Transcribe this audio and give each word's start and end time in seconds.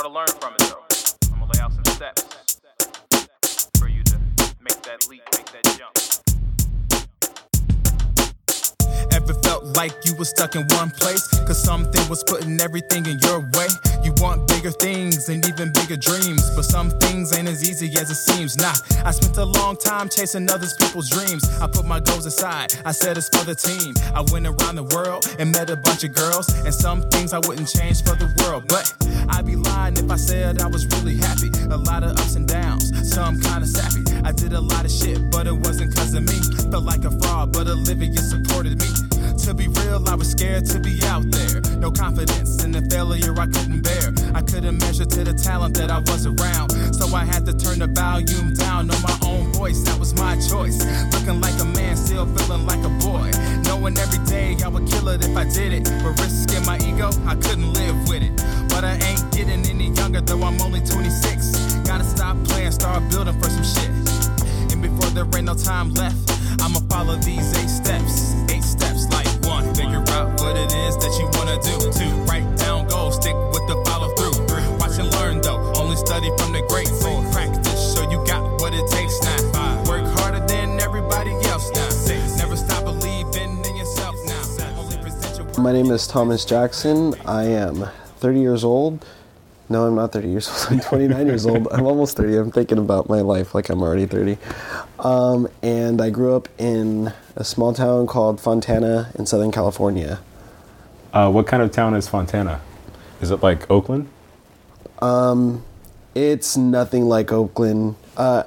ought 0.00 0.04
to 0.04 0.08
learn 0.08 0.26
from 0.40 0.54
it 0.54 0.60
though. 0.60 1.30
I'm 1.30 1.40
gonna 1.40 1.52
lay 1.52 1.60
out 1.60 1.72
some 1.72 1.84
steps 1.84 2.58
for 3.78 3.86
you 3.86 4.02
to 4.04 4.18
make 4.58 4.80
that 4.82 5.06
leap, 5.10 5.22
make 5.36 5.46
that 5.52 5.76
jump. 5.76 6.29
Felt 9.60 9.76
like 9.76 9.92
you 10.04 10.14
was 10.14 10.28
stuck 10.28 10.54
in 10.56 10.66
one 10.68 10.90
place? 10.90 11.28
Cause 11.46 11.62
something 11.62 12.08
was 12.08 12.22
putting 12.24 12.60
everything 12.60 13.06
in 13.06 13.18
your 13.20 13.40
way. 13.54 13.68
You 14.02 14.12
want 14.18 14.48
bigger 14.48 14.70
things 14.70 15.28
and 15.28 15.46
even 15.46 15.72
bigger 15.72 15.96
dreams. 15.96 16.50
But 16.54 16.64
some 16.64 16.90
things 16.90 17.36
ain't 17.36 17.48
as 17.48 17.68
easy 17.68 17.86
as 17.98 18.10
it 18.10 18.16
seems. 18.16 18.56
Nah, 18.56 18.74
I 19.04 19.10
spent 19.10 19.36
a 19.36 19.44
long 19.44 19.76
time 19.76 20.08
chasing 20.08 20.50
others 20.50 20.74
people's 20.74 21.10
dreams. 21.10 21.44
I 21.60 21.66
put 21.66 21.84
my 21.84 22.00
goals 22.00 22.26
aside, 22.26 22.74
I 22.84 22.92
said 22.92 23.16
it's 23.16 23.28
for 23.28 23.44
the 23.44 23.54
team. 23.54 23.94
I 24.14 24.24
went 24.32 24.46
around 24.46 24.76
the 24.76 24.84
world 24.94 25.26
and 25.38 25.52
met 25.52 25.70
a 25.70 25.76
bunch 25.76 26.04
of 26.04 26.14
girls. 26.14 26.48
And 26.64 26.74
some 26.74 27.02
things 27.10 27.32
I 27.32 27.38
wouldn't 27.38 27.68
change 27.68 28.02
for 28.02 28.16
the 28.16 28.28
world. 28.42 28.64
But 28.68 28.92
I'd 29.28 29.46
be 29.46 29.56
lying 29.56 29.96
if 29.96 30.10
I 30.10 30.16
said 30.16 30.60
I 30.60 30.66
was 30.66 30.86
really 30.86 31.16
happy. 31.16 31.50
A 31.70 31.76
lot 31.76 32.02
of 32.02 32.12
ups 32.12 32.36
and 32.36 32.46
downs, 32.46 32.92
some 33.08 33.40
kinda 33.40 33.66
sappy. 33.66 34.04
I 34.24 34.32
did 34.32 34.52
a 34.52 34.60
lot 34.60 34.84
of 34.84 34.90
shit, 34.90 35.30
but 35.30 35.46
it 35.46 35.54
wasn't 35.54 35.94
cause 35.94 36.14
of 36.14 36.22
me. 36.24 36.38
Felt 36.70 36.84
like 36.84 37.04
a 37.04 37.10
fraud, 37.10 37.52
but 37.52 37.66
Olivia 37.66 38.18
supported 38.18 38.78
me. 38.78 39.09
To 39.50 39.54
be 39.56 39.66
real, 39.66 40.08
I 40.08 40.14
was 40.14 40.30
scared 40.30 40.64
to 40.66 40.78
be 40.78 41.02
out 41.06 41.28
there. 41.28 41.60
No 41.74 41.90
confidence 41.90 42.62
in 42.62 42.70
the 42.70 42.82
failure 42.82 43.34
I 43.34 43.46
couldn't 43.46 43.82
bear. 43.82 44.14
I 44.32 44.42
couldn't 44.42 44.78
measure 44.78 45.04
to 45.04 45.24
the 45.24 45.34
talent 45.34 45.74
that 45.74 45.90
I 45.90 45.98
was 46.06 46.24
around. 46.24 46.70
So 46.94 47.12
I 47.16 47.24
had 47.24 47.44
to 47.46 47.52
turn 47.52 47.80
the 47.80 47.88
volume 47.88 48.54
down 48.54 48.88
on 48.88 49.02
my 49.02 49.18
own 49.26 49.52
voice. 49.52 49.82
That 49.82 49.98
was 49.98 50.14
my 50.14 50.38
choice. 50.38 50.78
Looking 51.10 51.40
like 51.40 51.58
a 51.58 51.64
man, 51.64 51.96
still 51.96 52.26
feeling 52.26 52.64
like 52.64 52.78
a 52.86 52.94
boy. 53.02 53.26
Knowing 53.66 53.98
every 53.98 54.24
day 54.24 54.54
I 54.62 54.68
would 54.68 54.86
kill 54.86 55.08
it 55.08 55.26
if 55.26 55.36
I 55.36 55.42
did 55.42 55.72
it. 55.72 55.82
But 55.98 56.14
risking 56.22 56.64
my 56.64 56.78
ego, 56.86 57.10
I 57.26 57.34
couldn't 57.34 57.72
live 57.74 57.98
with 58.08 58.22
it. 58.22 58.30
But 58.70 58.84
I 58.84 59.02
ain't 59.02 59.32
getting 59.32 59.66
any 59.66 59.90
younger, 59.98 60.20
though 60.20 60.44
I'm 60.44 60.62
only 60.62 60.78
26. 60.78 61.82
Gotta 61.82 62.04
stop 62.04 62.38
playing, 62.44 62.70
start 62.70 63.02
building 63.10 63.34
for 63.42 63.50
some 63.50 63.66
shit. 63.66 63.90
And 64.70 64.80
before 64.80 65.10
there 65.10 65.26
ain't 65.34 65.50
no 65.50 65.56
time 65.58 65.90
left, 65.94 66.22
I'ma 66.62 66.78
follow 66.86 67.16
these 67.16 67.50
eight 67.58 67.66
steps. 67.66 68.39
Figure 69.80 70.04
out 70.12 70.28
what 70.40 70.56
it 70.56 70.72
is 70.74 70.96
that 70.98 71.12
you 71.18 71.26
wanna 71.36 71.56
do. 71.64 71.76
Two, 71.96 72.12
write 72.28 72.46
down 72.56 72.86
goals, 72.88 73.16
stick 73.16 73.34
with 73.52 73.64
the 73.66 73.76
follow 73.86 74.08
through. 74.16 74.36
Watch 74.78 74.98
and 74.98 75.10
learn 75.16 75.40
though, 75.40 75.60
only 75.76 75.96
study 75.96 76.30
from 76.38 76.52
the 76.52 76.62
greats. 76.68 77.02
Four, 77.02 77.22
practice 77.32 77.94
so 77.94 78.08
you 78.10 78.18
got 78.26 78.42
what 78.60 78.74
it 78.74 78.86
takes 78.90 79.20
now. 79.22 79.52
Five, 79.52 79.88
work 79.88 80.06
harder 80.18 80.44
than 80.46 80.80
everybody 80.80 81.32
else 81.48 81.70
now. 81.74 81.88
Six, 81.88 82.36
never 82.36 82.56
stop 82.56 82.84
believing 82.84 83.64
in 83.64 83.76
yourself 83.76 84.14
now. 84.26 84.78
Only 84.78 84.96
present 84.98 85.36
your 85.36 85.46
work. 85.46 85.58
My 85.58 85.72
name 85.72 85.90
is 85.90 86.06
Thomas 86.06 86.44
Jackson. 86.44 87.14
I 87.24 87.44
am 87.44 87.86
30 88.18 88.40
years 88.40 88.64
old. 88.64 89.04
No, 89.70 89.86
I'm 89.86 89.94
not 89.94 90.12
30 90.12 90.28
years 90.28 90.48
old. 90.48 90.72
I'm 90.72 90.80
29 90.80 91.26
years 91.26 91.46
old. 91.46 91.68
I'm 91.70 91.86
almost 91.86 92.16
30. 92.16 92.36
I'm 92.36 92.50
thinking 92.50 92.78
about 92.78 93.08
my 93.08 93.20
life 93.20 93.54
like 93.54 93.70
I'm 93.70 93.82
already 93.82 94.04
30. 94.04 94.36
Um, 95.00 95.48
and 95.62 96.00
I 96.00 96.10
grew 96.10 96.36
up 96.36 96.48
in 96.58 97.12
a 97.36 97.44
small 97.44 97.72
town 97.72 98.06
called 98.06 98.40
Fontana 98.40 99.12
in 99.18 99.26
Southern 99.26 99.50
California. 99.52 100.20
Uh, 101.12 101.30
what 101.30 101.46
kind 101.46 101.62
of 101.62 101.72
town 101.72 101.94
is 101.94 102.08
Fontana? 102.08 102.60
Is 103.20 103.30
it 103.30 103.42
like 103.42 103.70
Oakland? 103.70 104.08
It's 106.14 106.56
nothing 106.56 107.04
like 107.06 107.32
Oakland. 107.32 107.96
Uh, 108.16 108.44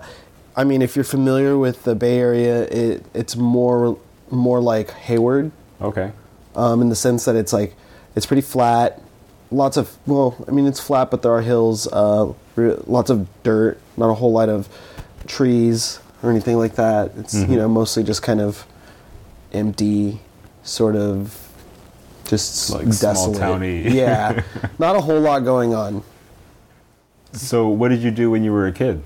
I 0.55 0.63
mean, 0.63 0.81
if 0.81 0.95
you're 0.95 1.05
familiar 1.05 1.57
with 1.57 1.83
the 1.83 1.95
Bay 1.95 2.19
Area, 2.19 2.63
it, 2.63 3.05
it's 3.13 3.35
more 3.35 3.97
more 4.31 4.61
like 4.61 4.91
Hayward. 4.91 5.51
Okay. 5.81 6.11
um, 6.55 6.81
in 6.81 6.89
the 6.89 6.95
sense 6.95 7.25
that 7.25 7.35
it's 7.35 7.53
like 7.53 7.75
it's 8.15 8.25
pretty 8.25 8.41
flat. 8.41 9.01
Lots 9.51 9.77
of 9.77 9.97
well, 10.05 10.35
I 10.47 10.51
mean 10.51 10.67
it's 10.67 10.79
flat, 10.79 11.11
but 11.11 11.21
there 11.23 11.31
are 11.33 11.41
hills. 11.41 11.87
Uh, 11.87 12.33
re- 12.55 12.77
lots 12.87 13.09
of 13.09 13.27
dirt, 13.43 13.79
not 13.97 14.09
a 14.09 14.13
whole 14.13 14.31
lot 14.31 14.49
of 14.49 14.69
trees 15.27 15.99
or 16.23 16.31
anything 16.31 16.57
like 16.57 16.75
that. 16.75 17.11
It's 17.17 17.33
you 17.35 17.57
know 17.57 17.67
mostly 17.67 18.03
just 18.03 18.23
kind 18.23 18.41
of 18.41 18.65
empty, 19.51 20.19
sort 20.63 20.95
of 20.95 21.37
just 22.25 22.71
Like 22.71 22.91
small 22.93 23.13
desolate. 23.13 23.37
towny. 23.39 23.81
yeah, 23.95 24.41
not 24.79 24.95
a 24.95 25.01
whole 25.01 25.19
lot 25.19 25.43
going 25.43 25.75
on. 25.75 26.01
So, 27.33 27.67
what 27.67 27.89
did 27.89 28.01
you 28.01 28.11
do 28.11 28.31
when 28.31 28.43
you 28.43 28.51
were 28.51 28.67
a 28.67 28.71
kid? 28.71 29.03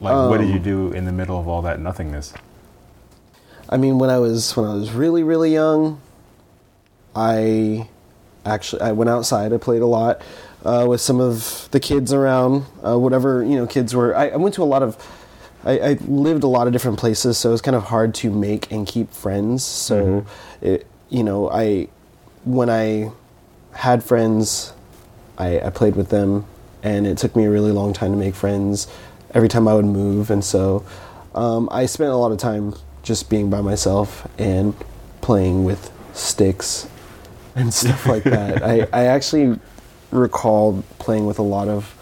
Like, 0.00 0.28
what 0.28 0.38
did 0.38 0.48
you 0.48 0.56
Um, 0.56 0.62
do 0.62 0.92
in 0.92 1.04
the 1.04 1.12
middle 1.12 1.38
of 1.38 1.46
all 1.46 1.62
that 1.62 1.78
nothingness? 1.80 2.32
I 3.68 3.76
mean, 3.76 3.98
when 3.98 4.10
I 4.10 4.18
was 4.18 4.56
when 4.56 4.66
I 4.68 4.74
was 4.74 4.90
really 4.90 5.22
really 5.22 5.52
young, 5.52 6.00
I 7.14 7.88
actually 8.44 8.82
I 8.82 8.92
went 8.92 9.10
outside. 9.10 9.52
I 9.52 9.58
played 9.58 9.82
a 9.82 9.86
lot 9.86 10.20
uh, 10.64 10.86
with 10.88 11.00
some 11.00 11.20
of 11.20 11.68
the 11.70 11.80
kids 11.80 12.12
around. 12.12 12.64
Uh, 12.84 12.98
whatever 12.98 13.42
you 13.44 13.56
know, 13.56 13.66
kids 13.66 13.94
were. 13.94 14.16
I, 14.16 14.28
I 14.30 14.36
went 14.36 14.54
to 14.56 14.62
a 14.62 14.64
lot 14.64 14.82
of. 14.82 14.96
I, 15.64 15.78
I 15.78 15.92
lived 16.06 16.42
a 16.42 16.48
lot 16.48 16.66
of 16.66 16.72
different 16.72 16.98
places, 16.98 17.38
so 17.38 17.50
it 17.50 17.52
was 17.52 17.62
kind 17.62 17.76
of 17.76 17.84
hard 17.84 18.14
to 18.16 18.30
make 18.30 18.70
and 18.72 18.86
keep 18.86 19.12
friends. 19.12 19.64
So, 19.64 20.26
it, 20.60 20.86
you 21.08 21.22
know, 21.22 21.50
I 21.50 21.88
when 22.44 22.68
I 22.68 23.12
had 23.72 24.02
friends, 24.02 24.72
I, 25.38 25.60
I 25.60 25.70
played 25.70 25.96
with 25.96 26.08
them, 26.08 26.46
and 26.82 27.06
it 27.06 27.18
took 27.18 27.36
me 27.36 27.44
a 27.44 27.50
really 27.50 27.72
long 27.72 27.92
time 27.92 28.12
to 28.12 28.18
make 28.18 28.34
friends. 28.34 28.88
Every 29.34 29.48
time 29.48 29.66
I 29.68 29.74
would 29.74 29.86
move, 29.86 30.30
and 30.30 30.44
so 30.44 30.84
um, 31.34 31.68
I 31.72 31.86
spent 31.86 32.10
a 32.10 32.16
lot 32.16 32.32
of 32.32 32.38
time 32.38 32.74
just 33.02 33.30
being 33.30 33.50
by 33.50 33.60
myself 33.60 34.28
and 34.38 34.74
playing 35.20 35.64
with 35.64 35.90
sticks 36.12 36.88
and 37.54 37.72
stuff 37.74 38.06
like 38.06 38.24
that. 38.24 38.62
I, 38.62 38.86
I 38.92 39.04
actually 39.06 39.58
recall 40.10 40.84
playing 40.98 41.26
with 41.26 41.38
a 41.38 41.42
lot 41.42 41.68
of 41.68 41.94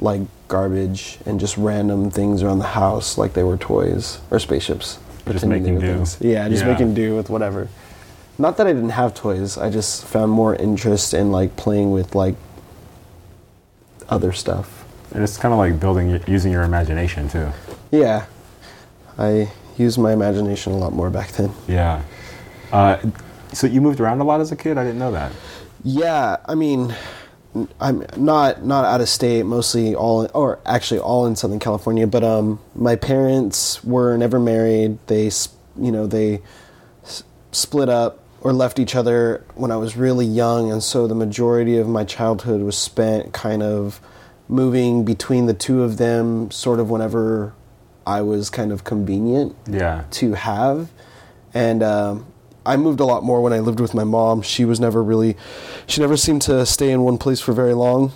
like 0.00 0.20
garbage 0.48 1.18
and 1.26 1.38
just 1.38 1.56
random 1.56 2.10
things 2.10 2.42
around 2.42 2.58
the 2.58 2.66
house, 2.68 3.16
like 3.18 3.34
they 3.34 3.42
were 3.44 3.56
toys 3.56 4.18
or 4.30 4.38
spaceships. 4.38 4.98
Just 5.28 5.44
making 5.46 5.78
do. 5.78 5.86
things. 5.86 6.16
Yeah, 6.20 6.48
just 6.48 6.64
Yeah. 6.64 6.72
making 6.72 6.94
do 6.94 7.14
with 7.14 7.28
whatever. 7.28 7.68
Not 8.38 8.56
that 8.56 8.66
I 8.66 8.72
didn't 8.72 8.90
have 8.90 9.14
toys. 9.14 9.58
I 9.58 9.68
just 9.68 10.04
found 10.04 10.32
more 10.32 10.54
interest 10.54 11.12
in 11.12 11.30
like 11.30 11.54
playing 11.56 11.92
with 11.92 12.14
like 12.14 12.34
other 14.08 14.32
stuff. 14.32 14.84
And 15.12 15.22
it's 15.22 15.36
kind 15.36 15.52
of 15.52 15.58
like 15.58 15.78
building, 15.80 16.20
using 16.26 16.52
your 16.52 16.62
imagination 16.62 17.28
too. 17.28 17.50
Yeah, 17.90 18.24
I 19.18 19.50
used 19.76 19.98
my 19.98 20.12
imagination 20.12 20.72
a 20.72 20.76
lot 20.78 20.92
more 20.92 21.10
back 21.10 21.32
then. 21.32 21.52
Yeah. 21.66 22.02
Uh, 22.72 22.98
so 23.52 23.66
you 23.66 23.80
moved 23.80 24.00
around 24.00 24.20
a 24.20 24.24
lot 24.24 24.40
as 24.40 24.52
a 24.52 24.56
kid? 24.56 24.76
I 24.78 24.84
didn't 24.84 24.98
know 24.98 25.12
that. 25.12 25.32
Yeah, 25.84 26.36
I 26.46 26.54
mean, 26.54 26.94
I'm 27.80 28.04
not 28.16 28.64
not 28.64 28.84
out 28.84 29.00
of 29.00 29.08
state. 29.08 29.44
Mostly 29.44 29.94
all, 29.94 30.28
or 30.34 30.58
actually 30.66 31.00
all 31.00 31.26
in 31.26 31.34
Southern 31.36 31.58
California. 31.58 32.06
But 32.06 32.22
um, 32.24 32.60
my 32.74 32.96
parents 32.96 33.82
were 33.82 34.16
never 34.16 34.38
married. 34.38 34.98
They, 35.06 35.30
you 35.80 35.90
know, 35.92 36.06
they 36.06 36.40
s- 37.04 37.24
split 37.52 37.88
up 37.88 38.18
or 38.40 38.52
left 38.52 38.78
each 38.78 38.94
other 38.94 39.44
when 39.56 39.70
I 39.72 39.76
was 39.76 39.96
really 39.96 40.26
young, 40.26 40.70
and 40.70 40.82
so 40.82 41.06
the 41.08 41.14
majority 41.14 41.76
of 41.78 41.88
my 41.88 42.04
childhood 42.04 42.60
was 42.62 42.76
spent 42.78 43.32
kind 43.32 43.62
of 43.62 44.00
moving 44.48 45.04
between 45.04 45.46
the 45.46 45.54
two 45.54 45.82
of 45.82 45.96
them, 45.96 46.50
sort 46.52 46.78
of 46.80 46.88
whenever 46.88 47.52
I 48.06 48.22
was 48.22 48.48
kind 48.48 48.70
of 48.72 48.84
convenient 48.84 49.56
Yeah. 49.68 50.04
to 50.12 50.34
have. 50.34 50.88
And 51.52 51.82
um, 51.82 52.26
I 52.68 52.76
moved 52.76 53.00
a 53.00 53.04
lot 53.04 53.24
more 53.24 53.40
when 53.42 53.52
I 53.52 53.58
lived 53.60 53.80
with 53.80 53.94
my 53.94 54.04
mom. 54.04 54.42
She 54.42 54.64
was 54.64 54.78
never 54.78 55.02
really, 55.02 55.36
she 55.86 56.00
never 56.00 56.16
seemed 56.16 56.42
to 56.42 56.64
stay 56.66 56.90
in 56.90 57.02
one 57.02 57.18
place 57.18 57.40
for 57.40 57.52
very 57.52 57.74
long. 57.74 58.12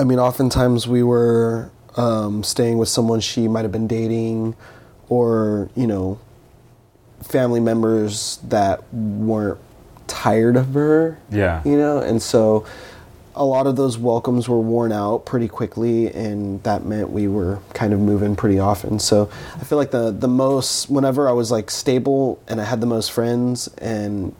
I 0.00 0.04
mean, 0.04 0.18
oftentimes 0.18 0.88
we 0.88 1.02
were 1.02 1.70
um, 1.96 2.42
staying 2.42 2.78
with 2.78 2.88
someone 2.88 3.20
she 3.20 3.46
might 3.48 3.62
have 3.62 3.72
been 3.72 3.86
dating, 3.86 4.56
or, 5.08 5.68
you 5.76 5.86
know, 5.86 6.18
family 7.22 7.60
members 7.60 8.38
that 8.48 8.82
weren't 8.92 9.58
tired 10.06 10.56
of 10.56 10.74
her 10.74 11.18
Yeah. 11.30 11.62
you 11.64 11.76
know 11.76 11.98
and 12.00 12.20
so 12.20 12.64
a 13.40 13.44
lot 13.44 13.66
of 13.66 13.74
those 13.76 13.96
welcomes 13.96 14.50
were 14.50 14.60
worn 14.60 14.92
out 14.92 15.24
pretty 15.24 15.48
quickly 15.48 16.12
and 16.12 16.62
that 16.62 16.84
meant 16.84 17.08
we 17.08 17.26
were 17.26 17.58
kind 17.72 17.94
of 17.94 17.98
moving 17.98 18.36
pretty 18.36 18.58
often 18.58 18.98
so 18.98 19.30
i 19.58 19.64
feel 19.64 19.78
like 19.78 19.92
the 19.92 20.10
the 20.10 20.28
most 20.28 20.90
whenever 20.90 21.26
i 21.26 21.32
was 21.32 21.50
like 21.50 21.70
stable 21.70 22.38
and 22.46 22.60
i 22.60 22.64
had 22.64 22.80
the 22.82 22.86
most 22.86 23.10
friends 23.10 23.66
and 23.78 24.34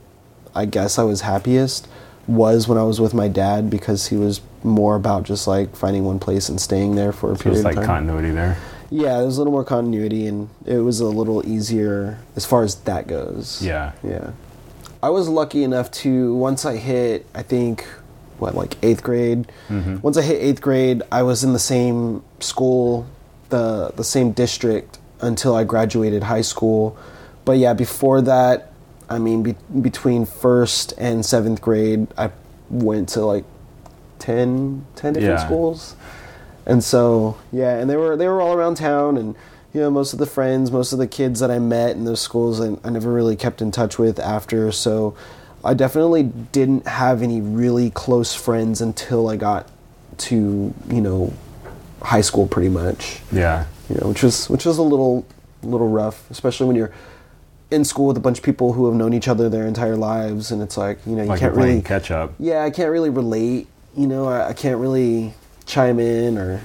i 0.55 0.67
guess 0.67 0.99
i 0.99 1.03
was 1.03 1.23
happiest 1.23 1.89
was 2.27 2.69
when 2.69 2.77
i 2.77 2.83
was 2.83 3.01
with 3.01 3.15
my 3.15 3.27
dad 3.27 3.71
because 3.71 4.09
he 4.09 4.17
was 4.17 4.43
more 4.63 4.97
about 4.97 5.23
just 5.23 5.47
like 5.47 5.75
finding 5.75 6.05
one 6.05 6.19
place 6.19 6.51
and 6.51 6.61
staying 6.61 6.95
there 6.95 7.13
for 7.13 7.33
a 7.33 7.37
So 7.37 7.43
period 7.45 7.57
it's 7.61 7.65
like 7.65 7.77
of 7.79 7.85
time 7.87 8.05
continuity 8.07 8.33
there. 8.33 8.59
yeah 8.91 9.17
there 9.17 9.25
was 9.27 9.39
a 9.39 9.41
little 9.41 9.53
more 9.55 9.65
continuity 9.65 10.27
and 10.27 10.51
it 10.67 10.81
was 10.81 11.01
a 11.01 11.07
little 11.07 11.41
easier 11.49 12.19
as 12.37 12.45
far 12.45 12.63
as 12.65 12.75
that 12.85 13.07
goes 13.07 13.63
Yeah. 13.65 13.93
yeah. 14.05 14.33
I 15.03 15.09
was 15.09 15.31
lucky 15.31 15.63
enough 15.65 15.91
to 16.05 16.35
once 16.35 16.67
I 16.67 16.77
hit 16.77 17.25
I 17.35 17.43
think 17.43 17.87
what 18.41 18.55
like 18.55 18.81
8th 18.81 19.03
grade. 19.03 19.51
Mm-hmm. 19.69 20.01
Once 20.01 20.17
I 20.17 20.23
hit 20.23 20.57
8th 20.57 20.61
grade, 20.61 21.03
I 21.13 21.23
was 21.23 21.45
in 21.45 21.53
the 21.53 21.59
same 21.59 22.23
school, 22.41 23.07
the 23.51 23.93
the 23.97 24.05
same 24.05 24.33
district 24.33 24.99
until 25.21 25.55
I 25.55 25.65
graduated 25.65 26.23
high 26.25 26.41
school. 26.43 26.97
But 27.45 27.59
yeah, 27.59 27.75
before 27.75 28.21
that, 28.23 28.73
I 29.09 29.19
mean 29.19 29.43
be, 29.43 29.55
between 29.81 30.25
1st 30.27 30.95
and 30.99 31.23
7th 31.23 31.61
grade, 31.61 32.07
I 32.17 32.31
went 32.71 33.09
to 33.11 33.25
like 33.25 33.45
10, 34.21 34.87
10 34.97 35.13
different 35.15 35.39
Yeah. 35.41 35.45
schools. 35.47 35.97
And 36.67 36.85
so, 36.85 37.37
yeah, 37.53 37.77
and 37.79 37.89
they 37.91 37.97
were 37.97 38.17
they 38.17 38.29
were 38.29 38.41
all 38.41 38.53
around 38.55 38.77
town 38.77 39.17
and 39.17 39.35
you 39.73 39.81
know, 39.81 39.91
most 39.91 40.13
of 40.13 40.19
the 40.19 40.27
friends, 40.27 40.73
most 40.73 40.93
of 40.93 40.99
the 40.99 41.07
kids 41.07 41.39
that 41.41 41.51
I 41.51 41.61
met 41.61 41.93
in 41.97 42.05
those 42.05 42.21
schools 42.21 42.61
I, 42.61 42.77
I 42.83 42.91
never 42.91 43.13
really 43.13 43.37
kept 43.37 43.63
in 43.63 43.71
touch 43.71 43.99
with 43.99 44.19
after, 44.19 44.73
so 44.73 45.15
I 45.65 45.75
definitely 45.75 46.23
didn't 46.25 46.87
have 46.87 47.23
any 47.23 47.41
really 47.41 47.91
close 47.91 48.35
friends 48.35 48.81
until 48.81 49.29
I 49.29 49.37
got 49.37 49.69
to, 50.19 50.73
you 50.89 51.01
know, 51.01 51.33
high 52.03 52.23
school 52.23 52.47
pretty 52.47 52.71
much 52.71 53.21
Yeah. 53.31 53.67
you 53.89 53.97
know, 54.01 54.09
which 54.09 54.23
was 54.23 54.49
which 54.49 54.65
was 54.65 54.79
a 54.79 54.83
little 54.83 55.27
little 55.63 55.89
rough, 55.89 56.29
especially 56.31 56.67
when 56.67 56.77
you're 56.77 56.93
in 57.71 57.85
school 57.85 58.07
with 58.07 58.17
a 58.17 58.21
bunch 58.21 58.39
of 58.39 58.45
people 58.45 58.73
who 58.73 58.87
have 58.87 58.95
known 58.95 59.13
each 59.13 59.29
other 59.29 59.49
their 59.51 59.67
entire 59.67 59.97
lives, 59.97 60.51
and 60.51 60.63
it's 60.63 60.77
like 60.77 60.99
you 61.07 61.15
know 61.15 61.23
you 61.23 61.29
Like 61.29 61.41
can't 61.41 61.55
really 61.55 61.83
catch 61.83 62.11
up. 62.11 62.33
yeah 62.39 62.65
I 62.65 62.71
can't 62.71 62.91
really 62.91 63.11
relate, 63.11 63.69
you 63.97 64.07
know 64.07 64.27
I, 64.29 64.49
I 64.49 64.53
can't 64.55 64.79
really 64.79 65.35
chime 65.67 66.01
in 66.01 66.39
or 66.39 66.63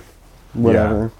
whatever. 0.54 1.12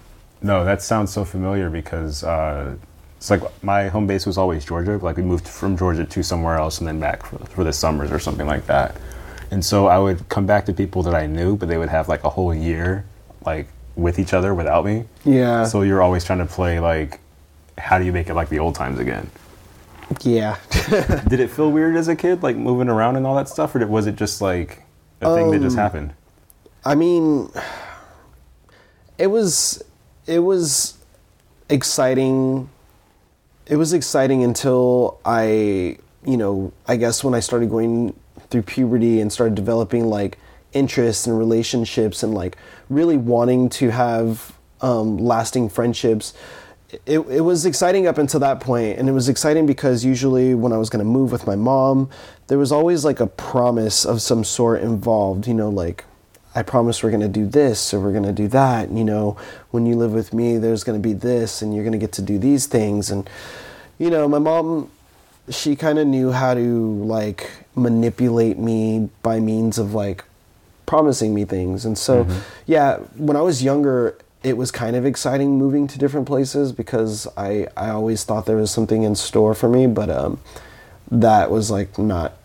Yeah. 0.42 0.48
No, 0.48 0.66
that 0.66 0.82
sounds 0.82 1.12
so 1.12 1.26
familiar 1.26 1.70
because 1.70 2.24
uh, 2.24 2.76
it's 3.18 3.30
like 3.30 3.42
my 3.64 3.88
home 3.88 4.08
base 4.08 4.26
was 4.26 4.38
always 4.38 4.66
Georgia. 4.66 4.98
Like 4.98 5.18
we 5.18 5.24
moved 5.24 5.48
from 5.48 5.78
Georgia 5.78 6.06
to 6.06 6.24
somewhere 6.24 6.58
else 6.58 6.80
and 6.80 6.88
then 6.88 7.00
back 7.00 7.26
for, 7.26 7.38
for 7.46 7.64
the 7.64 7.74
summers 7.74 8.12
or 8.12 8.20
something 8.20 8.46
like 8.48 8.66
that. 8.68 8.96
And 9.52 9.64
so 9.64 9.88
I 9.88 9.98
would 10.00 10.28
come 10.30 10.46
back 10.46 10.66
to 10.66 10.74
people 10.74 11.02
that 11.04 11.16
I 11.16 11.26
knew, 11.28 11.56
but 11.56 11.70
they 11.70 11.78
would 11.78 11.90
have 11.90 12.08
like 12.10 12.24
a 12.24 12.30
whole 12.30 12.54
year 12.54 13.06
like 13.46 13.68
with 13.96 14.20
each 14.20 14.34
other 14.34 14.54
without 14.54 14.84
me. 14.86 15.06
Yeah, 15.24 15.64
So 15.66 15.82
you're 15.84 16.02
always 16.02 16.24
trying 16.26 16.40
to 16.40 16.46
play 16.46 16.80
like, 16.80 17.20
how 17.78 17.98
do 18.00 18.06
you 18.06 18.12
make 18.12 18.28
it 18.30 18.34
like 18.34 18.50
the 18.50 18.60
old 18.60 18.76
times 18.76 19.00
again? 19.00 19.30
yeah. 20.22 20.58
Did 21.28 21.40
it 21.40 21.50
feel 21.50 21.72
weird 21.72 21.96
as 21.96 22.08
a 22.10 22.16
kid, 22.16 22.44
like 22.44 22.56
moving 22.58 22.90
around 22.90 23.16
and 23.16 23.26
all 23.26 23.36
that 23.36 23.50
stuff, 23.50 23.74
or 23.76 23.80
did- 23.80 23.90
was 23.90 24.06
it 24.08 24.16
just 24.16 24.40
like 24.42 24.84
a 25.22 25.34
thing 25.36 25.50
that 25.52 25.62
just 25.62 25.78
Um, 25.78 25.82
happened? 25.82 26.14
I 26.84 26.94
mean, 26.96 27.50
it 29.18 29.28
was 29.28 29.82
it 30.28 30.40
was 30.40 30.98
exciting. 31.70 32.70
It 33.68 33.78
was 33.78 33.94
exciting 33.94 34.44
until 34.44 35.20
I, 35.26 35.98
you 36.24 36.38
know, 36.38 36.72
I 36.88 36.98
guess 36.98 37.24
when 37.24 37.34
I 37.34 37.40
started 37.40 37.70
going 37.70 38.14
through 38.50 38.62
puberty 38.62 39.22
and 39.22 39.34
started 39.34 39.56
developing 39.56 40.06
like 40.06 40.38
interests 40.74 41.26
and 41.26 41.38
relationships 41.38 42.22
and 42.22 42.34
like 42.34 42.58
really 42.90 43.18
wanting 43.18 43.70
to 43.70 43.90
have 43.90 44.56
um, 44.82 45.18
lasting 45.18 45.70
friendships. 45.70 46.34
It, 47.08 47.20
it 47.20 47.42
was 47.42 47.66
exciting 47.66 48.06
up 48.06 48.20
until 48.20 48.40
that 48.42 48.60
point, 48.60 49.00
and 49.00 49.10
it 49.10 49.14
was 49.14 49.28
exciting 49.28 49.66
because 49.66 50.06
usually 50.06 50.54
when 50.54 50.72
I 50.72 50.78
was 50.78 50.90
going 50.90 51.04
to 51.04 51.10
move 51.10 51.32
with 51.32 51.48
my 51.48 51.56
mom, 51.56 52.10
there 52.48 52.60
was 52.60 52.72
always 52.72 53.04
like 53.04 53.20
a 53.20 53.28
promise 53.28 54.06
of 54.06 54.22
some 54.22 54.44
sort 54.44 54.82
involved. 54.82 55.48
You 55.48 55.56
know, 55.56 55.70
like 55.70 56.06
I 56.56 56.64
promise 56.64 57.04
we're 57.04 57.12
going 57.12 57.22
to 57.22 57.28
do 57.28 57.46
this 57.46 57.94
or 57.94 58.00
we're 58.00 58.12
going 58.12 58.24
to 58.24 58.32
do 58.32 58.48
that. 58.48 58.90
You 58.90 59.04
know, 59.04 59.38
when 59.72 59.86
you 59.86 59.96
live 59.96 60.14
with 60.14 60.34
me, 60.34 60.58
there's 60.58 60.84
going 60.84 61.02
to 61.02 61.06
be 61.06 61.14
this 61.14 61.62
and 61.62 61.76
you're 61.76 61.84
going 61.84 61.92
to 61.92 62.00
get 62.00 62.14
to 62.14 62.22
do 62.22 62.40
these 62.40 62.66
things. 62.66 63.12
And, 63.12 63.30
you 64.00 64.10
know, 64.10 64.28
my 64.28 64.40
mom, 64.40 64.90
she 65.50 65.76
kind 65.76 66.00
of 66.00 66.08
knew 66.08 66.32
how 66.32 66.54
to 66.54 66.94
like 67.04 67.52
manipulate 67.76 68.58
me 68.58 69.10
by 69.22 69.40
means 69.40 69.78
of 69.78 69.94
like 69.94 70.24
promising 70.86 71.34
me 71.34 71.46
things. 71.46 71.86
And 71.86 71.98
so, 71.98 72.26
yeah, 72.66 72.98
when 73.18 73.36
I 73.36 73.42
was 73.42 73.62
younger, 73.62 74.18
it 74.44 74.56
was 74.56 74.72
kind 74.72 74.96
of 74.96 75.06
exciting 75.06 75.58
moving 75.58 75.88
to 75.88 75.98
different 75.98 76.28
places 76.28 76.72
because 76.72 77.28
I, 77.36 77.68
I 77.76 77.90
always 77.90 78.24
thought 78.24 78.46
there 78.46 78.58
was 78.58 78.72
something 78.72 79.04
in 79.04 79.16
store 79.16 79.56
for 79.56 79.68
me, 79.68 79.88
but 79.88 80.10
um, 80.10 80.40
that 81.12 81.52
was 81.52 81.70
like 81.70 81.98
not 81.98 82.38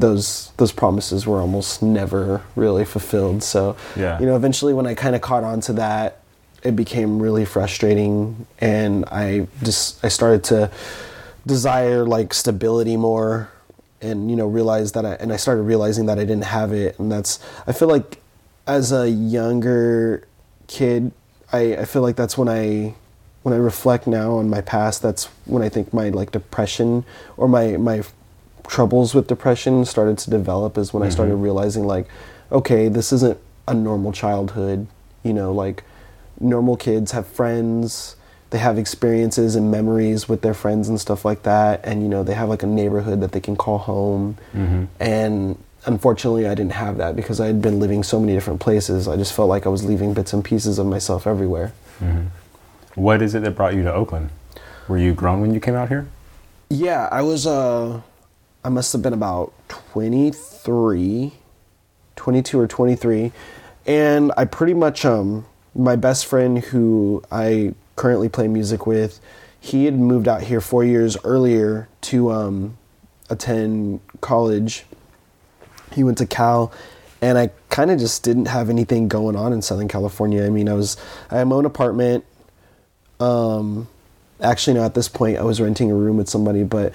those 0.00 0.52
those 0.56 0.72
promises 0.72 1.26
were 1.26 1.40
almost 1.40 1.82
never 1.82 2.42
really 2.56 2.84
fulfilled. 2.84 3.42
So 3.42 3.76
Yeah. 3.96 4.18
you 4.20 4.26
know, 4.26 4.36
eventually 4.36 4.74
when 4.74 4.86
I 4.86 4.94
kind 4.94 5.14
of 5.14 5.20
caught 5.20 5.44
on 5.44 5.60
to 5.62 5.72
that, 5.74 6.20
it 6.62 6.74
became 6.76 7.20
really 7.20 7.44
frustrating, 7.44 8.46
and 8.60 9.04
I 9.06 9.46
just 9.62 10.02
I 10.04 10.08
started 10.08 10.42
to 10.44 10.70
desire 11.46 12.04
like 12.06 12.32
stability 12.32 12.96
more, 12.96 13.50
and 14.00 14.30
you 14.30 14.36
know 14.36 14.46
realize 14.46 14.92
that 14.92 15.04
I 15.04 15.14
and 15.14 15.32
I 15.32 15.36
started 15.36 15.62
realizing 15.62 16.06
that 16.06 16.18
I 16.18 16.24
didn't 16.24 16.44
have 16.44 16.72
it, 16.72 16.98
and 16.98 17.12
that's 17.12 17.38
I 17.66 17.72
feel 17.72 17.88
like 17.88 18.20
as 18.66 18.92
a 18.92 19.10
younger 19.10 20.26
kid, 20.66 21.12
I 21.52 21.76
I 21.76 21.84
feel 21.84 22.02
like 22.02 22.16
that's 22.16 22.38
when 22.38 22.48
I 22.48 22.94
when 23.42 23.52
I 23.52 23.58
reflect 23.58 24.06
now 24.06 24.36
on 24.36 24.48
my 24.48 24.62
past, 24.62 25.02
that's 25.02 25.26
when 25.44 25.62
I 25.62 25.68
think 25.68 25.92
my 25.92 26.08
like 26.08 26.32
depression 26.32 27.04
or 27.36 27.46
my 27.46 27.76
my 27.76 28.02
troubles 28.66 29.14
with 29.14 29.26
depression 29.26 29.84
started 29.84 30.18
to 30.18 30.30
develop 30.30 30.78
is 30.78 30.92
when 30.92 31.02
I 31.02 31.08
started 31.08 31.34
mm-hmm. 31.34 31.42
realizing 31.42 31.86
like, 31.86 32.06
okay, 32.50 32.88
this 32.88 33.12
isn't 33.12 33.38
a 33.68 33.74
normal 33.74 34.12
childhood. 34.12 34.86
You 35.22 35.32
know, 35.32 35.52
like 35.52 35.84
normal 36.40 36.76
kids 36.76 37.12
have 37.12 37.26
friends, 37.26 38.16
they 38.50 38.58
have 38.58 38.78
experiences 38.78 39.56
and 39.56 39.70
memories 39.70 40.28
with 40.28 40.42
their 40.42 40.54
friends 40.54 40.88
and 40.88 41.00
stuff 41.00 41.24
like 41.24 41.42
that, 41.42 41.80
and 41.84 42.02
you 42.02 42.08
know 42.08 42.22
they 42.22 42.34
have 42.34 42.48
like 42.48 42.62
a 42.62 42.66
neighborhood 42.66 43.20
that 43.20 43.32
they 43.32 43.40
can 43.40 43.56
call 43.56 43.78
home. 43.78 44.36
Mm-hmm. 44.54 44.84
And 45.00 45.58
unfortunately, 45.86 46.46
I 46.46 46.54
didn't 46.54 46.72
have 46.72 46.98
that 46.98 47.16
because 47.16 47.40
I 47.40 47.46
had 47.46 47.60
been 47.60 47.80
living 47.80 48.02
so 48.02 48.20
many 48.20 48.32
different 48.32 48.60
places. 48.60 49.08
I 49.08 49.16
just 49.16 49.32
felt 49.32 49.48
like 49.48 49.66
I 49.66 49.70
was 49.70 49.84
leaving 49.84 50.14
bits 50.14 50.32
and 50.32 50.44
pieces 50.44 50.78
of 50.78 50.86
myself 50.86 51.26
everywhere. 51.26 51.72
Mm-hmm. 52.00 52.26
What 52.94 53.22
is 53.22 53.34
it 53.34 53.42
that 53.42 53.52
brought 53.52 53.74
you 53.74 53.82
to 53.82 53.92
Oakland? 53.92 54.30
Were 54.86 54.98
you 54.98 55.14
grown 55.14 55.40
when 55.40 55.52
you 55.52 55.60
came 55.60 55.74
out 55.74 55.88
here? 55.88 56.06
Yeah, 56.70 57.08
I 57.10 57.22
was 57.22 57.46
uh 57.46 58.02
I 58.64 58.70
must 58.70 58.92
have 58.92 59.02
been 59.02 59.12
about 59.12 59.52
23, 59.68 61.32
22 62.16 62.60
or 62.60 62.66
23, 62.66 63.32
and 63.86 64.32
I 64.36 64.44
pretty 64.46 64.74
much 64.74 65.04
um 65.04 65.46
my 65.74 65.96
best 65.96 66.26
friend 66.26 66.58
who 66.58 67.22
I 67.30 67.74
currently 67.96 68.28
play 68.28 68.48
music 68.48 68.86
with, 68.86 69.20
he 69.60 69.84
had 69.84 69.94
moved 69.94 70.28
out 70.28 70.42
here 70.42 70.60
4 70.60 70.84
years 70.84 71.16
earlier 71.24 71.88
to 72.02 72.30
um 72.30 72.78
attend 73.28 74.00
college. 74.20 74.84
He 75.92 76.02
went 76.02 76.18
to 76.18 76.26
Cal 76.26 76.72
and 77.20 77.38
I 77.38 77.50
kind 77.70 77.90
of 77.90 77.98
just 77.98 78.22
didn't 78.22 78.46
have 78.46 78.70
anything 78.70 79.08
going 79.08 79.36
on 79.36 79.52
in 79.52 79.62
Southern 79.62 79.88
California. 79.88 80.44
I 80.44 80.50
mean, 80.50 80.68
I 80.68 80.74
was 80.74 80.96
I 81.30 81.38
had 81.38 81.48
my 81.48 81.56
own 81.56 81.64
apartment 81.66 82.24
um 83.20 83.88
actually 84.40 84.74
no 84.74 84.84
at 84.84 84.94
this 84.94 85.08
point 85.08 85.38
i 85.38 85.42
was 85.42 85.60
renting 85.60 85.90
a 85.90 85.94
room 85.94 86.16
with 86.16 86.28
somebody 86.28 86.64
but 86.64 86.92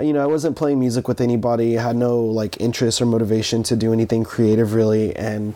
you 0.00 0.12
know 0.12 0.22
i 0.22 0.26
wasn't 0.26 0.56
playing 0.56 0.78
music 0.78 1.08
with 1.08 1.20
anybody. 1.20 1.74
Had 1.74 1.96
no 1.96 2.20
like 2.20 2.60
interest 2.60 3.00
or 3.00 3.06
motivation 3.06 3.62
to 3.64 3.76
do 3.76 3.92
anything 3.92 4.24
creative 4.24 4.74
really. 4.74 5.14
And 5.16 5.54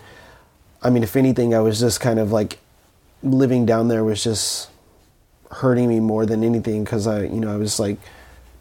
i 0.82 0.90
mean 0.90 1.02
if 1.02 1.16
anything 1.16 1.54
i 1.54 1.61
was 1.61 1.80
just 1.80 2.00
kind 2.00 2.18
of 2.18 2.32
like 2.32 2.58
living 3.23 3.64
down 3.64 3.88
there 3.88 4.04
was 4.04 4.23
just 4.23 4.68
hurting 5.50 5.88
me 5.88 6.00
more 6.00 6.26
than 6.26 6.42
anything 6.44 6.85
because 6.85 7.06
i 7.06 7.23
you 7.23 7.40
know 7.40 7.52
i 7.52 7.56
was 7.56 7.78
like 7.78 7.97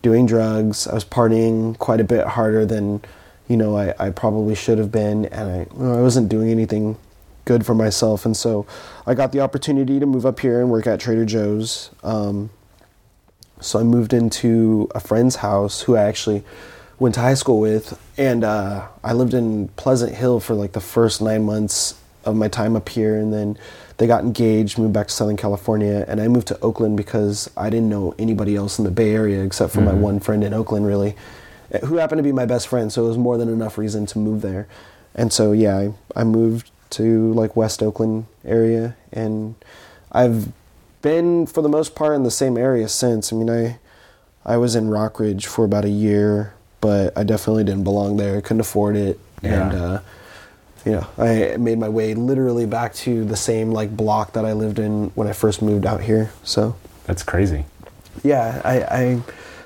doing 0.03 0.25
drugs. 0.25 0.86
I 0.86 0.93
was 0.93 1.05
partying 1.05 1.77
quite 1.79 2.01
a 2.01 2.03
bit 2.03 2.27
harder 2.27 2.65
than 2.65 3.01
you 3.47 3.57
know 3.57 3.75
i, 3.77 3.93
I 3.97 4.09
probably 4.12 4.55
should 4.55 4.77
have 4.77 4.91
been. 4.91 5.25
And 5.25 5.50
i 5.50 5.57
you 5.75 5.83
know, 5.83 5.97
i 5.97 6.01
wasn't 6.01 6.29
doing 6.29 6.50
anything 6.50 6.97
good 7.45 7.65
for 7.65 7.74
myself. 7.74 8.25
And 8.25 8.38
so 8.38 8.67
i 9.07 9.13
got 9.13 9.31
the 9.31 9.39
opportunity 9.39 10.00
to 10.00 10.05
move 10.05 10.25
up 10.25 10.39
here 10.39 10.62
and 10.62 10.69
work 10.69 10.88
at 10.88 11.00
trader 11.00 11.25
joe's. 11.25 11.89
Um, 12.03 12.51
so 13.60 13.79
I 13.79 13.83
moved 13.83 14.13
into 14.13 14.89
a 14.93 15.00
friend's 15.00 15.38
house 15.38 15.81
who 15.81 15.95
I 15.95 16.03
actually 16.03 16.43
went 17.00 17.15
to 17.15 17.22
high 17.22 17.33
school 17.33 17.60
with, 17.60 18.00
and 18.17 18.43
uh, 18.43 18.88
I 19.03 19.13
lived 19.13 19.33
in 19.33 19.69
Pleasant 19.69 20.13
Hill 20.13 20.39
for 20.39 20.53
like 20.53 20.74
the 20.74 20.81
first 20.81 21.22
nine 21.22 21.43
months 21.43 21.95
of 22.25 22.36
my 22.36 22.48
time 22.48 22.75
up 22.75 22.89
here, 22.89 23.17
and 23.17 23.33
then 23.33 23.57
they 23.98 24.07
got 24.07 24.24
engaged, 24.24 24.77
moved 24.77 24.93
back 24.93 25.07
to 25.07 25.13
Southern 25.13 25.38
California, 25.38 26.05
and 26.07 26.22
I 26.22 26.27
moved 26.27 26.48
to 26.48 26.60
Oakland 26.62 26.98
because 26.98 27.50
I 27.57 27.69
didn't 27.69 27.89
know 27.89 28.15
anybody 28.17 28.55
else 28.55 28.79
in 28.79 28.86
the 28.86 28.91
Bay 28.91 29.13
Area 29.13 29.43
except 29.43 29.74
for 29.74 29.81
my 29.81 29.93
one 29.93 30.19
friend 30.19 30.43
in 30.43 30.53
Oakland, 30.53 30.86
really, 30.86 31.15
eh, 31.72 31.79
who 31.79 31.98
happened 31.98 32.19
to 32.19 32.24
be 32.24 32.31
my 32.31 32.45
best 32.45 32.67
friend. 32.67 32.91
So 32.91 33.05
it 33.05 33.07
was 33.10 33.17
more 33.17 33.38
than 33.38 33.50
enough 33.50 33.77
reason 33.77 34.05
to 34.07 34.19
move 34.19 34.41
there, 34.41 34.67
and 35.15 35.31
so 35.31 35.51
yeah, 35.51 35.77
I, 35.77 35.93
I 36.22 36.24
moved 36.24 36.72
to 36.91 37.33
like 37.33 37.55
West 37.55 37.83
Oakland 37.83 38.25
area, 38.45 38.95
and 39.12 39.55
I've 40.12 40.51
been 41.03 41.45
for 41.45 41.62
the 41.62 41.69
most 41.69 41.93
part 41.93 42.15
in 42.15 42.24
the 42.24 42.31
same 42.31 42.57
area 42.57 42.88
since. 42.89 43.31
I 43.31 43.36
mean, 43.36 43.51
I 43.51 43.77
I 44.43 44.57
was 44.57 44.75
in 44.75 44.89
Rockridge 44.89 45.45
for 45.45 45.63
about 45.65 45.86
a 45.86 45.89
year, 45.89 46.53
but 46.81 47.15
I 47.15 47.24
definitely 47.24 47.63
didn't 47.65 47.83
belong 47.83 48.17
there. 48.17 48.36
I 48.38 48.41
couldn't 48.41 48.62
afford 48.62 48.95
it, 48.95 49.19
and 49.43 49.72
Yeah. 49.74 49.83
uh, 49.83 50.00
you 50.86 50.91
know, 50.93 51.07
I 51.17 51.55
made 51.57 51.77
my 51.79 51.88
way 51.89 52.13
literally 52.13 52.65
back 52.65 52.93
to 53.05 53.24
the 53.24 53.38
same 53.38 53.72
like 53.72 53.95
block 53.95 54.33
that 54.33 54.43
I 54.45 54.51
lived 54.53 54.79
in 54.79 55.12
when 55.15 55.27
I 55.27 55.33
first 55.33 55.62
moved 55.62 55.86
out 55.86 56.01
here. 56.01 56.31
So 56.43 56.75
That's 57.05 57.22
crazy. 57.24 57.65
yeah, 58.24 58.62
I 58.65 58.75
I, 58.81 59.22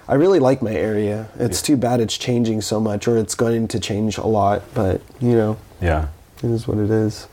I 0.09 0.13
really 0.15 0.39
like 0.39 0.61
my 0.61 0.73
area. 0.73 1.27
It's 1.39 1.61
too 1.61 1.77
bad 1.77 1.99
it's 2.01 2.17
changing 2.17 2.61
so 2.61 2.79
much, 2.79 3.07
or 3.07 3.17
it's 3.17 3.35
going 3.35 3.67
to 3.69 3.79
change 3.79 4.17
a 4.17 4.27
lot. 4.27 4.61
But 4.73 5.01
you 5.19 5.35
know, 5.35 5.57
Yeah. 5.81 6.07
it 6.43 6.51
is 6.51 6.67
what 6.67 6.77
it 6.77 6.89
is. 6.91 7.27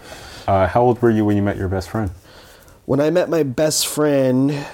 Uh, 0.48 0.66
how 0.66 0.82
old 0.82 1.00
were 1.02 1.10
you 1.10 1.24
when 1.26 1.36
you 1.36 1.42
met 1.42 1.56
your 1.56 1.68
best 1.68 1.88
friend? 1.90 2.10
When 2.86 3.00
I 3.00 3.10
met 3.10 3.28
my 3.28 3.42
best 3.42 3.86
friend, 3.86 4.66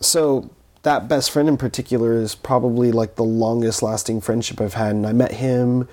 so 0.00 0.50
that 0.82 1.08
best 1.08 1.30
friend 1.30 1.48
in 1.48 1.56
particular 1.56 2.14
is 2.14 2.34
probably 2.34 2.92
like 2.92 3.16
the 3.16 3.24
longest 3.24 3.82
lasting 3.82 4.20
friendship 4.20 4.60
I've 4.60 4.74
had. 4.74 4.94
And 4.94 5.06
I 5.06 5.12
met 5.12 5.32
him, 5.32 5.88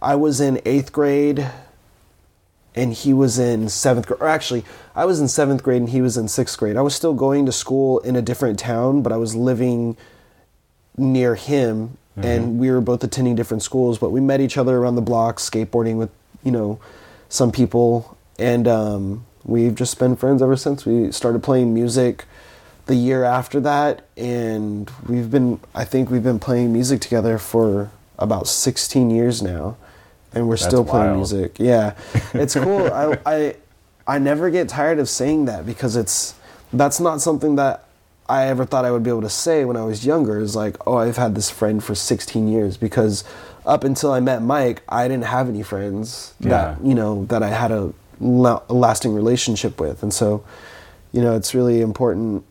I 0.00 0.14
was 0.14 0.40
in 0.40 0.60
eighth 0.64 0.92
grade, 0.92 1.50
and 2.74 2.92
he 2.92 3.12
was 3.12 3.38
in 3.38 3.68
seventh 3.68 4.06
grade. 4.06 4.20
Or 4.20 4.28
actually, 4.28 4.64
I 4.94 5.04
was 5.04 5.20
in 5.20 5.28
seventh 5.28 5.62
grade 5.62 5.82
and 5.82 5.90
he 5.90 6.00
was 6.00 6.16
in 6.16 6.28
sixth 6.28 6.58
grade. 6.58 6.76
I 6.76 6.80
was 6.80 6.94
still 6.94 7.14
going 7.14 7.44
to 7.46 7.52
school 7.52 7.98
in 8.00 8.16
a 8.16 8.22
different 8.22 8.58
town, 8.58 9.02
but 9.02 9.12
I 9.12 9.16
was 9.16 9.34
living 9.34 9.96
near 10.96 11.34
him, 11.34 11.96
and 12.16 12.58
we 12.58 12.70
were 12.70 12.80
both 12.80 13.02
attending 13.02 13.34
different 13.34 13.62
schools. 13.62 13.98
But 13.98 14.10
we 14.10 14.20
met 14.20 14.40
each 14.40 14.56
other 14.56 14.76
around 14.78 14.94
the 14.94 15.02
block, 15.02 15.38
skateboarding 15.38 15.96
with 15.96 16.10
you 16.42 16.52
know 16.52 16.78
some 17.28 17.52
people, 17.52 18.16
and 18.38 18.68
um, 18.68 19.24
we've 19.44 19.74
just 19.74 19.98
been 19.98 20.16
friends 20.16 20.42
ever 20.42 20.56
since. 20.56 20.84
We 20.86 21.12
started 21.12 21.42
playing 21.42 21.72
music 21.74 22.24
the 22.86 22.94
year 22.96 23.24
after 23.24 23.60
that, 23.60 24.06
and 24.16 24.90
we've 25.06 25.30
been 25.30 25.60
I 25.74 25.84
think 25.84 26.10
we've 26.10 26.22
been 26.22 26.40
playing 26.40 26.72
music 26.72 27.00
together 27.00 27.38
for 27.38 27.90
about 28.18 28.46
16 28.48 29.10
years 29.10 29.42
now, 29.42 29.76
and 30.32 30.48
we're 30.48 30.56
That's 30.56 30.66
still 30.66 30.84
playing 30.84 31.06
wild. 31.06 31.16
music. 31.18 31.56
Yeah, 31.58 31.94
it's 32.34 32.54
cool. 32.54 32.86
I, 32.92 33.18
I 33.26 33.56
I 34.06 34.18
never 34.18 34.50
get 34.50 34.68
tired 34.68 34.98
of 34.98 35.08
saying 35.08 35.44
that 35.46 35.64
because 35.64 35.94
it's 35.96 36.34
that's 36.72 36.98
not 37.00 37.20
something 37.20 37.56
that 37.56 37.84
I 38.28 38.46
ever 38.46 38.64
thought 38.64 38.84
I 38.84 38.90
would 38.90 39.02
be 39.02 39.10
able 39.10 39.22
to 39.22 39.28
say 39.30 39.64
when 39.64 39.76
I 39.76 39.84
was 39.84 40.04
younger. 40.06 40.40
Is 40.40 40.56
like, 40.56 40.76
oh, 40.86 40.96
I've 40.96 41.16
had 41.16 41.34
this 41.34 41.50
friend 41.50 41.82
for 41.84 41.94
16 41.94 42.48
years 42.48 42.76
because 42.76 43.22
up 43.64 43.84
until 43.84 44.10
I 44.12 44.18
met 44.20 44.42
Mike, 44.42 44.82
I 44.88 45.06
didn't 45.06 45.26
have 45.26 45.48
any 45.48 45.62
friends 45.62 46.34
Yeah. 46.40 46.48
that 46.50 46.84
you 46.84 46.94
know 46.94 47.26
that 47.26 47.42
I 47.44 47.48
had 47.50 47.70
a, 47.70 47.92
la- 48.22 48.62
lasting 48.68 49.14
relationship 49.14 49.80
with, 49.80 50.02
and 50.02 50.12
so 50.12 50.44
you 51.12 51.20
know 51.20 51.34
it's 51.36 51.54
really 51.54 51.80
important. 51.80 52.44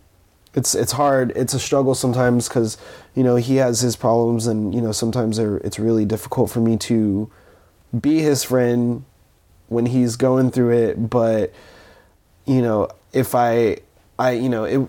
It's 0.54 0.76
it's 0.76 0.92
hard. 0.92 1.32
It's 1.36 1.54
a 1.54 1.60
struggle 1.60 1.96
sometimes 1.96 2.48
because 2.48 2.78
you 3.16 3.24
know 3.24 3.38
he 3.38 3.56
has 3.58 3.80
his 3.82 3.96
problems, 3.96 4.48
and 4.48 4.74
you 4.76 4.82
know 4.82 4.92
sometimes 4.92 5.40
it's 5.40 5.80
really 5.80 6.06
difficult 6.06 6.52
for 6.52 6.60
me 6.60 6.78
to 6.78 7.30
be 8.00 8.20
his 8.20 8.44
friend 8.44 9.04
when 9.68 9.86
he's 9.86 10.16
going 10.16 10.52
through 10.52 10.72
it. 10.78 11.10
But 11.10 11.54
you 12.46 12.62
know 12.62 12.90
if 13.14 13.36
I 13.36 13.78
I 14.20 14.32
you 14.32 14.50
know 14.50 14.64
it 14.66 14.88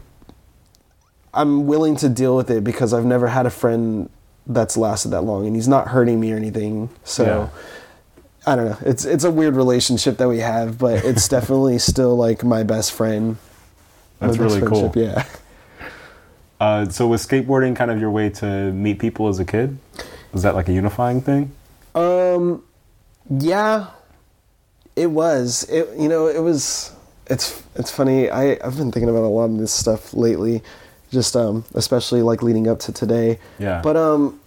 I'm 1.34 1.66
willing 1.66 1.96
to 1.96 2.08
deal 2.08 2.36
with 2.36 2.50
it 2.50 2.62
because 2.62 2.92
I've 2.92 3.04
never 3.04 3.28
had 3.28 3.46
a 3.46 3.50
friend 3.50 4.10
that's 4.46 4.76
lasted 4.76 5.08
that 5.10 5.22
long 5.22 5.46
and 5.46 5.54
he's 5.56 5.68
not 5.68 5.88
hurting 5.88 6.20
me 6.20 6.32
or 6.32 6.36
anything. 6.36 6.90
So 7.04 7.24
Yeah. 7.24 7.48
I 8.46 8.56
don't 8.56 8.70
know. 8.70 8.78
It's 8.88 9.04
it's 9.04 9.24
a 9.24 9.30
weird 9.30 9.54
relationship 9.54 10.16
that 10.16 10.28
we 10.28 10.40
have, 10.40 10.78
but 10.78 11.04
it's 11.04 11.28
definitely 11.36 11.78
still 11.78 12.16
like 12.16 12.42
my 12.42 12.62
best 12.62 12.92
friend. 12.92 13.36
My 14.20 14.28
That's 14.28 14.38
best 14.38 14.56
really 14.56 14.68
cool. 14.68 14.92
Yeah. 14.94 15.24
Uh, 16.60 16.88
so 16.88 17.08
was 17.08 17.26
skateboarding 17.26 17.74
kind 17.74 17.90
of 17.90 18.00
your 18.00 18.10
way 18.10 18.30
to 18.30 18.70
meet 18.72 19.00
people 19.00 19.26
as 19.26 19.40
a 19.40 19.44
kid? 19.44 19.78
Was 20.32 20.42
that 20.42 20.54
like 20.54 20.68
a 20.68 20.72
unifying 20.72 21.20
thing? 21.20 21.50
Um, 21.94 22.62
yeah, 23.28 23.88
it 24.96 25.08
was. 25.08 25.64
It 25.68 25.88
you 25.98 26.08
know 26.08 26.26
it 26.26 26.40
was. 26.40 26.92
It's 27.28 27.62
it's 27.74 27.90
funny. 27.90 28.30
I 28.30 28.52
I've 28.64 28.76
been 28.76 28.92
thinking 28.92 29.08
about 29.08 29.24
a 29.24 29.28
lot 29.28 29.44
of 29.44 29.58
this 29.58 29.72
stuff 29.72 30.14
lately, 30.14 30.62
just 31.10 31.36
um 31.36 31.64
especially 31.74 32.22
like 32.22 32.42
leading 32.42 32.68
up 32.68 32.78
to 32.80 32.92
today. 32.92 33.38
Yeah. 33.58 33.80
But 33.82 33.96
um, 33.96 34.40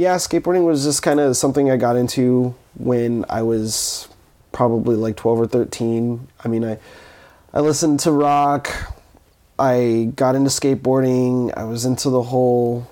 yeah, 0.00 0.16
skateboarding 0.16 0.64
was 0.64 0.82
just 0.82 1.02
kind 1.02 1.20
of 1.20 1.36
something 1.36 1.70
I 1.70 1.76
got 1.76 1.96
into 1.96 2.54
when 2.78 3.26
I 3.28 3.42
was 3.42 4.08
probably 4.50 4.96
like 4.96 5.16
twelve 5.16 5.38
or 5.38 5.46
thirteen. 5.46 6.26
I 6.42 6.48
mean, 6.48 6.64
I 6.64 6.78
I 7.52 7.60
listened 7.60 8.00
to 8.00 8.12
rock. 8.12 8.70
I 9.58 10.10
got 10.16 10.36
into 10.36 10.48
skateboarding. 10.48 11.52
I 11.54 11.64
was 11.64 11.84
into 11.84 12.08
the 12.08 12.22
whole 12.22 12.88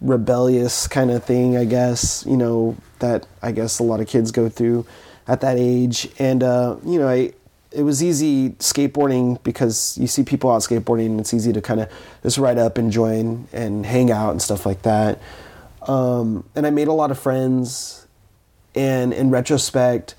rebellious 0.00 0.88
kind 0.88 1.10
of 1.10 1.22
thing, 1.22 1.56
I 1.56 1.66
guess, 1.66 2.24
you 2.26 2.36
know, 2.36 2.76
that 3.00 3.26
I 3.42 3.52
guess 3.52 3.78
a 3.78 3.82
lot 3.82 4.00
of 4.00 4.08
kids 4.08 4.30
go 4.30 4.48
through 4.48 4.86
at 5.26 5.42
that 5.42 5.58
age. 5.58 6.08
And, 6.18 6.42
uh, 6.42 6.76
you 6.82 6.98
know, 6.98 7.08
I, 7.08 7.32
it 7.72 7.82
was 7.82 8.02
easy 8.02 8.50
skateboarding 8.52 9.42
because 9.42 9.98
you 9.98 10.06
see 10.06 10.22
people 10.22 10.50
out 10.50 10.62
skateboarding 10.62 11.06
and 11.06 11.20
it's 11.20 11.34
easy 11.34 11.52
to 11.52 11.60
kind 11.60 11.80
of 11.80 11.90
just 12.22 12.38
ride 12.38 12.56
up 12.56 12.78
and 12.78 12.90
join 12.90 13.46
and 13.52 13.84
hang 13.84 14.10
out 14.10 14.30
and 14.30 14.40
stuff 14.40 14.64
like 14.64 14.82
that. 14.82 15.20
Um, 15.88 16.44
and 16.54 16.66
I 16.66 16.70
made 16.70 16.88
a 16.88 16.92
lot 16.92 17.10
of 17.10 17.18
friends. 17.18 18.06
And 18.74 19.12
in 19.12 19.30
retrospect, 19.30 20.14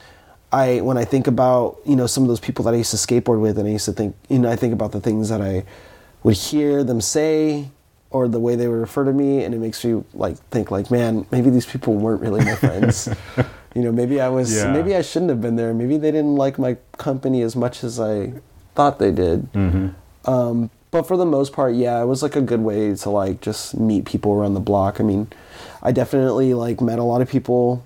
I 0.51 0.81
when 0.81 0.97
I 0.97 1.05
think 1.05 1.27
about 1.27 1.77
you 1.85 1.95
know 1.95 2.07
some 2.07 2.23
of 2.23 2.29
those 2.29 2.39
people 2.39 2.65
that 2.65 2.73
I 2.73 2.77
used 2.77 2.91
to 2.91 2.97
skateboard 2.97 3.39
with, 3.39 3.57
and 3.59 3.67
I 3.67 3.71
used 3.71 3.85
to 3.85 3.93
think 3.93 4.15
you 4.27 4.39
know 4.39 4.49
I 4.51 4.55
think 4.55 4.73
about 4.73 4.91
the 4.91 4.99
things 4.99 5.29
that 5.29 5.41
I 5.41 5.63
would 6.23 6.35
hear 6.35 6.83
them 6.83 6.99
say 6.99 7.69
or 8.09 8.27
the 8.27 8.39
way 8.39 8.55
they 8.55 8.67
would 8.67 8.79
refer 8.79 9.05
to 9.05 9.13
me, 9.13 9.43
and 9.43 9.53
it 9.53 9.59
makes 9.59 9.85
me 9.85 10.03
like 10.15 10.37
think 10.49 10.71
like 10.71 10.89
man 10.89 11.27
maybe 11.31 11.51
these 11.51 11.67
people 11.67 11.93
weren't 11.95 12.21
really 12.21 12.43
my 12.43 12.55
friends. 12.55 13.07
you 13.75 13.83
know 13.83 13.91
maybe 13.91 14.19
I 14.19 14.29
was 14.29 14.53
Yeah. 14.53 14.71
maybe 14.73 14.95
I 14.95 15.03
shouldn't 15.03 15.29
have 15.29 15.39
been 15.41 15.55
there. 15.55 15.73
Maybe 15.75 15.97
they 15.97 16.09
didn't 16.11 16.35
like 16.35 16.57
my 16.57 16.75
company 16.97 17.43
as 17.43 17.55
much 17.55 17.83
as 17.83 17.99
I 17.99 18.33
thought 18.73 18.97
they 18.97 19.11
did. 19.11 19.47
Um, 20.25 20.69
but 20.91 21.03
for 21.03 21.17
the 21.17 21.25
most 21.25 21.53
part, 21.53 21.75
yeah, 21.75 22.01
it 22.01 22.05
was 22.05 22.23
like 22.23 22.35
a 22.35 22.41
good 22.41 22.61
way 22.61 22.95
to 22.95 23.09
like 23.09 23.41
just 23.41 23.77
meet 23.77 24.05
people 24.05 24.33
around 24.33 24.55
the 24.55 24.59
block. 24.59 24.99
I 24.99 25.03
mean, 25.03 25.27
I 25.81 25.91
definitely 25.91 26.53
like 26.53 26.81
met 26.81 26.99
a 26.99 27.03
lot 27.03 27.21
of 27.21 27.29
people 27.29 27.85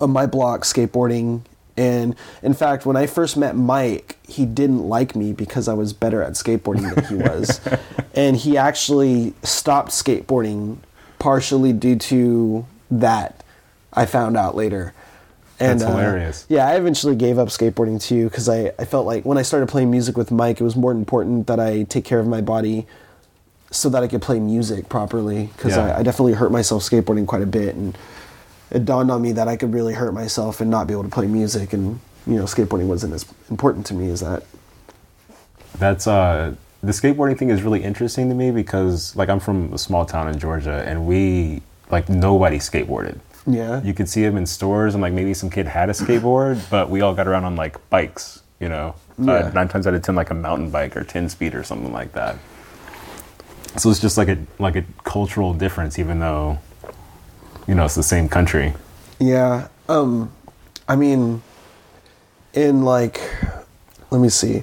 on 0.00 0.10
my 0.10 0.26
block 0.26 0.62
skateboarding. 0.62 1.42
And 1.76 2.16
in 2.42 2.54
fact, 2.54 2.86
when 2.86 2.96
I 2.96 3.06
first 3.06 3.36
met 3.36 3.56
Mike, 3.56 4.16
he 4.26 4.46
didn't 4.46 4.88
like 4.88 5.14
me 5.14 5.32
because 5.32 5.68
I 5.68 5.74
was 5.74 5.92
better 5.92 6.22
at 6.22 6.32
skateboarding 6.32 6.94
than 6.94 7.04
he 7.04 7.14
was. 7.16 7.60
and 8.14 8.36
he 8.36 8.56
actually 8.56 9.34
stopped 9.42 9.90
skateboarding 9.90 10.78
partially 11.18 11.72
due 11.72 11.96
to 11.96 12.66
that, 12.90 13.42
I 13.92 14.06
found 14.06 14.36
out 14.36 14.54
later. 14.54 14.94
And, 15.58 15.80
That's 15.80 15.90
uh, 15.90 15.96
hilarious. 15.96 16.44
yeah, 16.48 16.66
I 16.68 16.76
eventually 16.76 17.16
gave 17.16 17.38
up 17.38 17.48
skateboarding 17.48 18.00
too 18.02 18.24
because 18.28 18.48
I, 18.48 18.72
I 18.78 18.84
felt 18.84 19.06
like 19.06 19.24
when 19.24 19.38
I 19.38 19.42
started 19.42 19.68
playing 19.68 19.90
music 19.90 20.16
with 20.16 20.30
Mike, 20.30 20.60
it 20.60 20.64
was 20.64 20.76
more 20.76 20.92
important 20.92 21.46
that 21.46 21.58
I 21.58 21.84
take 21.84 22.04
care 22.04 22.18
of 22.18 22.26
my 22.26 22.40
body 22.42 22.86
so 23.70 23.88
that 23.88 24.02
I 24.02 24.06
could 24.08 24.20
play 24.22 24.38
music 24.38 24.88
properly 24.88 25.46
because 25.56 25.76
Yeah. 25.76 25.96
I, 25.96 26.00
I 26.00 26.02
definitely 26.02 26.34
hurt 26.34 26.52
myself 26.52 26.82
skateboarding 26.82 27.26
quite 27.26 27.42
a 27.42 27.46
bit. 27.46 27.74
And 27.74 27.96
it 28.70 28.84
dawned 28.84 29.10
on 29.10 29.22
me 29.22 29.32
that 29.32 29.48
I 29.48 29.56
could 29.56 29.72
really 29.72 29.94
hurt 29.94 30.12
myself 30.12 30.60
and 30.60 30.70
not 30.70 30.86
be 30.86 30.92
able 30.92 31.04
to 31.04 31.08
play 31.08 31.26
music. 31.26 31.72
And, 31.72 32.00
you 32.26 32.34
know, 32.36 32.44
skateboarding 32.44 32.86
wasn't 32.86 33.14
as 33.14 33.24
important 33.48 33.86
to 33.86 33.94
me 33.94 34.10
as 34.10 34.20
that. 34.20 34.42
That's 35.78 36.06
uh 36.06 36.54
the 36.82 36.92
skateboarding 36.92 37.38
thing 37.38 37.50
is 37.50 37.62
really 37.62 37.82
interesting 37.82 38.28
to 38.28 38.34
me 38.34 38.50
because 38.50 39.16
like 39.16 39.28
I'm 39.28 39.40
from 39.40 39.72
a 39.72 39.78
small 39.78 40.04
town 40.04 40.28
in 40.28 40.38
Georgia 40.38 40.84
and 40.86 41.06
we 41.06 41.62
like 41.90 42.08
nobody 42.08 42.58
skateboarded. 42.58 43.18
Yeah. 43.46 43.82
You 43.82 43.94
could 43.94 44.08
see 44.08 44.22
them 44.22 44.36
in 44.36 44.46
stores 44.46 44.94
and 44.94 45.02
like 45.02 45.12
maybe 45.12 45.32
some 45.34 45.50
kid 45.50 45.66
had 45.66 45.88
a 45.88 45.92
skateboard, 45.92 46.60
but 46.70 46.90
we 46.90 47.00
all 47.00 47.14
got 47.14 47.28
around 47.28 47.44
on 47.44 47.54
like 47.56 47.88
bikes, 47.90 48.42
you 48.60 48.68
know. 48.68 48.94
Yeah. 49.18 49.32
Uh, 49.32 49.50
nine 49.54 49.68
times 49.68 49.86
out 49.86 49.94
of 49.94 50.02
ten 50.02 50.14
like 50.14 50.30
a 50.30 50.34
mountain 50.34 50.70
bike 50.70 50.96
or 50.96 51.04
ten 51.04 51.28
speed 51.28 51.54
or 51.54 51.62
something 51.62 51.92
like 51.92 52.12
that. 52.12 52.36
So 53.76 53.90
it's 53.90 54.00
just 54.00 54.18
like 54.18 54.28
a 54.28 54.38
like 54.58 54.76
a 54.76 54.84
cultural 55.04 55.54
difference 55.54 55.98
even 55.98 56.18
though 56.18 56.58
you 57.68 57.74
know 57.74 57.84
it's 57.84 57.94
the 57.94 58.02
same 58.02 58.28
country. 58.28 58.74
Yeah. 59.20 59.68
Um 59.88 60.32
I 60.88 60.96
mean 60.96 61.42
in 62.52 62.82
like 62.84 63.20
let 64.10 64.20
me 64.20 64.28
see. 64.28 64.62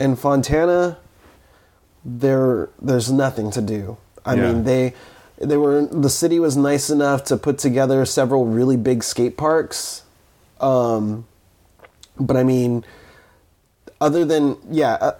In 0.00 0.16
Fontana 0.16 0.98
there 2.04 2.68
there's 2.80 3.10
nothing 3.10 3.50
to 3.52 3.60
do. 3.60 3.96
I 4.24 4.34
Yeah. 4.34 4.42
mean 4.52 4.64
they 4.64 4.94
they 5.42 5.56
were 5.56 5.86
the 5.86 6.10
city 6.10 6.38
was 6.38 6.56
nice 6.56 6.90
enough 6.90 7.24
to 7.24 7.36
put 7.36 7.58
together 7.58 8.04
several 8.04 8.46
really 8.46 8.76
big 8.76 9.02
skate 9.02 9.36
parks. 9.36 10.02
Um 10.60 11.26
but 12.18 12.36
I 12.36 12.44
mean 12.44 12.84
other 14.00 14.24
than 14.24 14.56
yeah, 14.68 14.94
uh, 14.94 15.12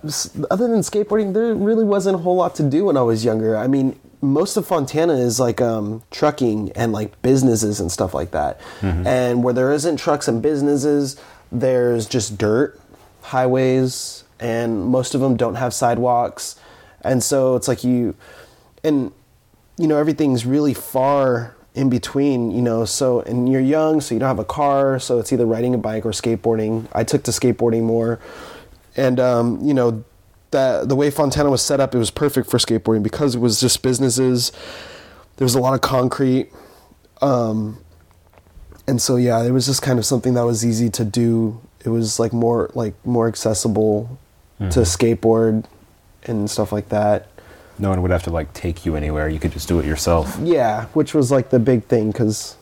other 0.50 0.66
than 0.66 0.80
skateboarding, 0.80 1.34
there 1.34 1.54
really 1.54 1.84
wasn't 1.84 2.16
a 2.16 2.18
whole 2.18 2.34
lot 2.34 2.56
to 2.56 2.68
do 2.68 2.86
when 2.86 2.96
I 2.96 3.02
was 3.02 3.24
younger. 3.24 3.56
I 3.56 3.68
mean, 3.68 3.98
most 4.20 4.56
of 4.56 4.66
Fontana 4.66 5.14
is 5.14 5.38
like 5.38 5.60
um, 5.60 6.02
trucking 6.10 6.72
and 6.72 6.92
like 6.92 7.20
businesses 7.22 7.78
and 7.78 7.92
stuff 7.92 8.12
like 8.12 8.32
that. 8.32 8.60
And 9.06 9.44
where 9.44 9.54
there 9.54 9.72
isn't 9.72 9.98
trucks 9.98 10.26
and 10.26 10.42
businesses, 10.42 11.16
there's 11.52 12.06
just 12.06 12.36
dirt, 12.38 12.78
highways, 13.22 14.24
and 14.40 14.84
most 14.86 15.14
of 15.14 15.20
them 15.20 15.36
don't 15.36 15.54
have 15.54 15.72
sidewalks. 15.72 16.56
And 17.02 17.22
so 17.22 17.54
it's 17.54 17.68
like 17.68 17.84
you, 17.84 18.16
and 18.82 19.12
you 19.82 19.88
know 19.88 19.98
everything's 19.98 20.46
really 20.46 20.74
far 20.74 21.56
in 21.74 21.90
between 21.90 22.52
you 22.52 22.62
know 22.62 22.84
so 22.84 23.20
and 23.22 23.50
you're 23.50 23.60
young 23.60 24.00
so 24.00 24.14
you 24.14 24.20
don't 24.20 24.28
have 24.28 24.38
a 24.38 24.44
car 24.44 25.00
so 25.00 25.18
it's 25.18 25.32
either 25.32 25.44
riding 25.44 25.74
a 25.74 25.78
bike 25.78 26.06
or 26.06 26.12
skateboarding. 26.12 26.86
I 26.92 27.02
took 27.02 27.24
to 27.24 27.32
skateboarding 27.32 27.82
more. 27.82 28.20
And 28.96 29.18
um, 29.18 29.60
you 29.60 29.74
know 29.74 30.04
that 30.52 30.88
the 30.88 30.94
way 30.94 31.10
fontana 31.10 31.50
was 31.50 31.62
set 31.62 31.80
up 31.80 31.96
it 31.96 31.98
was 31.98 32.12
perfect 32.12 32.48
for 32.48 32.58
skateboarding 32.58 33.02
because 33.02 33.34
it 33.34 33.40
was 33.40 33.60
just 33.60 33.82
businesses. 33.82 34.52
There 35.38 35.44
was 35.44 35.56
a 35.56 35.60
lot 35.60 35.74
of 35.74 35.80
concrete. 35.80 36.52
Um, 37.20 37.82
and 38.86 39.02
so 39.02 39.16
yeah 39.16 39.42
it 39.42 39.50
was 39.50 39.66
just 39.66 39.82
kind 39.82 39.98
of 39.98 40.06
something 40.06 40.34
that 40.34 40.42
was 40.42 40.64
easy 40.64 40.90
to 40.90 41.04
do. 41.04 41.60
It 41.84 41.88
was 41.88 42.20
like 42.20 42.32
more 42.32 42.70
like 42.74 42.94
more 43.04 43.26
accessible 43.26 44.16
to 44.60 44.80
skateboard 44.82 45.64
and 46.22 46.48
stuff 46.48 46.70
like 46.70 46.90
that 46.90 47.31
No 47.82 47.90
one 47.90 48.00
would 48.02 48.12
have 48.12 48.22
to 48.22 48.30
like 48.30 48.52
take 48.54 48.86
you 48.86 48.94
anywhere. 48.94 49.28
You 49.28 49.40
could 49.40 49.52
just 49.52 49.66
do 49.66 49.80
it 49.80 49.84
yourself. 49.84 50.38
Yeah, 50.40 50.86
which 50.94 51.14
was 51.14 51.32
like 51.32 51.50
the 51.50 51.58
big 51.58 51.84
thing 51.84 52.12
because, 52.12 52.56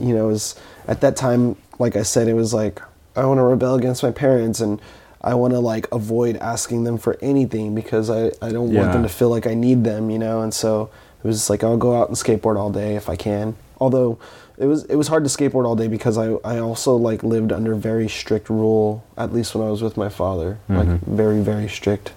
you 0.00 0.14
know, 0.14 0.28
it 0.28 0.32
was 0.32 0.54
at 0.86 1.00
that 1.00 1.16
time, 1.16 1.56
like 1.80 1.96
I 1.96 2.02
said, 2.04 2.28
it 2.28 2.34
was 2.34 2.54
like 2.54 2.80
I 3.16 3.24
want 3.26 3.38
to 3.38 3.42
rebel 3.42 3.74
against 3.74 4.04
my 4.04 4.12
parents 4.12 4.60
and 4.60 4.80
I 5.20 5.34
want 5.34 5.52
to 5.52 5.58
like 5.58 5.88
avoid 5.92 6.36
asking 6.36 6.84
them 6.84 6.96
for 6.96 7.18
anything 7.20 7.74
because 7.74 8.08
I, 8.08 8.26
I 8.40 8.50
don't 8.52 8.72
want 8.72 8.86
Yeah. 8.88 8.92
them 8.92 9.02
to 9.02 9.08
feel 9.08 9.30
like 9.30 9.48
I 9.48 9.54
need 9.54 9.82
them, 9.82 10.10
you 10.10 10.18
know. 10.18 10.42
And 10.42 10.54
so 10.54 10.90
it 11.22 11.26
was 11.26 11.38
just 11.38 11.50
like 11.50 11.64
I'll 11.64 11.76
go 11.76 12.00
out 12.00 12.06
and 12.08 12.16
skateboard 12.16 12.56
all 12.56 12.70
day 12.70 12.94
if 12.94 13.08
I 13.08 13.16
can. 13.16 13.56
Although 13.80 14.18
it 14.58 14.66
was 14.66 14.84
it 14.84 14.94
was 14.94 15.08
hard 15.08 15.24
to 15.24 15.30
skateboard 15.30 15.66
all 15.66 15.74
day 15.74 15.88
because 15.88 16.16
I 16.16 16.34
I 16.44 16.58
also 16.58 16.94
like 16.94 17.24
lived 17.24 17.50
under 17.50 17.74
very 17.74 18.08
strict 18.08 18.48
rule 18.48 19.02
at 19.16 19.32
least 19.32 19.56
when 19.56 19.66
I 19.66 19.70
was 19.72 19.82
with 19.82 19.96
my 19.96 20.08
father, 20.08 20.58
like 20.68 20.86
mm-hmm. 20.86 21.16
very 21.16 21.40
very 21.40 21.68
strict. 21.68 22.12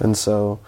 And 0.00 0.16
so 0.16 0.58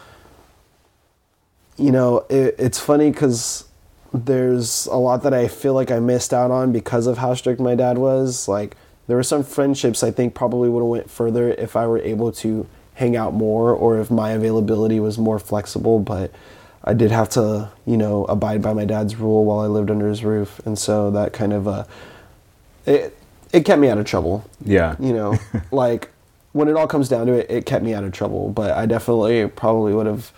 you 1.78 1.90
know, 1.92 2.24
it, 2.28 2.56
it's 2.58 2.78
funny 2.80 3.10
because 3.10 3.64
there's 4.12 4.86
a 4.86 4.96
lot 4.96 5.22
that 5.22 5.34
I 5.34 5.48
feel 5.48 5.74
like 5.74 5.90
I 5.90 5.98
missed 6.00 6.32
out 6.32 6.50
on 6.50 6.72
because 6.72 7.06
of 7.06 7.18
how 7.18 7.34
strict 7.34 7.60
my 7.60 7.74
dad 7.74 7.98
was. 7.98 8.48
Like 8.48 8.76
there 9.06 9.16
were 9.16 9.22
some 9.22 9.42
friendships 9.44 10.02
I 10.02 10.10
think 10.10 10.34
probably 10.34 10.68
would 10.68 10.80
have 10.80 10.88
went 10.88 11.10
further 11.10 11.50
if 11.52 11.76
I 11.76 11.86
were 11.86 11.98
able 11.98 12.32
to 12.32 12.66
hang 12.94 13.16
out 13.16 13.32
more 13.34 13.72
or 13.72 13.98
if 14.00 14.10
my 14.10 14.30
availability 14.32 14.98
was 14.98 15.18
more 15.18 15.38
flexible. 15.38 15.98
But 16.00 16.32
I 16.84 16.94
did 16.94 17.10
have 17.10 17.28
to, 17.30 17.70
you 17.86 17.96
know, 17.96 18.24
abide 18.24 18.62
by 18.62 18.72
my 18.72 18.84
dad's 18.84 19.16
rule 19.16 19.44
while 19.44 19.60
I 19.60 19.66
lived 19.66 19.90
under 19.90 20.08
his 20.08 20.24
roof, 20.24 20.60
and 20.64 20.78
so 20.78 21.10
that 21.10 21.32
kind 21.32 21.52
of 21.52 21.68
uh, 21.68 21.84
it 22.86 23.14
it 23.52 23.64
kept 23.64 23.80
me 23.80 23.88
out 23.88 23.98
of 23.98 24.04
trouble 24.04 24.44
Yeah. 24.64 24.94
you 24.98 25.12
know 25.12 25.38
like 25.70 26.10
when 26.52 26.68
it 26.68 26.76
all 26.76 26.86
comes 26.86 27.08
down 27.08 27.26
to 27.26 27.32
it 27.34 27.50
it 27.50 27.66
kept 27.66 27.82
me 27.84 27.94
out 27.94 28.04
of 28.04 28.12
trouble 28.12 28.50
but 28.50 28.72
i 28.72 28.84
definitely 28.84 29.46
probably 29.48 29.94
would 29.94 30.04
have 30.06 30.32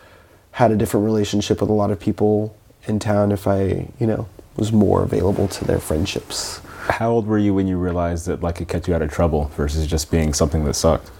had 0.52 0.70
a 0.70 0.76
different 0.76 1.04
relationship 1.04 1.60
with 1.60 1.70
a 1.70 1.72
lot 1.72 1.90
of 1.90 2.00
people 2.00 2.56
in 2.86 2.98
town 2.98 3.30
if 3.30 3.46
i 3.46 3.86
you 3.98 4.06
know 4.06 4.28
was 4.56 4.72
more 4.72 5.02
available 5.02 5.48
to 5.48 5.64
their 5.64 5.78
friendships. 5.78 6.60
How 6.88 7.10
old 7.10 7.26
were 7.26 7.38
you 7.38 7.54
when 7.54 7.66
you 7.66 7.78
realized 7.78 8.26
that 8.26 8.42
like 8.42 8.60
it 8.60 8.68
kept 8.68 8.88
you 8.88 8.94
out 8.94 9.02
of 9.02 9.10
trouble 9.10 9.46
versus 9.56 9.86
just 9.86 10.10
being 10.10 10.34
something 10.34 10.64
that 10.64 10.74
sucked? 10.74 11.10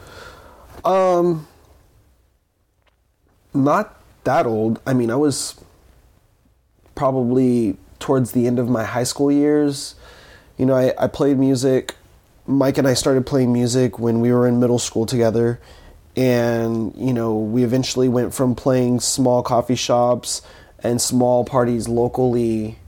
Um, 0.84 1.46
not 3.54 3.96
that 4.24 4.46
old. 4.46 4.80
I 4.86 4.92
mean 4.92 5.10
i 5.10 5.16
was 5.16 5.56
probably 6.94 7.76
towards 7.98 8.32
the 8.32 8.46
end 8.46 8.58
of 8.58 8.68
my 8.68 8.84
high 8.84 9.04
school 9.04 9.32
years. 9.32 9.94
You 10.58 10.66
know 10.66 10.74
I, 10.74 10.92
I 10.98 11.06
played 11.06 11.38
music. 11.38 11.94
Mike 12.46 12.78
and 12.78 12.88
i 12.88 12.94
started 12.94 13.26
playing 13.26 13.52
music 13.52 13.98
when 13.98 14.20
we 14.20 14.32
were 14.32 14.46
in 14.48 14.58
middle 14.58 14.78
school 14.78 15.06
together 15.06 15.60
and 16.16 16.94
you 16.96 17.12
know 17.12 17.36
we 17.36 17.64
eventually 17.64 18.08
went 18.08 18.34
from 18.34 18.54
playing 18.54 19.00
small 19.00 19.42
coffee 19.42 19.76
shops 19.76 20.42
and 20.82 21.00
small 21.00 21.44
parties 21.44 21.88
locally 21.88 22.78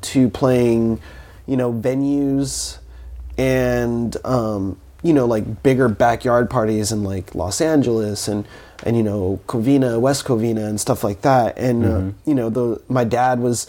to 0.00 0.28
playing 0.30 1.00
you 1.46 1.56
know 1.56 1.72
venues 1.72 2.78
and 3.36 4.16
um, 4.24 4.78
you 5.02 5.12
know 5.12 5.26
like 5.26 5.62
bigger 5.62 5.88
backyard 5.88 6.48
parties 6.48 6.92
in 6.92 7.02
like 7.02 7.34
Los 7.34 7.60
Angeles 7.60 8.28
and 8.28 8.46
and 8.84 8.96
you 8.96 9.02
know 9.02 9.40
Covina, 9.46 10.00
West 10.00 10.24
Covina, 10.24 10.68
and 10.68 10.80
stuff 10.80 11.04
like 11.04 11.22
that. 11.22 11.58
And 11.58 11.84
uh, 11.84 12.12
you 12.24 12.34
know 12.34 12.50
the 12.50 12.82
my 12.88 13.04
dad 13.04 13.40
was 13.40 13.66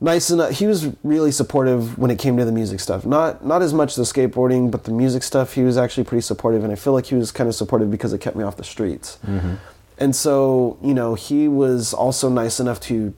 nice 0.00 0.30
enough. 0.30 0.50
He 0.50 0.66
was 0.66 0.88
really 1.02 1.32
supportive 1.32 1.98
when 1.98 2.10
it 2.10 2.18
came 2.18 2.36
to 2.36 2.44
the 2.44 2.52
music 2.52 2.80
stuff. 2.80 3.04
Not 3.04 3.44
not 3.44 3.62
as 3.62 3.72
much 3.72 3.94
the 3.94 4.02
skateboarding, 4.02 4.70
but 4.70 4.84
the 4.84 4.92
music 4.92 5.22
stuff. 5.22 5.54
He 5.54 5.62
was 5.62 5.76
actually 5.76 6.04
pretty 6.04 6.22
supportive, 6.22 6.64
and 6.64 6.72
I 6.72 6.76
feel 6.76 6.92
like 6.92 7.06
he 7.06 7.14
was 7.14 7.30
kind 7.32 7.48
of 7.48 7.54
supportive 7.54 7.90
because 7.90 8.12
it 8.12 8.20
kept 8.20 8.36
me 8.36 8.44
off 8.44 8.56
the 8.56 8.64
streets. 8.64 9.18
Mm-hmm. 9.26 9.54
And 9.98 10.14
so 10.14 10.78
you 10.82 10.94
know 10.94 11.14
he 11.14 11.48
was 11.48 11.92
also 11.92 12.28
nice 12.28 12.60
enough 12.60 12.80
to 12.82 13.14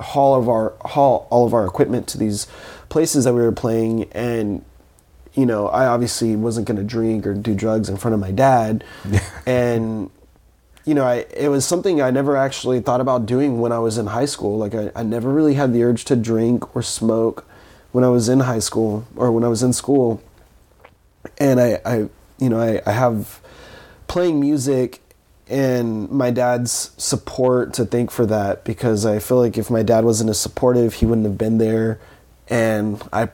haul 0.00 0.34
of 0.34 0.48
our 0.48 0.74
haul 0.84 1.26
all 1.30 1.46
of 1.46 1.54
our 1.54 1.66
equipment 1.66 2.06
to 2.08 2.18
these 2.18 2.46
places 2.88 3.24
that 3.24 3.34
we 3.34 3.40
were 3.40 3.52
playing 3.52 4.04
and 4.12 4.64
you 5.34 5.44
know 5.44 5.68
i 5.68 5.86
obviously 5.86 6.36
wasn't 6.36 6.66
going 6.66 6.76
to 6.76 6.84
drink 6.84 7.26
or 7.26 7.34
do 7.34 7.54
drugs 7.54 7.88
in 7.88 7.96
front 7.96 8.14
of 8.14 8.20
my 8.20 8.30
dad 8.30 8.84
and 9.46 10.10
you 10.88 10.94
know 10.94 11.04
I, 11.04 11.26
it 11.36 11.48
was 11.48 11.66
something 11.66 12.00
i 12.00 12.10
never 12.10 12.34
actually 12.34 12.80
thought 12.80 13.02
about 13.02 13.26
doing 13.26 13.60
when 13.60 13.72
i 13.72 13.78
was 13.78 13.98
in 13.98 14.06
high 14.06 14.24
school 14.24 14.56
like 14.56 14.74
I, 14.74 14.90
I 14.96 15.02
never 15.02 15.30
really 15.30 15.54
had 15.54 15.74
the 15.74 15.82
urge 15.84 16.06
to 16.06 16.16
drink 16.16 16.74
or 16.74 16.82
smoke 16.82 17.44
when 17.92 18.04
i 18.04 18.08
was 18.08 18.30
in 18.30 18.40
high 18.40 18.58
school 18.58 19.06
or 19.14 19.30
when 19.30 19.44
i 19.44 19.48
was 19.48 19.62
in 19.62 19.74
school 19.74 20.22
and 21.36 21.60
i, 21.60 21.78
I 21.84 21.96
you 22.38 22.48
know 22.48 22.58
I, 22.58 22.80
I 22.86 22.92
have 22.92 23.40
playing 24.06 24.40
music 24.40 25.02
and 25.46 26.10
my 26.10 26.30
dad's 26.30 26.90
support 26.96 27.74
to 27.74 27.84
thank 27.84 28.10
for 28.10 28.26
that 28.26 28.64
because 28.64 29.06
I 29.06 29.18
feel 29.18 29.38
like 29.38 29.56
if 29.56 29.70
my 29.70 29.82
dad 29.82 30.04
wasn't 30.04 30.28
as 30.28 30.38
supportive, 30.38 30.94
he 30.94 31.06
wouldn't 31.06 31.26
have 31.26 31.38
been 31.38 31.56
there, 31.56 31.98
and 32.48 33.02
I, 33.14 33.30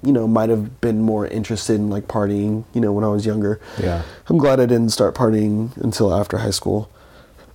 you 0.00 0.12
know, 0.12 0.28
might 0.28 0.48
have 0.48 0.80
been 0.80 1.02
more 1.02 1.26
interested 1.26 1.74
in 1.74 1.90
like 1.90 2.06
partying, 2.06 2.64
you 2.72 2.80
know, 2.80 2.92
when 2.92 3.02
I 3.02 3.08
was 3.08 3.26
younger. 3.26 3.60
Yeah. 3.80 4.02
I'm 4.28 4.38
glad 4.38 4.60
I 4.60 4.66
didn't 4.66 4.90
start 4.90 5.16
partying 5.16 5.76
until 5.78 6.14
after 6.14 6.38
high 6.38 6.50
school. 6.50 6.88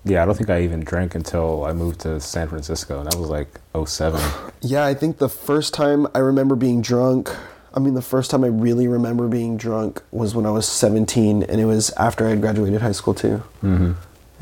Yeah, 0.04 0.24
I 0.24 0.26
don't 0.26 0.36
think 0.36 0.50
I 0.50 0.62
even 0.62 0.80
drank 0.82 1.14
until 1.14 1.64
I 1.64 1.74
moved 1.74 2.02
to 2.02 2.20
San 2.20 2.48
Francisco, 2.48 3.00
and 3.00 3.08
that 3.12 3.18
was 3.20 3.30
like 3.30 3.48
07. 3.88 4.22
Yeah, 4.64 4.86
I 4.86 4.94
think 4.94 5.18
the 5.18 5.30
first 5.30 5.74
time 5.74 6.06
I 6.14 6.20
remember 6.20 6.56
being 6.56 6.84
drunk, 6.84 7.36
I 7.74 7.80
mean, 7.80 7.96
the 7.96 8.02
first 8.04 8.30
time 8.30 8.44
I 8.44 8.48
really 8.48 8.88
remember 8.88 9.28
being 9.28 9.58
drunk 9.58 10.04
was 10.12 10.36
when 10.36 10.46
I 10.46 10.52
was 10.52 10.68
17, 10.68 11.42
and 11.42 11.60
it 11.60 11.66
was 11.66 11.90
after 11.92 12.28
I 12.28 12.30
had 12.30 12.42
graduated 12.42 12.82
high 12.82 12.92
school 12.92 13.16
too. 13.16 13.42
Mm-hmm. 13.64 13.94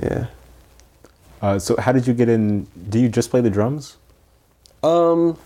Yeah. 0.03 0.25
Uh, 1.41 1.57
so, 1.57 1.77
how 1.79 1.93
did 1.93 2.05
you 2.05 2.13
get 2.13 2.27
in? 2.27 2.67
Do 2.89 2.99
you 2.99 3.07
just 3.07 3.29
play 3.29 3.39
the 3.39 3.49
drums? 3.49 3.95
Um, 4.83 5.37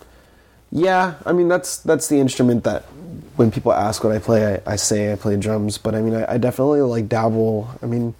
yeah, 0.71 1.15
I 1.25 1.33
mean 1.33 1.47
that's 1.47 1.77
that's 1.77 2.07
the 2.07 2.19
instrument 2.19 2.63
that 2.63 2.81
when 3.35 3.51
people 3.51 3.71
ask 3.73 4.03
what 4.03 4.11
I 4.11 4.19
play, 4.19 4.55
I, 4.55 4.73
I 4.73 4.75
say 4.75 5.11
I 5.13 5.15
play 5.15 5.37
drums. 5.37 5.77
But 5.77 5.93
I 5.93 6.01
mean, 6.01 6.15
I, 6.15 6.33
I 6.33 6.37
definitely 6.39 6.81
like 6.81 7.09
dabble. 7.09 7.69
I 7.81 7.85
mean, 7.85 8.15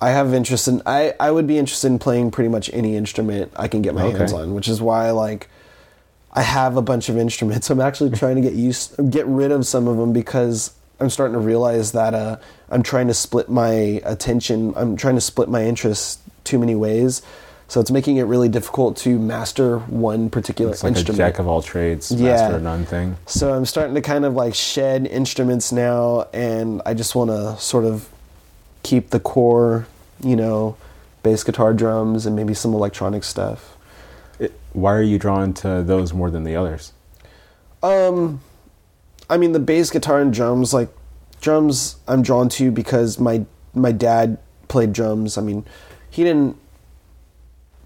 I 0.00 0.10
have 0.10 0.32
interest 0.34 0.66
in. 0.68 0.82
I 0.86 1.14
I 1.20 1.30
would 1.30 1.46
be 1.46 1.58
interested 1.58 1.88
in 1.88 1.98
playing 1.98 2.30
pretty 2.30 2.48
much 2.48 2.70
any 2.72 2.96
instrument 2.96 3.52
I 3.56 3.68
can 3.68 3.82
get 3.82 3.94
my 3.94 4.04
Okay. 4.04 4.18
hands 4.18 4.32
on, 4.32 4.54
which 4.54 4.68
is 4.68 4.80
why 4.80 5.10
like 5.10 5.48
I 6.32 6.42
have 6.42 6.76
a 6.76 6.82
bunch 6.82 7.08
of 7.08 7.18
instruments. 7.18 7.70
I'm 7.70 7.80
actually 7.80 8.10
trying 8.10 8.36
to 8.36 8.42
get 8.42 8.54
used, 8.54 8.94
get 9.10 9.26
rid 9.26 9.52
of 9.52 9.66
some 9.66 9.88
of 9.88 9.96
them 9.96 10.12
because 10.12 10.72
I'm 11.00 11.10
starting 11.10 11.34
to 11.34 11.40
realize 11.40 11.92
that 11.92 12.14
uh, 12.14 12.36
I'm 12.70 12.82
trying 12.82 13.08
to 13.08 13.14
split 13.14 13.48
my 13.48 13.70
attention. 14.04 14.72
I'm 14.76 14.96
trying 14.96 15.14
to 15.16 15.20
split 15.20 15.48
my 15.48 15.64
interests 15.64 16.18
too 16.44 16.58
many 16.58 16.74
ways. 16.74 17.22
So 17.68 17.80
it's 17.80 17.90
making 17.90 18.16
it 18.16 18.24
really 18.24 18.48
difficult 18.48 18.96
to 18.98 19.16
master 19.18 19.78
one 19.78 20.28
particular 20.28 20.72
It's 20.72 20.82
like 20.82 20.90
instrument. 20.90 21.20
a 21.20 21.22
jack 21.22 21.38
of 21.38 21.46
all 21.46 21.62
trades, 21.62 22.10
Yeah. 22.10 22.32
master 22.32 22.56
of 22.56 22.62
none 22.62 22.84
thing. 22.84 23.16
So 23.26 23.52
I'm 23.54 23.64
starting 23.64 23.94
to 23.94 24.00
kind 24.00 24.24
of 24.24 24.34
like 24.34 24.54
shed 24.56 25.06
instruments 25.06 25.70
now, 25.70 26.26
and 26.32 26.82
I 26.84 26.94
just 26.94 27.14
want 27.14 27.30
to 27.30 27.56
sort 27.58 27.84
of 27.84 28.08
keep 28.82 29.10
the 29.10 29.20
core, 29.20 29.86
you 30.22 30.36
know, 30.36 30.76
bass 31.22 31.44
guitar, 31.44 31.74
drums, 31.74 32.26
and 32.26 32.34
maybe 32.36 32.54
some 32.54 32.74
electronic 32.74 33.24
stuff. 33.24 33.76
It, 34.38 34.52
why 34.72 34.94
are 34.94 35.02
you 35.02 35.18
drawn 35.18 35.52
to 35.54 35.82
those 35.82 36.12
more 36.12 36.30
than 36.30 36.44
the 36.44 36.56
others? 36.56 36.92
Um, 37.82 38.40
I 39.28 39.36
mean, 39.36 39.52
the 39.52 39.60
bass 39.60 39.90
guitar 39.90 40.20
and 40.20 40.32
drums, 40.32 40.72
like 40.72 40.88
drums, 41.40 41.96
I'm 42.06 42.22
drawn 42.22 42.48
to 42.50 42.70
because 42.70 43.18
my 43.18 43.44
my 43.74 43.92
dad 43.92 44.38
played 44.68 44.92
drums. 44.92 45.38
I 45.38 45.42
mean, 45.42 45.64
he 46.10 46.24
didn't 46.24 46.56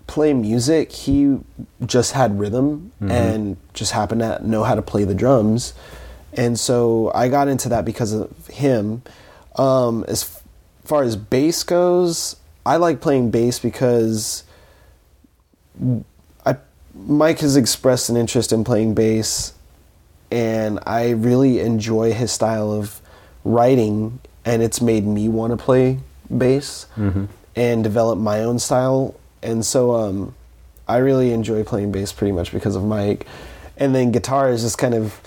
play 0.06 0.32
music; 0.32 0.92
he 0.92 1.38
just 1.84 2.12
had 2.12 2.38
rhythm 2.38 2.92
and 3.00 3.56
just 3.74 3.92
happened 3.92 4.20
to 4.20 4.46
know 4.46 4.64
how 4.64 4.74
to 4.74 4.82
play 4.82 5.04
the 5.04 5.14
drums. 5.14 5.74
And 6.32 6.58
so 6.58 7.12
I 7.14 7.28
got 7.28 7.46
into 7.46 7.68
that 7.68 7.84
because 7.84 8.12
of 8.12 8.46
him. 8.48 9.02
Um, 9.56 10.04
as 10.08 10.42
far 10.84 11.02
as 11.02 11.16
bass 11.16 11.62
goes, 11.62 12.36
I 12.66 12.76
like 12.76 13.00
playing 13.00 13.30
bass 13.30 13.58
because 13.58 14.44
I 16.46 16.56
Mike 16.94 17.40
has 17.40 17.56
expressed 17.56 18.08
an 18.08 18.16
interest 18.16 18.52
in 18.52 18.64
playing 18.64 18.94
bass 18.94 19.52
and 20.30 20.80
I 20.86 21.10
really 21.10 21.60
enjoy 21.60 22.12
his 22.12 22.32
style 22.32 22.72
of 22.72 23.00
writing, 23.44 24.18
and 24.44 24.62
it's 24.62 24.80
made 24.80 25.06
me 25.06 25.28
want 25.28 25.52
to 25.52 25.56
play 25.56 26.00
bass 26.36 26.86
and 27.54 27.84
develop 27.84 28.18
my 28.18 28.40
own 28.40 28.58
style. 28.58 29.14
And 29.42 29.64
so, 29.64 29.92
um, 29.92 30.34
I 30.88 30.96
really 30.96 31.30
enjoy 31.30 31.62
playing 31.62 31.92
bass 31.92 32.12
pretty 32.12 32.32
much 32.32 32.52
because 32.52 32.74
of 32.74 32.84
Mike. 32.84 33.26
And 33.76 33.94
then 33.94 34.10
guitar 34.10 34.50
is 34.50 34.62
just 34.62 34.76
kind 34.76 34.94
of, 34.94 35.20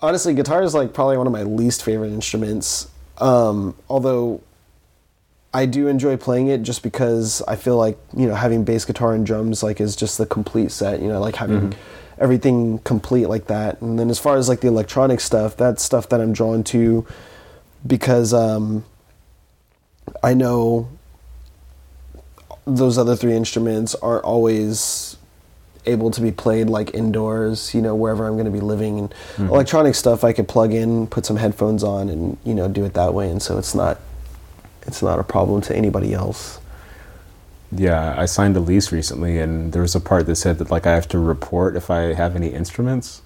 honestly, 0.00 0.34
guitar 0.34 0.62
is 0.62 0.74
like 0.74 0.94
probably 0.94 1.18
one 1.18 1.26
of 1.26 1.32
my 1.32 1.42
least 1.42 1.82
favorite 1.84 2.12
instruments. 2.12 2.88
Um, 3.18 3.76
although 3.90 4.40
I 5.52 5.66
do 5.66 5.88
enjoy 5.88 6.16
playing 6.16 6.48
it 6.48 6.62
just 6.62 6.82
because 6.82 7.42
I 7.48 7.56
feel 7.56 7.76
like 7.76 7.98
you 8.16 8.26
know 8.26 8.34
having 8.34 8.64
bass 8.64 8.84
guitar 8.84 9.14
and 9.14 9.24
drums 9.24 9.62
like 9.62 9.80
is 9.80 9.96
just 9.96 10.18
the 10.18 10.26
complete 10.26 10.70
set. 10.70 11.00
You 11.00 11.08
know, 11.08 11.20
like 11.20 11.36
having 11.36 11.74
everything 12.18 12.78
complete 12.80 13.26
like 13.26 13.46
that. 13.46 13.80
And 13.80 13.98
then 13.98 14.10
as 14.10 14.18
far 14.18 14.36
as 14.36 14.48
like 14.48 14.60
the 14.60 14.68
electronic 14.68 15.20
stuff, 15.20 15.56
that's 15.56 15.82
stuff 15.82 16.08
that 16.10 16.20
I'm 16.20 16.32
drawn 16.32 16.64
to 16.64 17.06
because 17.86 18.34
um, 18.34 18.84
I 20.22 20.34
know 20.34 20.88
those 22.66 22.98
other 22.98 23.16
three 23.16 23.34
instruments 23.34 23.94
aren't 23.96 24.24
always 24.24 25.16
able 25.86 26.10
to 26.10 26.20
be 26.20 26.30
played 26.30 26.68
like 26.68 26.92
indoors, 26.94 27.74
you 27.74 27.80
know, 27.80 27.94
wherever 27.94 28.26
I'm 28.26 28.34
going 28.34 28.44
to 28.44 28.50
be 28.50 28.60
living. 28.60 28.98
And 28.98 29.14
electronic 29.38 29.94
stuff, 29.94 30.22
I 30.24 30.32
could 30.32 30.48
plug 30.48 30.74
in, 30.74 31.06
put 31.06 31.24
some 31.24 31.36
headphones 31.36 31.82
on, 31.82 32.08
and 32.10 32.36
you 32.44 32.54
know, 32.54 32.68
do 32.68 32.84
it 32.84 32.94
that 32.94 33.14
way. 33.14 33.30
And 33.30 33.40
so 33.40 33.58
it's 33.58 33.74
not, 33.74 33.98
it's 34.88 35.02
not 35.02 35.20
a 35.20 35.22
problem 35.24 35.60
to 35.62 35.76
anybody 35.76 36.12
else. 36.14 36.60
Yeah, 37.70 38.14
I 38.18 38.24
signed 38.24 38.56
a 38.56 38.60
lease 38.60 38.90
recently, 38.90 39.38
and 39.38 39.72
there 39.72 39.82
was 39.82 39.94
a 39.94 40.00
part 40.00 40.26
that 40.26 40.36
said 40.36 40.58
that 40.58 40.70
like 40.70 40.86
I 40.86 40.94
have 40.94 41.06
to 41.08 41.18
report 41.18 41.76
if 41.76 41.90
I 41.90 42.14
have 42.14 42.34
any 42.34 42.48
instruments. 42.48 43.20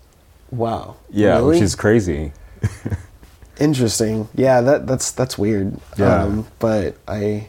Wow. 0.51 0.97
Yeah, 1.11 1.37
Really? 1.37 1.55
which 1.55 1.63
is 1.63 1.75
crazy. 1.75 2.33
interesting. 3.61 4.29
Yeah, 4.35 4.61
that 4.61 4.87
that's 4.87 5.13
that's 5.13 5.39
weird. 5.39 5.79
Yeah. 5.97 6.25
Um, 6.25 6.47
but 6.59 6.97
I, 7.07 7.47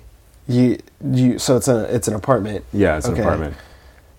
you 0.48 0.78
you 1.04 1.40
so 1.40 1.58
it's 1.58 1.68
a 1.68 1.94
it's 1.94 2.08
an 2.08 2.14
apartment. 2.14 2.64
Yeah, 2.72 2.98
it's 2.98 3.08
an 3.08 3.20
apartment. 3.20 3.56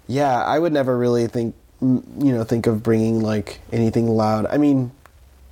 Yeah, 0.07 0.43
I 0.43 0.59
would 0.59 0.73
never 0.73 0.99
really 0.99 1.29
think, 1.29 1.55
you 1.81 2.03
know, 2.19 2.45
think 2.45 2.67
of 2.67 2.83
bringing 2.83 3.21
like 3.21 3.61
anything 3.73 4.09
loud. 4.09 4.47
I 4.47 4.59
mean, 4.59 4.91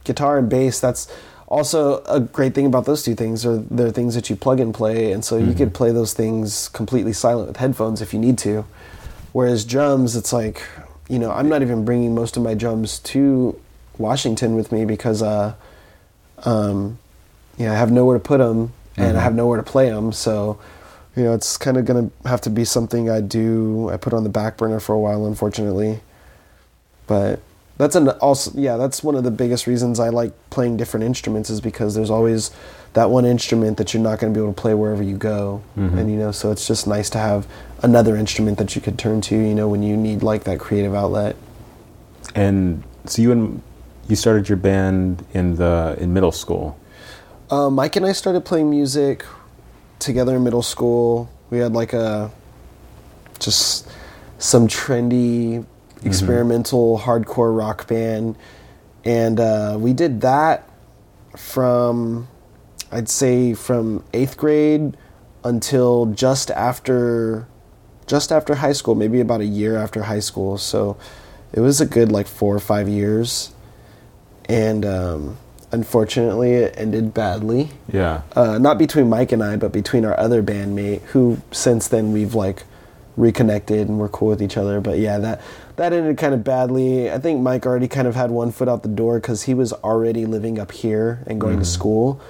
guitar 0.05 0.37
and 0.38 0.48
bass. 0.50 0.78
That's 0.81 1.07
also 1.52 2.02
a 2.04 2.18
great 2.18 2.54
thing 2.54 2.64
about 2.64 2.86
those 2.86 3.02
two 3.02 3.14
things. 3.14 3.44
Are 3.44 3.58
they're 3.58 3.90
things 3.90 4.14
that 4.14 4.30
you 4.30 4.36
plug 4.36 4.58
and 4.58 4.74
play, 4.74 5.12
and 5.12 5.22
so 5.22 5.36
you 5.36 5.52
could 5.52 5.74
play 5.74 5.92
those 5.92 6.14
things 6.14 6.68
completely 6.70 7.12
silent 7.12 7.48
with 7.48 7.58
headphones 7.58 8.00
if 8.00 8.14
you 8.14 8.18
need 8.18 8.38
to. 8.38 8.64
Whereas 9.32 9.64
drums, 9.66 10.16
it's 10.16 10.32
like, 10.32 10.62
you 11.08 11.18
know, 11.18 11.30
I'm 11.30 11.50
not 11.50 11.60
even 11.60 11.84
bringing 11.84 12.14
most 12.14 12.38
of 12.38 12.42
my 12.42 12.54
drums 12.54 12.98
to 13.00 13.60
Washington 13.98 14.56
with 14.56 14.72
me 14.72 14.86
because, 14.86 15.22
uh, 15.22 15.54
um, 16.44 16.98
you 17.58 17.66
know, 17.66 17.72
I 17.72 17.76
have 17.76 17.92
nowhere 17.92 18.16
to 18.16 18.24
put 18.24 18.38
them 18.38 18.72
and 18.96 19.18
I 19.18 19.20
have 19.20 19.34
nowhere 19.34 19.58
to 19.58 19.62
play 19.62 19.90
them. 19.90 20.12
So, 20.12 20.58
you 21.16 21.24
know, 21.24 21.34
it's 21.34 21.58
kind 21.58 21.76
of 21.76 21.84
going 21.84 22.10
to 22.10 22.28
have 22.28 22.40
to 22.42 22.50
be 22.50 22.64
something 22.64 23.10
I 23.10 23.20
do. 23.20 23.90
I 23.90 23.98
put 23.98 24.14
on 24.14 24.22
the 24.22 24.30
back 24.30 24.56
burner 24.56 24.80
for 24.80 24.94
a 24.94 24.98
while, 24.98 25.26
unfortunately. 25.26 26.00
But 27.06 27.40
that's 27.83 27.97
an 27.97 28.09
also 28.21 28.53
yeah, 28.55 28.77
that's 28.77 29.03
one 29.03 29.16
of 29.16 29.25
the 29.25 29.31
biggest 29.33 29.66
reasons 29.66 29.99
I 29.99 30.09
like 30.11 30.33
playing 30.51 30.77
different 30.77 31.03
instruments 31.03 31.51
is 31.51 31.61
because 31.61 31.97
there's 31.97 32.11
always 32.11 32.53
that 32.92 33.11
one 33.11 33.25
instrument 33.25 33.77
that 33.79 33.92
you're 33.92 34.03
not 34.03 34.21
going 34.21 34.33
to 34.33 34.38
be 34.38 34.40
able 34.40 34.55
to 34.55 34.61
play 34.61 34.73
wherever 34.73 35.03
you 35.03 35.16
go, 35.16 35.62
and 35.99 36.09
you 36.09 36.16
know, 36.16 36.31
so 36.31 36.53
it's 36.53 36.64
just 36.64 36.87
nice 36.87 37.11
to 37.11 37.18
have 37.18 37.45
another 37.83 38.14
instrument 38.14 38.59
that 38.59 38.77
you 38.77 38.81
could 38.81 39.01
turn 39.01 39.21
to, 39.23 39.35
you 39.35 39.53
know, 39.53 39.68
when 39.68 39.83
you 39.83 39.97
need 39.97 40.23
like 40.23 40.45
that 40.45 40.61
creative 40.61 40.95
outlet. 40.95 41.35
And 42.37 42.85
so 43.07 43.21
you 43.21 43.33
and 43.33 43.62
you 44.09 44.14
started 44.14 44.49
your 44.49 44.59
band 44.59 45.27
in 45.33 45.57
the 45.57 45.97
in 45.99 46.12
middle 46.12 46.33
school. 46.33 46.79
Uh, 47.51 47.68
Mike 47.68 47.97
and 47.97 48.07
I 48.07 48.12
started 48.12 48.45
playing 48.45 48.71
music 48.71 49.25
together 49.99 50.37
in 50.37 50.45
middle 50.45 50.62
school. 50.62 51.29
We 51.51 51.59
had 51.59 51.73
like 51.73 51.95
a 51.95 52.31
just 53.40 53.90
some 54.38 54.68
trendy 54.68 55.66
experimental 56.04 56.98
hardcore 56.98 57.56
rock 57.56 57.86
band, 57.86 58.36
and 59.04 59.40
uh, 59.40 59.76
we 59.78 59.92
did 59.92 60.20
that 60.20 60.68
from 61.36 62.28
I'd 62.90 63.08
say 63.08 63.54
from 63.54 64.04
eighth 64.12 64.36
grade 64.36 64.96
until 65.44 66.06
just 66.06 66.50
after 66.50 67.46
just 68.06 68.30
after 68.32 68.56
high 68.56 68.72
school, 68.72 68.94
maybe 68.94 69.20
about 69.20 69.40
a 69.40 69.46
year 69.46 69.76
after 69.76 70.02
high 70.02 70.20
school. 70.20 70.58
So 70.58 70.96
it 71.52 71.60
was 71.60 71.80
a 71.80 71.86
good 71.86 72.12
like 72.12 72.26
four 72.26 72.54
or 72.54 72.60
five 72.60 72.88
years, 72.88 73.54
and 74.48 74.84
um, 74.84 75.38
unfortunately, 75.70 76.52
it 76.52 76.74
ended 76.76 77.14
badly. 77.14 77.70
Yeah. 77.90 78.22
Uh, 78.36 78.58
not 78.58 78.78
between 78.78 79.08
Mike 79.08 79.32
and 79.32 79.42
I, 79.42 79.56
but 79.56 79.72
between 79.72 80.04
our 80.04 80.18
other 80.18 80.42
bandmate, 80.42 81.00
who 81.06 81.40
since 81.50 81.88
then 81.88 82.12
we've 82.12 82.34
like 82.34 82.64
reconnected 83.16 83.88
and 83.88 83.98
we're 83.98 84.08
cool 84.08 84.28
with 84.28 84.42
each 84.42 84.56
other. 84.56 84.80
But 84.80 84.98
yeah, 84.98 85.18
that 85.18 85.40
that 85.76 85.92
ended 85.92 86.18
kind 86.18 86.35
of 86.35 86.44
badly. 86.44 87.11
I 87.11 87.18
think 87.18 87.40
Mike 87.40 87.66
already 87.66 87.88
kind 87.88 88.06
of 88.06 88.14
had 88.14 88.30
one 88.30 88.52
foot 88.52 88.68
out 88.68 88.82
the 88.82 88.88
door 88.88 89.18
because 89.18 89.44
he 89.44 89.54
was 89.54 89.72
already 89.72 90.26
living 90.26 90.58
up 90.58 90.72
here 90.72 91.22
and 91.26 91.40
going 91.40 91.58
to 91.58 91.64
mm. 91.64 91.66
school, 91.66 92.20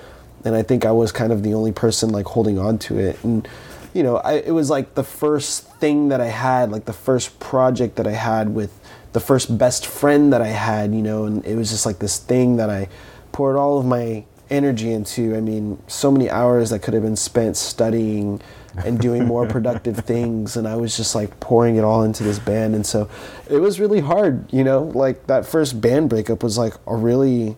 and 0.45 0.55
I 0.55 0.63
think 0.63 0.85
I 0.85 0.93
was 0.93 1.13
kind 1.13 1.33
of 1.33 1.43
the 1.43 1.55
only 1.55 1.73
person 1.73 2.11
like 2.11 2.27
holding 2.27 2.59
on 2.59 2.79
to 2.81 2.99
it. 2.99 3.23
And 3.25 3.49
you 3.95 4.03
know, 4.03 4.17
I, 4.17 4.35
it 4.35 4.53
was 4.53 4.71
like 4.71 4.95
the 4.95 5.05
first 5.05 5.69
thing 5.75 6.09
that 6.09 6.21
I 6.21 6.29
had, 6.29 6.71
like 6.71 6.87
the 6.87 6.93
first 6.93 7.39
project 7.41 7.97
that 7.97 8.07
I 8.07 8.13
had 8.13 8.55
with 8.55 8.79
the 9.13 9.21
first 9.21 9.59
best 9.59 9.87
friend 9.87 10.33
that 10.33 10.41
I 10.41 10.49
had, 10.49 10.95
you 10.95 11.03
know, 11.03 11.25
and 11.25 11.45
it 11.45 11.57
was 11.57 11.71
just 11.71 11.85
like 11.85 11.99
this 11.99 12.19
thing 12.19 12.57
that 12.57 12.71
I 12.71 12.89
poured 13.33 13.57
all 13.57 13.79
of 13.79 13.85
my 13.85 14.25
energy 14.53 14.93
into. 14.93 15.35
I 15.35 15.41
mean, 15.41 15.83
so 15.89 16.11
many 16.11 16.31
hours 16.31 16.71
that 16.71 16.81
could 16.81 16.95
have 16.95 17.03
been 17.03 17.17
spent 17.17 17.57
studying 17.57 18.41
and 18.85 19.01
doing 19.01 19.27
more 19.27 19.47
productive 19.47 19.97
things, 20.05 20.57
and 20.57 20.69
I 20.69 20.77
was 20.77 20.97
just 20.97 21.15
like 21.15 21.41
pouring 21.41 21.77
it 21.77 21.85
all 21.85 22.03
into 22.03 22.23
this 22.23 22.39
band, 22.39 22.75
and 22.75 22.87
so 22.87 23.09
it 23.49 23.59
was 23.59 23.81
really 23.81 24.01
hard, 24.01 24.53
you 24.53 24.63
know. 24.63 24.85
Like 24.85 25.27
that 25.27 25.47
first 25.47 25.81
band 25.81 26.11
breakup 26.11 26.43
was 26.43 26.57
like 26.57 26.75
a 26.87 26.95
really 26.95 27.57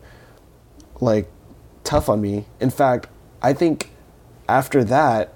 like 1.01 1.29
tough 1.83 2.09
on 2.09 2.21
me. 2.21 2.47
In 2.61 2.71
fact, 2.71 3.09
I 3.43 3.53
think 3.53 3.91
after 4.49 4.85
that, 4.85 5.35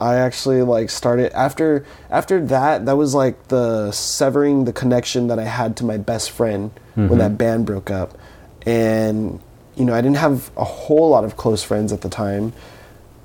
I 0.00 0.16
actually 0.16 0.62
like 0.62 0.90
started 0.90 1.32
after 1.32 1.84
after 2.08 2.44
that. 2.46 2.86
That 2.86 2.96
was 2.96 3.14
like 3.14 3.48
the 3.48 3.92
severing 3.92 4.64
the 4.64 4.72
connection 4.72 5.26
that 5.26 5.38
I 5.38 5.44
had 5.44 5.76
to 5.78 5.84
my 5.84 5.98
best 5.98 6.30
friend 6.30 6.70
when 6.94 7.08
mm-hmm. 7.08 7.18
that 7.18 7.38
band 7.38 7.66
broke 7.66 7.90
up, 7.90 8.16
and 8.64 9.40
you 9.80 9.86
know 9.86 9.94
I 9.94 10.00
didn't 10.00 10.18
have 10.18 10.50
a 10.56 10.64
whole 10.64 11.08
lot 11.08 11.24
of 11.24 11.36
close 11.36 11.64
friends 11.64 11.92
at 11.92 12.02
the 12.02 12.10
time, 12.10 12.52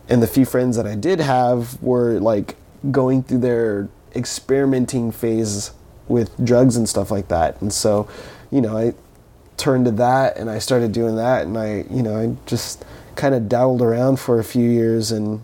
and 0.10 0.24
the 0.24 0.28
few 0.28 0.46
friends 0.46 0.78
that 0.78 0.88
I 0.88 0.96
did 0.96 1.20
have 1.20 1.82
were 1.84 2.20
like 2.20 2.56
going 2.92 3.24
through 3.24 3.40
their 3.40 3.90
experimenting 4.16 5.12
phase 5.12 5.72
with 6.08 6.32
drugs 6.44 6.78
and 6.78 6.88
stuff 6.88 7.12
like 7.12 7.28
that, 7.28 7.62
and 7.62 7.74
so 7.74 8.08
you 8.52 8.62
know 8.62 8.78
I 8.78 8.94
turned 9.58 9.86
to 9.86 9.92
that 9.92 10.38
and 10.38 10.50
I 10.50 10.60
started 10.60 10.92
doing 10.92 11.16
that. 11.16 11.46
And 11.46 11.58
I 11.58 11.86
you 11.90 12.04
know 12.04 12.16
I 12.16 12.36
just 12.46 12.86
kind 13.16 13.36
of 13.36 13.48
dabbled 13.50 13.82
around 13.82 14.20
for 14.20 14.40
a 14.40 14.44
few 14.44 14.70
years. 14.70 15.12
And 15.12 15.44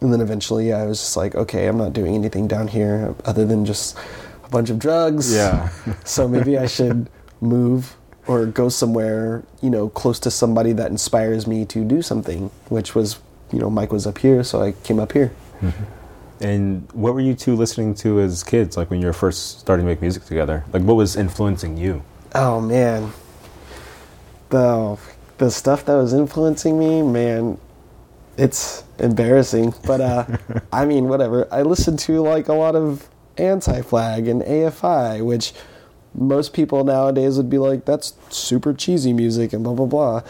and 0.00 0.12
then 0.12 0.20
eventually 0.20 0.72
I 0.72 0.84
was 0.84 0.98
just 0.98 1.16
like 1.16 1.34
okay 1.34 1.66
I'm 1.66 1.78
not 1.78 1.92
doing 1.92 2.14
anything 2.14 2.48
down 2.48 2.68
here 2.68 3.14
other 3.24 3.44
than 3.44 3.64
just 3.64 3.96
a 4.44 4.48
bunch 4.48 4.70
of 4.70 4.78
drugs. 4.78 5.34
Yeah. 5.34 5.68
so 6.04 6.28
maybe 6.28 6.58
I 6.58 6.66
should 6.66 7.08
move 7.40 7.96
or 8.26 8.46
go 8.46 8.68
somewhere 8.68 9.42
you 9.60 9.70
know 9.70 9.88
close 9.88 10.18
to 10.20 10.30
somebody 10.30 10.72
that 10.72 10.90
inspires 10.90 11.46
me 11.46 11.64
to 11.64 11.84
do 11.84 12.02
something 12.02 12.50
which 12.68 12.94
was 12.94 13.18
you 13.52 13.58
know 13.58 13.68
Mike 13.70 13.92
was 13.92 14.06
up 14.06 14.18
here 14.18 14.42
so 14.44 14.62
I 14.62 14.72
came 14.72 14.98
up 14.98 15.12
here 15.12 15.32
And 16.42 16.90
what 16.92 17.14
were 17.14 17.20
you 17.20 17.34
two 17.34 17.54
listening 17.54 17.94
to 17.96 18.20
as 18.20 18.42
kids, 18.42 18.76
like 18.76 18.90
when 18.90 19.00
you 19.00 19.06
were 19.06 19.12
first 19.12 19.60
starting 19.60 19.86
to 19.86 19.90
make 19.90 20.00
music 20.02 20.24
together? 20.24 20.64
Like, 20.72 20.82
what 20.82 20.94
was 20.94 21.14
influencing 21.14 21.76
you? 21.76 22.02
Oh 22.34 22.60
man, 22.60 23.12
the 24.48 24.98
the 25.38 25.50
stuff 25.52 25.84
that 25.84 25.94
was 25.94 26.12
influencing 26.12 26.76
me, 26.76 27.00
man, 27.02 27.58
it's 28.36 28.82
embarrassing. 28.98 29.72
But 29.86 30.00
uh, 30.00 30.26
I 30.72 30.84
mean, 30.84 31.08
whatever. 31.08 31.46
I 31.52 31.62
listened 31.62 32.00
to 32.00 32.20
like 32.20 32.48
a 32.48 32.54
lot 32.54 32.74
of 32.74 33.08
Anti-Flag 33.38 34.26
and 34.26 34.42
AFI, 34.42 35.24
which 35.24 35.52
most 36.14 36.52
people 36.52 36.84
nowadays 36.84 37.36
would 37.36 37.50
be 37.50 37.58
like, 37.58 37.84
that's 37.84 38.14
super 38.30 38.72
cheesy 38.72 39.12
music 39.12 39.52
and 39.52 39.64
blah 39.64 39.74
blah 39.74 39.86
blah. 39.86 40.22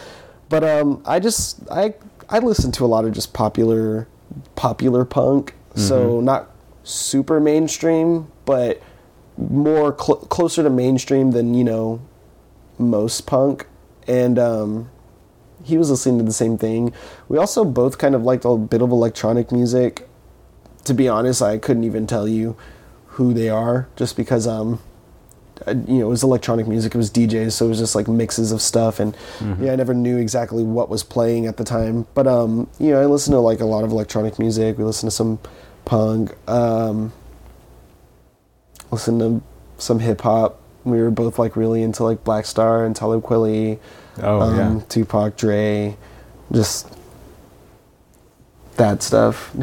But 0.48 0.64
um, 0.64 1.02
I 1.06 1.18
just 1.18 1.60
I 1.70 1.94
I 2.28 2.38
listened 2.38 2.74
to 2.74 2.84
a 2.84 2.86
lot 2.86 3.04
of 3.04 3.12
just 3.12 3.32
popular 3.32 4.06
popular 4.54 5.04
punk, 5.04 5.54
so 5.74 6.20
not 6.20 6.50
super 6.84 7.40
mainstream, 7.40 8.30
but 8.44 8.82
more 9.36 9.96
cl- 9.98 10.18
closer 10.18 10.62
to 10.62 10.70
mainstream 10.70 11.30
than 11.30 11.54
you 11.54 11.64
know 11.64 12.00
most 12.78 13.26
punk. 13.26 13.66
And 14.06 14.38
um, 14.38 14.90
he 15.64 15.78
was 15.78 15.90
listening 15.90 16.18
to 16.18 16.24
the 16.24 16.32
same 16.32 16.58
thing. 16.58 16.92
We 17.28 17.38
also 17.38 17.64
both 17.64 17.98
kind 17.98 18.14
of 18.14 18.24
liked 18.24 18.44
a 18.44 18.56
bit 18.56 18.82
of 18.82 18.90
electronic 18.90 19.52
music. 19.52 20.08
To 20.86 20.94
be 20.94 21.08
honest 21.08 21.40
i 21.40 21.58
couldn't 21.58 21.84
even 21.84 22.08
tell 22.08 22.26
you 22.26 22.56
who 23.06 23.32
they 23.32 23.48
are 23.48 23.86
just 23.94 24.16
because 24.16 24.48
um 24.48 24.80
you 25.66 25.98
know 25.98 26.06
it 26.06 26.08
was 26.08 26.22
electronic 26.22 26.66
music 26.66 26.94
it 26.94 26.98
was 26.98 27.10
djs 27.10 27.52
so 27.52 27.66
it 27.66 27.68
was 27.68 27.78
just 27.78 27.94
like 27.94 28.08
mixes 28.08 28.52
of 28.52 28.60
stuff 28.60 29.00
and 29.00 29.16
yeah 29.60 29.72
i 29.72 29.76
never 29.76 29.94
knew 29.94 30.18
exactly 30.18 30.62
what 30.62 30.88
was 30.88 31.02
playing 31.02 31.46
at 31.46 31.56
the 31.56 31.64
time 31.64 32.06
but 32.14 32.26
um 32.26 32.68
you 32.78 32.90
know 32.90 33.00
i 33.00 33.06
listened 33.06 33.34
to 33.34 33.38
like 33.40 33.60
a 33.60 33.64
lot 33.64 33.84
of 33.84 33.90
electronic 33.90 34.38
music 34.38 34.78
we 34.78 34.84
listened 34.84 35.10
to 35.10 35.14
some 35.14 35.38
punk 35.84 36.34
um 36.48 37.12
listened 38.92 39.20
to 39.20 39.42
some 39.82 39.98
hip 39.98 40.20
hop. 40.20 40.60
We 40.84 41.00
were 41.00 41.10
both 41.10 41.38
like 41.38 41.56
really 41.56 41.82
into 41.82 42.04
like 42.04 42.22
Black 42.24 42.46
Star 42.46 42.84
and 42.84 42.94
Talib 42.94 43.22
Kweli, 43.22 43.78
Oh, 44.20 44.40
um, 44.40 44.56
yeah. 44.56 44.82
Tupac, 44.88 45.36
Dre, 45.36 45.96
just 46.52 46.86
that 48.76 49.02
stuff. 49.02 49.54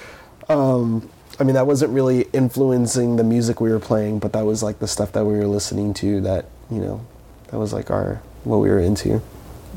um, 0.48 1.08
I 1.40 1.44
mean, 1.44 1.54
that 1.54 1.66
wasn't 1.66 1.92
really 1.92 2.22
influencing 2.32 3.16
the 3.16 3.24
music 3.24 3.60
we 3.60 3.70
were 3.70 3.80
playing, 3.80 4.20
but 4.20 4.32
that 4.32 4.44
was 4.44 4.62
like 4.62 4.80
the 4.80 4.88
stuff 4.88 5.12
that 5.12 5.24
we 5.24 5.34
were 5.34 5.46
listening 5.46 5.94
to. 5.94 6.20
That 6.20 6.46
you 6.70 6.80
know, 6.80 7.06
that 7.48 7.58
was 7.58 7.72
like 7.72 7.90
our 7.90 8.22
what 8.44 8.58
we 8.58 8.68
were 8.70 8.80
into. 8.80 9.22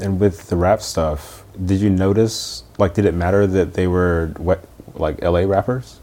And 0.01 0.19
with 0.19 0.49
the 0.49 0.57
rap 0.57 0.81
stuff, 0.81 1.43
did 1.63 1.81
you 1.81 1.89
notice, 1.89 2.63
like, 2.79 2.95
did 2.95 3.05
it 3.05 3.13
matter 3.13 3.47
that 3.47 3.75
they 3.75 3.87
were 3.87 4.33
what, 4.37 4.65
like 4.95 5.21
LA 5.23 5.41
rappers? 5.41 5.99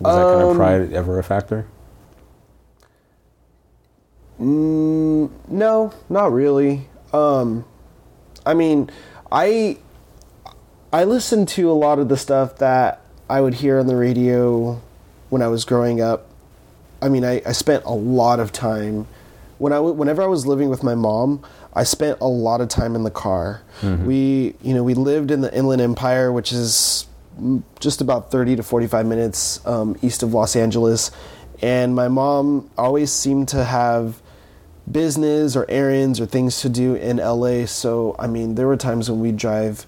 Was 0.00 0.16
that 0.16 0.28
kind 0.28 0.42
of 0.42 0.50
Um, 0.50 0.56
pride 0.56 0.92
ever 0.92 1.18
a 1.18 1.24
factor? 1.24 1.66
No, 5.48 5.92
not 6.10 6.32
really. 6.32 6.88
Um, 7.12 7.66
I 8.46 8.54
mean, 8.54 8.90
I 9.32 9.78
I 10.92 11.04
listened 11.04 11.48
to 11.50 11.70
a 11.70 11.74
lot 11.74 12.00
of 12.00 12.08
the 12.08 12.18
stuff 12.18 12.58
that 12.58 13.01
I 13.28 13.40
would 13.40 13.54
hear 13.54 13.78
on 13.78 13.86
the 13.86 13.96
radio 13.96 14.80
when 15.30 15.42
I 15.42 15.48
was 15.48 15.64
growing 15.64 16.00
up. 16.00 16.26
I 17.00 17.08
mean, 17.08 17.24
I, 17.24 17.42
I 17.46 17.52
spent 17.52 17.84
a 17.84 17.92
lot 17.92 18.38
of 18.40 18.52
time 18.52 19.06
when 19.58 19.72
I 19.72 19.76
w- 19.76 19.94
whenever 19.94 20.22
I 20.22 20.26
was 20.26 20.46
living 20.46 20.68
with 20.68 20.82
my 20.82 20.94
mom. 20.94 21.42
I 21.74 21.84
spent 21.84 22.18
a 22.20 22.26
lot 22.28 22.60
of 22.60 22.68
time 22.68 22.94
in 22.94 23.02
the 23.02 23.10
car. 23.10 23.62
We, 23.82 24.54
you 24.62 24.74
know, 24.74 24.84
we 24.84 24.92
lived 24.94 25.30
in 25.30 25.40
the 25.40 25.52
Inland 25.56 25.80
Empire, 25.80 26.30
which 26.30 26.52
is 26.52 27.06
just 27.80 28.02
about 28.02 28.30
thirty 28.30 28.54
to 28.56 28.62
forty-five 28.62 29.06
minutes 29.06 29.64
um, 29.66 29.96
east 30.02 30.22
of 30.22 30.34
Los 30.34 30.54
Angeles, 30.54 31.10
and 31.62 31.94
my 31.94 32.08
mom 32.08 32.68
always 32.76 33.10
seemed 33.10 33.48
to 33.48 33.64
have 33.64 34.20
business 34.90 35.56
or 35.56 35.64
errands 35.70 36.20
or 36.20 36.26
things 36.26 36.60
to 36.60 36.68
do 36.68 36.94
in 36.94 37.16
LA. 37.16 37.64
So, 37.64 38.14
I 38.18 38.26
mean, 38.26 38.54
there 38.56 38.66
were 38.66 38.76
times 38.76 39.10
when 39.10 39.20
we'd 39.20 39.36
drive 39.38 39.86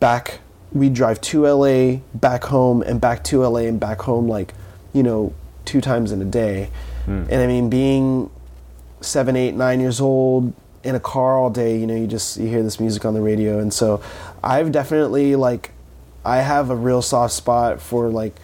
back, 0.00 0.40
we'd 0.72 0.94
drive 0.94 1.20
to 1.22 1.46
LA, 1.46 2.00
back 2.14 2.44
home, 2.44 2.82
and 2.82 3.00
back 3.00 3.24
to 3.24 3.46
LA 3.46 3.60
and 3.60 3.80
back 3.80 4.00
home, 4.00 4.28
like, 4.28 4.54
you 4.92 5.02
know, 5.02 5.32
two 5.64 5.80
times 5.80 6.12
in 6.12 6.20
a 6.20 6.24
day. 6.24 6.70
Hmm. 7.04 7.24
And 7.30 7.34
I 7.34 7.46
mean, 7.46 7.70
being 7.70 8.30
seven, 9.00 9.36
eight, 9.36 9.54
nine 9.54 9.80
years 9.80 10.00
old 10.00 10.52
in 10.82 10.94
a 10.94 11.00
car 11.00 11.38
all 11.38 11.50
day, 11.50 11.78
you 11.78 11.86
know, 11.86 11.94
you 11.94 12.06
just, 12.06 12.36
you 12.36 12.48
hear 12.48 12.62
this 12.62 12.78
music 12.78 13.04
on 13.04 13.14
the 13.14 13.20
radio. 13.20 13.58
And 13.58 13.72
so 13.72 14.02
I've 14.42 14.72
definitely, 14.72 15.36
like, 15.36 15.72
I 16.24 16.38
have 16.38 16.70
a 16.70 16.76
real 16.76 17.02
soft 17.02 17.34
spot 17.34 17.80
for, 17.80 18.08
like, 18.08 18.34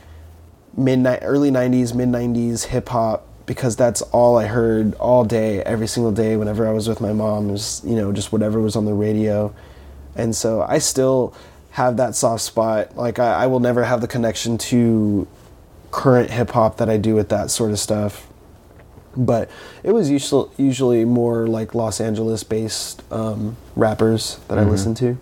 mid 0.77 1.05
early 1.23 1.51
90s 1.51 1.95
mid 1.95 2.09
90s 2.09 2.65
hip 2.65 2.89
hop 2.89 3.27
because 3.47 3.77
that's 3.77 4.03
all 4.03 4.39
I 4.39 4.47
heard 4.47 4.95
all 4.95 5.25
day 5.25 5.63
every 5.63 5.87
single 5.87 6.13
day 6.13 6.37
whenever 6.37 6.67
I 6.67 6.73
was 6.73 6.89
with 6.89 7.01
my 7.01 7.13
mom 7.13 7.49
was 7.49 7.83
you 7.85 7.95
know 7.95 8.13
just 8.13 8.33
whatever 8.33 8.61
was 8.61 8.77
on 8.77 8.85
the 8.85 8.95
radio 8.95 9.55
and 10.17 10.35
so 10.35 10.63
I 10.63 10.79
still 10.79 11.35
have 11.73 11.97
that 11.97 12.15
soft 12.15 12.43
spot. 12.43 12.97
Like 12.97 13.19
I, 13.19 13.45
I 13.45 13.47
will 13.47 13.61
never 13.61 13.85
have 13.85 14.01
the 14.01 14.09
connection 14.09 14.59
to 14.59 15.27
current 15.91 16.31
hip 16.31 16.51
hop 16.51 16.77
that 16.79 16.89
I 16.89 16.97
do 16.97 17.15
with 17.15 17.29
that 17.31 17.51
sort 17.51 17.71
of 17.71 17.79
stuff. 17.79 18.29
But 19.15 19.51
it 19.83 19.93
was 19.93 20.09
usually 20.09 20.51
usually 20.57 21.05
more 21.05 21.47
like 21.47 21.75
Los 21.75 22.01
Angeles 22.01 22.45
based 22.45 23.03
um, 23.13 23.57
rappers 23.77 24.39
that 24.49 24.59
I 24.59 24.63
listened 24.65 24.97
to. 24.99 25.19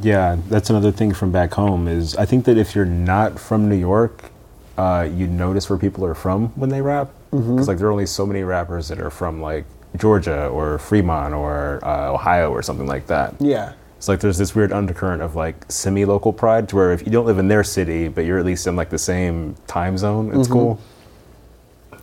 Yeah, 0.00 0.36
that's 0.48 0.70
another 0.70 0.92
thing 0.92 1.12
from 1.12 1.32
back 1.32 1.54
home 1.54 1.88
is 1.88 2.16
I 2.16 2.24
think 2.24 2.44
that 2.44 2.56
if 2.56 2.76
you're 2.76 2.84
not 2.84 3.40
from 3.40 3.68
New 3.68 3.76
York, 3.76 4.30
uh, 4.78 5.08
you 5.12 5.26
notice 5.26 5.68
where 5.68 5.78
people 5.78 6.04
are 6.04 6.14
from 6.14 6.48
when 6.50 6.70
they 6.70 6.80
rap. 6.80 7.10
Because 7.30 7.66
like 7.66 7.78
there 7.78 7.88
are 7.88 7.92
only 7.92 8.06
so 8.06 8.24
many 8.26 8.42
rappers 8.44 8.88
that 8.88 9.00
are 9.00 9.10
from 9.10 9.40
like 9.40 9.64
Georgia 9.96 10.46
or 10.46 10.78
Fremont 10.78 11.34
or 11.34 11.80
uh, 11.84 12.12
Ohio 12.12 12.50
or 12.52 12.62
something 12.62 12.86
like 12.86 13.08
that. 13.08 13.34
yeah 13.40 13.72
It's 14.02 14.08
like 14.08 14.18
there's 14.18 14.36
this 14.36 14.52
weird 14.52 14.72
undercurrent 14.72 15.22
of 15.22 15.36
like 15.36 15.64
semi-local 15.70 16.32
pride, 16.32 16.68
to 16.70 16.74
where 16.74 16.90
if 16.90 17.06
you 17.06 17.12
don't 17.12 17.24
live 17.24 17.38
in 17.38 17.46
their 17.46 17.62
city, 17.62 18.08
but 18.08 18.24
you're 18.24 18.40
at 18.40 18.44
least 18.44 18.66
in 18.66 18.74
like 18.74 18.90
the 18.90 18.98
same 18.98 19.54
time 19.68 19.96
zone, 19.96 20.36
it's 20.36 20.48
cool. 20.48 20.80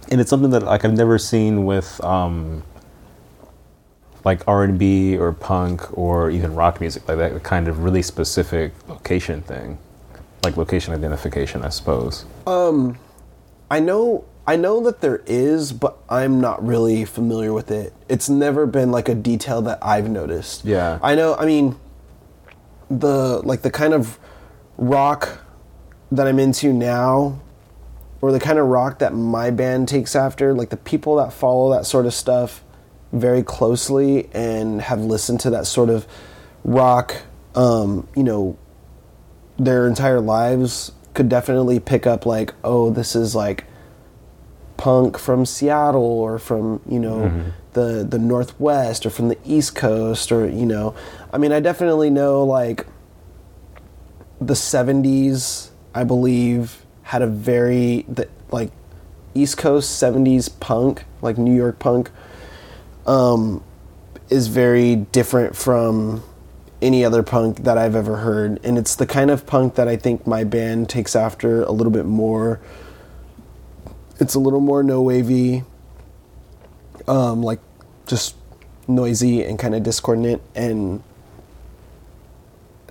And 0.09 0.21
it's 0.21 0.29
something 0.29 0.51
that 0.51 0.63
like 0.63 0.85
I've 0.85 0.93
never 0.93 1.17
seen 1.17 1.65
with 1.65 2.01
um, 2.01 2.63
like 4.23 4.47
R 4.47 4.63
and 4.63 4.79
B 4.79 5.17
or 5.17 5.33
punk 5.33 5.97
or 5.97 6.29
even 6.29 6.55
rock 6.55 6.79
music, 6.79 7.05
like 7.05 7.17
that 7.17 7.43
kind 7.43 7.67
of 7.67 7.79
really 7.83 8.01
specific 8.01 8.71
location 8.87 9.41
thing, 9.41 9.77
like 10.45 10.55
location 10.55 10.93
identification, 10.93 11.63
I 11.63 11.69
suppose. 11.69 12.23
I 13.69 13.81
know 13.81 14.23
I 14.47 14.55
know 14.55 14.81
that 14.85 15.01
there 15.01 15.21
is, 15.25 15.73
but 15.73 15.97
I'm 16.07 16.39
not 16.39 16.65
really 16.65 17.03
familiar 17.03 17.51
with 17.51 17.71
it. 17.71 17.91
It's 18.07 18.29
never 18.29 18.65
been 18.65 18.89
like 18.89 19.09
a 19.09 19.15
detail 19.15 19.61
that 19.63 19.79
I've 19.81 20.09
noticed. 20.09 20.63
Yeah. 20.63 20.97
I 21.03 21.15
know 21.15 21.35
I 21.35 21.45
mean 21.45 21.75
the 22.89 23.41
like 23.43 23.61
the 23.61 23.71
kind 23.71 23.93
of 23.93 24.17
rock 24.77 25.43
that 26.11 26.27
I'm 26.27 26.39
into 26.39 26.73
now 26.73 27.39
or 28.21 28.31
the 28.31 28.39
kind 28.39 28.59
of 28.59 28.67
rock 28.67 28.99
that 28.99 29.13
my 29.13 29.49
band 29.49 29.87
takes 29.87 30.15
after, 30.15 30.53
like 30.53 30.69
the 30.69 30.77
people 30.77 31.15
that 31.17 31.31
follow 31.31 31.71
that 31.71 31.85
sort 31.85 32.05
of 32.05 32.13
stuff 32.13 32.63
very 33.13 33.43
closely 33.43 34.29
and 34.33 34.81
have 34.81 34.99
listened 34.99 35.39
to 35.39 35.49
that 35.49 35.65
sort 35.65 35.89
of 35.89 36.05
rock 36.63 37.15
um, 37.55 38.07
you 38.15 38.23
know, 38.23 38.57
their 39.57 39.87
entire 39.87 40.19
lives 40.19 40.91
could 41.13 41.27
definitely 41.27 41.79
pick 41.79 42.07
up 42.07 42.25
like 42.25 42.53
oh 42.63 42.91
this 42.91 43.15
is 43.15 43.35
like 43.35 43.65
punk 44.77 45.17
from 45.17 45.45
Seattle 45.45 46.01
or 46.01 46.39
from 46.39 46.81
you 46.87 46.99
know 46.99 47.51
the 47.73 48.05
the 48.09 48.17
northwest 48.17 49.05
or 49.05 49.09
from 49.09 49.27
the 49.27 49.37
east 49.43 49.75
coast 49.75 50.31
or 50.31 50.47
you 50.47 50.65
know 50.65 50.95
I 51.31 51.37
mean 51.37 51.51
I 51.51 51.59
definitely 51.59 52.09
know 52.09 52.43
like 52.43 52.85
the 54.41 54.53
70s 54.53 55.69
I 55.93 56.03
believe 56.03 56.85
had 57.03 57.21
a 57.21 57.27
very 57.27 58.05
the, 58.07 58.27
like 58.51 58.71
east 59.35 59.57
coast 59.57 60.01
70s 60.01 60.59
punk 60.59 61.03
like 61.21 61.37
New 61.37 61.55
York 61.55 61.79
punk 61.79 62.11
um 63.05 63.63
is 64.29 64.47
very 64.47 64.95
different 64.95 65.55
from 65.55 66.23
any 66.81 67.03
other 67.03 67.23
punk 67.23 67.63
that 67.63 67.77
I've 67.77 67.95
ever 67.95 68.17
heard. 68.17 68.59
And 68.63 68.77
it's 68.77 68.95
the 68.95 69.05
kind 69.05 69.31
of 69.31 69.45
punk 69.45 69.75
that 69.75 69.87
I 69.87 69.97
think 69.97 70.25
my 70.25 70.43
band 70.43 70.89
takes 70.89 71.15
after 71.15 71.63
a 71.63 71.71
little 71.71 71.91
bit 71.91 72.05
more. 72.05 72.59
It's 74.19 74.35
a 74.35 74.39
little 74.39 74.59
more 74.59 74.83
no 74.83 75.01
wavy, 75.01 75.63
um, 77.07 77.41
like 77.41 77.59
just 78.05 78.35
noisy 78.87 79.43
and 79.43 79.57
kind 79.59 79.75
of 79.75 79.83
discordant 79.83 80.41
and 80.55 81.03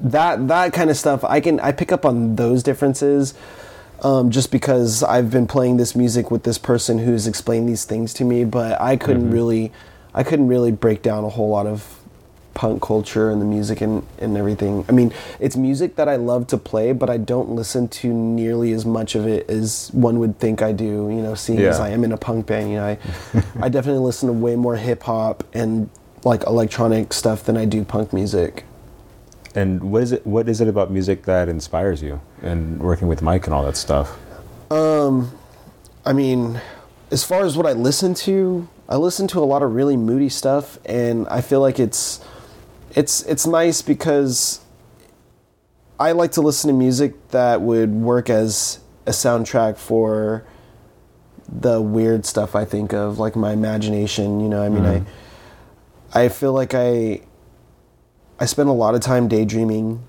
that 0.01 0.49
that 0.49 0.73
kind 0.73 0.91
of 0.91 0.97
stuff 0.97 1.25
I 1.25 1.41
can 1.41 1.61
I 1.61 1.73
pick 1.73 1.93
up 1.93 2.05
on 2.05 2.37
those 2.37 2.63
differences 2.63 3.35
um, 4.03 4.31
just 4.31 4.53
because 4.53 5.03
I've 5.03 5.31
been 5.31 5.47
playing 5.47 5.77
this 5.77 5.97
music 5.97 6.31
with 6.31 6.45
this 6.45 6.59
person 6.59 6.99
who's 6.99 7.27
explained 7.27 7.69
these 7.69 7.85
things 7.85 8.15
to 8.15 8.25
me, 8.25 8.45
but 8.45 8.81
I 8.81 8.97
couldn't 8.97 9.31
really 9.31 9.73
I 10.15 10.23
couldn't 10.23 10.49
really 10.49 10.73
break 10.73 11.03
down 11.03 11.25
a 11.25 11.29
whole 11.29 11.49
lot 11.49 11.67
of 11.67 11.99
punk 12.55 12.83
culture 12.83 13.31
and 13.31 13.41
the 13.41 13.47
music 13.47 13.81
and, 13.81 14.05
and 14.19 14.37
everything. 14.37 14.85
I 14.89 14.93
mean, 14.93 15.13
it's 15.39 15.57
music 15.57 15.95
that 15.95 16.09
I 16.09 16.17
love 16.17 16.49
to 16.49 16.59
play, 16.59 16.93
but 16.93 17.09
I 17.09 17.17
don't 17.17 17.51
listen 17.51 17.87
to 17.89 18.13
nearly 18.13 18.73
as 18.73 18.85
much 18.85 19.15
of 19.15 19.29
it 19.29 19.49
as 19.49 19.91
one 19.93 20.19
would 20.19 20.41
think 20.41 20.61
I 20.61 20.73
do, 20.73 20.85
you 20.85 21.23
know, 21.23 21.37
seeing 21.37 21.61
as 21.61 21.79
I 21.79 21.91
am 21.91 22.03
in 22.03 22.11
a 22.11 22.17
punk 22.17 22.47
band, 22.47 22.71
you 22.71 22.77
know, 22.79 22.85
I, 22.85 22.99
I 23.61 23.69
definitely 23.69 24.01
listen 24.01 24.27
to 24.27 24.33
way 24.33 24.57
more 24.57 24.75
hip 24.75 25.05
hop 25.05 25.45
and 25.55 25.89
like 26.25 26.43
electronic 26.45 27.13
stuff 27.13 27.45
than 27.45 27.57
I 27.57 27.65
do 27.65 27.85
punk 27.85 28.13
music. 28.13 28.65
And 29.59 29.91
what 29.91 30.05
is 30.05 30.13
it? 30.13 30.25
What 30.25 30.49
is 30.49 30.61
it 30.61 30.69
about 30.69 30.93
music 30.93 31.25
that 31.25 31.49
inspires 31.49 32.01
you? 32.01 32.21
And 32.43 32.81
working 32.81 33.09
with 33.09 33.23
Mike 33.23 33.47
and 33.47 33.55
all 33.55 33.65
that 33.65 33.77
stuff. 33.77 34.17
Um, 34.71 35.33
I 36.07 36.13
mean, 36.13 36.61
as 37.11 37.25
far 37.25 37.45
as 37.45 37.57
what 37.57 37.67
I 37.67 37.73
listen 37.73 38.15
to, 38.15 38.69
I 38.89 38.95
listen 38.97 39.27
to 39.29 39.41
a 39.41 39.45
lot 39.45 39.65
of 39.65 39.75
really 39.75 39.97
moody 39.97 40.29
stuff, 40.29 40.79
and 40.85 41.27
I 41.27 41.41
feel 41.41 41.61
like 41.61 41.81
it's 41.81 42.25
it's 42.95 43.23
it's 43.23 43.49
nice 43.49 43.83
because 43.83 44.61
I 45.99 46.13
like 46.13 46.31
to 46.33 46.41
listen 46.41 46.69
to 46.69 46.75
music 46.75 47.31
that 47.31 47.61
would 47.61 47.91
work 47.91 48.31
as 48.31 48.79
a 49.07 49.11
soundtrack 49.11 49.77
for 49.77 50.45
the 51.49 51.83
weird 51.83 52.25
stuff 52.25 52.55
I 52.55 52.65
think 52.65 52.93
of, 52.93 53.19
like 53.19 53.35
my 53.35 53.53
imagination. 53.53 54.39
You 54.39 54.49
know, 54.49 54.63
I 54.63 54.69
mean, 54.69 54.85
mm-hmm. 54.85 56.17
I 56.17 56.27
I 56.27 56.29
feel 56.29 56.53
like 56.53 56.75
I 56.75 57.23
I 58.41 58.47
spend 58.47 58.69
a 58.69 58.73
lot 58.73 58.95
of 58.95 59.01
time 59.01 59.29
daydreaming 59.29 60.03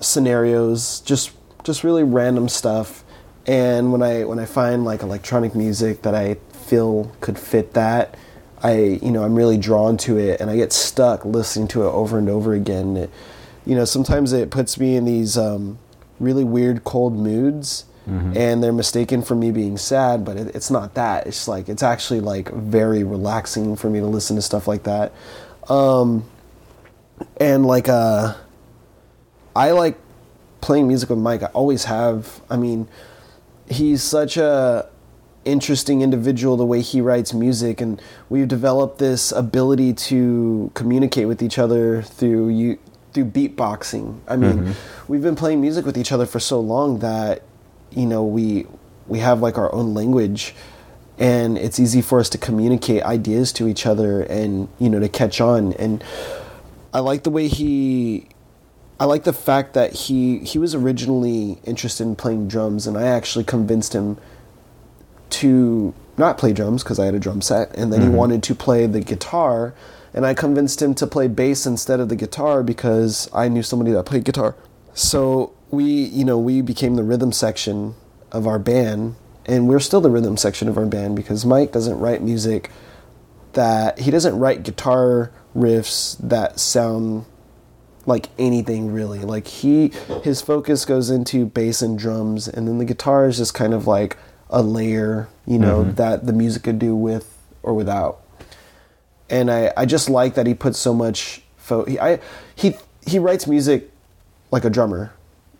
scenarios, 0.00 1.00
just 1.00 1.32
just 1.64 1.84
really 1.84 2.02
random 2.02 2.48
stuff. 2.48 3.04
And 3.46 3.92
when 3.92 4.02
I 4.02 4.24
when 4.24 4.38
I 4.38 4.44
find 4.46 4.84
like 4.84 5.02
electronic 5.02 5.54
music 5.54 6.02
that 6.02 6.14
I 6.14 6.36
feel 6.52 7.12
could 7.20 7.38
fit 7.38 7.74
that, 7.74 8.16
I 8.62 8.98
you 9.02 9.10
know 9.10 9.22
I'm 9.24 9.34
really 9.34 9.58
drawn 9.58 9.96
to 9.98 10.18
it, 10.18 10.40
and 10.40 10.50
I 10.50 10.56
get 10.56 10.72
stuck 10.72 11.24
listening 11.24 11.68
to 11.68 11.82
it 11.84 11.90
over 11.90 12.18
and 12.18 12.28
over 12.28 12.54
again. 12.54 12.96
It, 12.96 13.10
you 13.66 13.74
know, 13.74 13.84
sometimes 13.84 14.32
it 14.32 14.50
puts 14.50 14.78
me 14.80 14.96
in 14.96 15.04
these 15.04 15.36
um, 15.36 15.78
really 16.18 16.44
weird 16.44 16.84
cold 16.84 17.14
moods, 17.14 17.84
and 18.34 18.62
they're 18.62 18.72
mistaken 18.72 19.20
for 19.20 19.34
me 19.34 19.50
being 19.50 19.76
sad, 19.76 20.24
but 20.24 20.38
it, 20.38 20.54
it's 20.54 20.70
not 20.70 20.94
that. 20.94 21.26
It's 21.26 21.46
like 21.46 21.68
it's 21.68 21.82
actually 21.82 22.20
like 22.20 22.50
very 22.50 23.04
relaxing 23.04 23.76
for 23.76 23.90
me 23.90 24.00
to 24.00 24.06
listen 24.06 24.36
to 24.36 24.42
stuff 24.42 24.66
like 24.66 24.84
that. 24.84 25.12
Um, 25.68 26.24
and 27.40 27.66
like 27.66 27.88
uh 27.88 28.34
I 29.56 29.72
like 29.72 29.98
playing 30.60 30.86
music 30.86 31.10
with 31.10 31.18
Mike. 31.18 31.42
I 31.42 31.46
always 31.46 31.84
have. 31.84 32.40
I 32.48 32.56
mean, 32.56 32.88
he's 33.68 34.02
such 34.02 34.36
a 34.36 34.88
interesting 35.44 36.02
individual 36.02 36.56
the 36.56 36.66
way 36.66 36.80
he 36.80 37.00
writes 37.00 37.32
music 37.32 37.80
and 37.80 38.02
we've 38.28 38.48
developed 38.48 38.98
this 38.98 39.32
ability 39.32 39.94
to 39.94 40.70
communicate 40.74 41.26
with 41.26 41.42
each 41.42 41.58
other 41.58 42.02
through 42.02 42.48
you 42.48 42.78
through 43.12 43.24
beatboxing. 43.24 44.20
I 44.28 44.36
mean, 44.36 44.74
we've 45.08 45.22
been 45.22 45.36
playing 45.36 45.60
music 45.60 45.86
with 45.86 45.96
each 45.96 46.12
other 46.12 46.26
for 46.26 46.38
so 46.38 46.60
long 46.60 46.98
that 46.98 47.42
you 47.90 48.06
know, 48.06 48.22
we 48.24 48.66
we 49.06 49.20
have 49.20 49.40
like 49.40 49.58
our 49.58 49.72
own 49.74 49.94
language 49.94 50.54
and 51.18 51.58
it's 51.58 51.80
easy 51.80 52.00
for 52.02 52.20
us 52.20 52.28
to 52.30 52.38
communicate 52.38 53.02
ideas 53.02 53.52
to 53.54 53.66
each 53.66 53.86
other 53.86 54.22
and 54.22 54.68
you 54.78 54.88
know 54.88 55.00
to 55.00 55.08
catch 55.08 55.40
on 55.40 55.72
and 55.74 56.04
I 56.98 57.00
like 57.00 57.22
the 57.22 57.30
way 57.30 57.46
he 57.46 58.26
I 58.98 59.04
like 59.04 59.22
the 59.22 59.32
fact 59.32 59.74
that 59.74 59.92
he 59.92 60.40
he 60.40 60.58
was 60.58 60.74
originally 60.74 61.60
interested 61.62 62.02
in 62.02 62.16
playing 62.16 62.48
drums 62.48 62.88
and 62.88 62.98
I 62.98 63.06
actually 63.06 63.44
convinced 63.44 63.94
him 63.94 64.18
to 65.30 65.94
not 66.16 66.38
play 66.38 66.52
drums 66.52 66.82
because 66.82 66.98
I 66.98 67.04
had 67.04 67.14
a 67.14 67.20
drum 67.20 67.40
set 67.40 67.72
and 67.76 67.92
then 67.92 68.00
he 68.00 68.08
mm-hmm. 68.08 68.16
wanted 68.16 68.42
to 68.42 68.54
play 68.56 68.88
the 68.88 68.98
guitar 68.98 69.74
and 70.12 70.26
I 70.26 70.34
convinced 70.34 70.82
him 70.82 70.92
to 70.96 71.06
play 71.06 71.28
bass 71.28 71.66
instead 71.66 72.00
of 72.00 72.08
the 72.08 72.16
guitar 72.16 72.64
because 72.64 73.30
I 73.32 73.46
knew 73.46 73.62
somebody 73.62 73.92
that 73.92 74.02
played 74.02 74.24
guitar. 74.24 74.56
So 74.92 75.52
we, 75.70 75.84
you 75.84 76.24
know, 76.24 76.36
we 76.36 76.62
became 76.62 76.96
the 76.96 77.04
rhythm 77.04 77.30
section 77.30 77.94
of 78.32 78.48
our 78.48 78.58
band 78.58 79.14
and 79.46 79.68
we're 79.68 79.78
still 79.78 80.00
the 80.00 80.10
rhythm 80.10 80.36
section 80.36 80.66
of 80.66 80.76
our 80.76 80.86
band 80.86 81.14
because 81.14 81.46
Mike 81.46 81.70
doesn't 81.70 82.00
write 82.00 82.22
music 82.22 82.70
that 83.52 84.00
he 84.00 84.10
doesn't 84.10 84.36
write 84.36 84.64
guitar 84.64 85.30
riffs 85.58 86.16
that 86.18 86.60
sound 86.60 87.24
like 88.06 88.28
anything 88.38 88.92
really. 88.92 89.20
Like 89.20 89.46
he 89.46 89.88
his 90.22 90.40
focus 90.40 90.84
goes 90.84 91.10
into 91.10 91.46
bass 91.46 91.82
and 91.82 91.98
drums 91.98 92.48
and 92.48 92.66
then 92.66 92.78
the 92.78 92.84
guitar 92.84 93.26
is 93.26 93.36
just 93.36 93.54
kind 93.54 93.74
of 93.74 93.86
like 93.86 94.16
a 94.50 94.62
layer, 94.62 95.28
you 95.46 95.58
know, 95.58 95.82
mm-hmm. 95.82 95.94
that 95.94 96.26
the 96.26 96.32
music 96.32 96.62
could 96.62 96.78
do 96.78 96.96
with 96.96 97.36
or 97.62 97.74
without. 97.74 98.20
And 99.28 99.50
I, 99.50 99.72
I 99.76 99.84
just 99.84 100.08
like 100.08 100.34
that 100.36 100.46
he 100.46 100.54
puts 100.54 100.78
so 100.78 100.94
much 100.94 101.42
fo- 101.56 101.84
he 101.84 101.98
I 102.00 102.18
he 102.54 102.76
he 103.06 103.18
writes 103.18 103.46
music 103.46 103.90
like 104.50 104.64
a 104.64 104.70
drummer. 104.70 105.12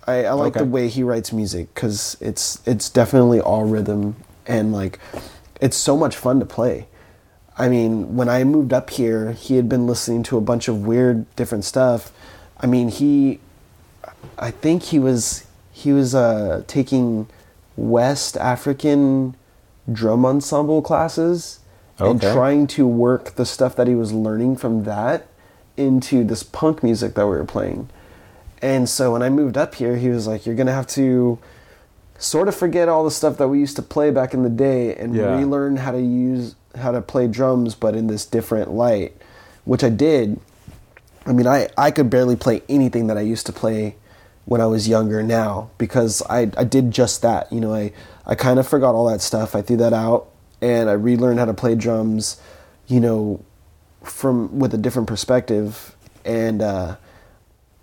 I, 0.06 0.24
I 0.24 0.32
like 0.32 0.56
Okay. 0.56 0.64
the 0.64 0.70
way 0.70 0.88
he 0.88 1.02
writes 1.02 1.32
music 1.34 1.74
because 1.74 2.16
it's 2.20 2.61
it's 2.66 2.88
definitely 2.88 3.40
all 3.40 3.64
rhythm 3.64 4.16
and 4.46 4.72
like 4.72 4.98
it's 5.61 5.76
so 5.76 5.96
much 5.98 6.16
fun 6.16 6.40
to 6.40 6.46
play. 6.46 6.87
I 7.59 7.68
mean, 7.68 8.14
when 8.16 8.29
I 8.29 8.44
moved 8.44 8.73
up 8.73 8.90
here, 8.90 9.33
he 9.33 9.57
had 9.57 9.68
been 9.68 9.87
listening 9.87 10.23
to 10.25 10.37
a 10.37 10.40
bunch 10.40 10.68
of 10.68 10.87
weird 10.87 11.27
different 11.35 11.64
stuff. 11.64 12.12
I 12.61 12.66
mean, 12.66 12.88
he 12.88 13.40
I 14.38 14.51
think 14.51 14.85
he 14.85 14.99
was 14.99 15.44
he 15.73 15.92
was 15.92 16.14
uh, 16.14 16.62
taking 16.66 17.27
West 17.77 18.37
African 18.37 19.35
drum 19.90 20.25
ensemble 20.27 20.83
classes 20.83 21.61
and 22.11 22.21
trying 22.33 22.66
to 22.68 22.87
work 22.87 23.35
the 23.35 23.44
stuff 23.47 23.75
that 23.77 23.87
he 23.88 23.94
was 23.94 24.12
learning 24.12 24.57
from 24.57 24.85
that 24.85 25.27
into 25.77 26.23
this 26.25 26.42
punk 26.42 26.83
music 26.83 27.14
that 27.14 27.27
we 27.27 27.31
were 27.37 27.44
playing. 27.44 27.88
And 28.62 28.88
so 28.88 29.12
when 29.12 29.23
I 29.23 29.31
moved 29.31 29.57
up 29.57 29.77
here, 29.77 29.97
he 29.97 30.09
was 30.09 30.27
like, 30.27 30.47
"You're 30.47 30.55
gonna 30.57 30.73
have 30.73 30.87
to 30.88 31.38
sort 32.18 32.49
of 32.49 32.55
forget 32.55 32.88
all 32.88 33.05
the 33.05 33.11
stuff 33.12 33.37
that 33.38 33.49
we 33.49 33.61
used 33.61 33.77
to 33.77 33.83
play 33.83 34.11
back 34.11 34.35
in 34.35 34.42
the 34.42 34.49
day 34.51 34.94
and 34.97 35.14
Yeah. 35.14 35.37
relearn 35.38 35.77
how 35.77 35.92
to 35.92 36.01
use 36.01 36.57
how 36.78 36.92
to 36.92 37.00
play 37.00 37.28
drums, 37.28 37.74
but 37.74 37.94
in 37.94 38.06
this 38.06 38.24
different 38.24 38.70
light." 38.70 39.14
Which 39.64 39.84
I 39.84 39.90
did. 39.90 40.40
I 41.26 41.32
mean, 41.34 41.46
I, 41.46 41.68
I 41.76 41.90
could 41.90 42.08
barely 42.08 42.36
play 42.36 42.62
anything 42.70 43.06
that 43.08 43.18
I 43.18 43.20
used 43.20 43.44
to 43.46 43.52
play 43.52 43.96
when 44.46 44.62
I 44.62 44.66
was 44.66 44.88
younger 44.88 45.22
now 45.22 45.68
because 45.76 46.22
I, 46.22 46.50
I 46.56 46.64
did 46.64 46.90
just 46.90 47.20
that. 47.20 47.52
You 47.52 47.60
know, 47.60 47.74
I, 47.74 47.92
I 48.24 48.34
kind 48.34 48.58
of 48.58 48.66
forgot 48.66 48.94
all 48.94 49.06
that 49.08 49.20
stuff. 49.20 49.54
I 49.54 49.60
threw 49.60 49.76
that 49.76 49.92
out 49.92 50.30
and 50.62 50.88
I 50.88 50.94
relearned 50.94 51.38
how 51.38 51.44
to 51.44 51.52
play 51.52 51.74
drums, 51.74 52.40
you 52.86 52.98
know, 52.98 53.44
from 54.02 54.58
with 54.58 54.72
a 54.72 54.78
different 54.78 55.06
perspective. 55.06 55.94
And 56.24 56.62
uh, 56.62 56.96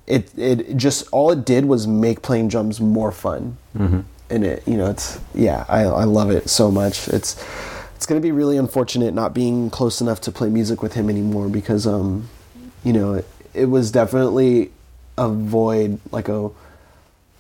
it, 0.08 0.36
it 0.36 0.76
just, 0.76 1.08
all 1.12 1.30
it 1.30 1.46
did 1.46 1.66
was 1.66 1.86
make 1.86 2.24
playing 2.24 2.48
drums 2.48 2.82
more 2.82 3.12
fun. 3.12 3.58
Mm-hmm. 3.78 4.00
And 4.32 4.44
it, 4.44 4.68
you 4.68 4.78
know, 4.78 4.90
it's, 4.90 5.20
yeah, 5.36 5.66
I, 5.70 5.82
I 5.82 6.06
love 6.06 6.32
it 6.32 6.50
so 6.50 6.72
much. 6.72 7.08
It's, 7.10 7.36
it's 8.06 8.10
going 8.12 8.22
to 8.22 8.24
be 8.24 8.32
really 8.32 8.56
unfortunate 8.56 9.16
not 9.16 9.34
being 9.34 9.72
close 9.72 10.00
enough 10.00 10.22
to 10.22 10.32
play 10.32 10.48
music 10.48 10.84
with 10.84 10.94
him 10.94 11.10
anymore 11.10 11.50
because, 11.50 11.88
um, 11.88 12.30
you 12.84 12.94
know, 12.94 13.16
it, 13.16 13.28
it 13.56 13.66
was 13.66 13.92
definitely 13.92 14.70
a 15.18 15.28
void, 15.28 16.00
like 16.12 16.30
a 16.30 16.52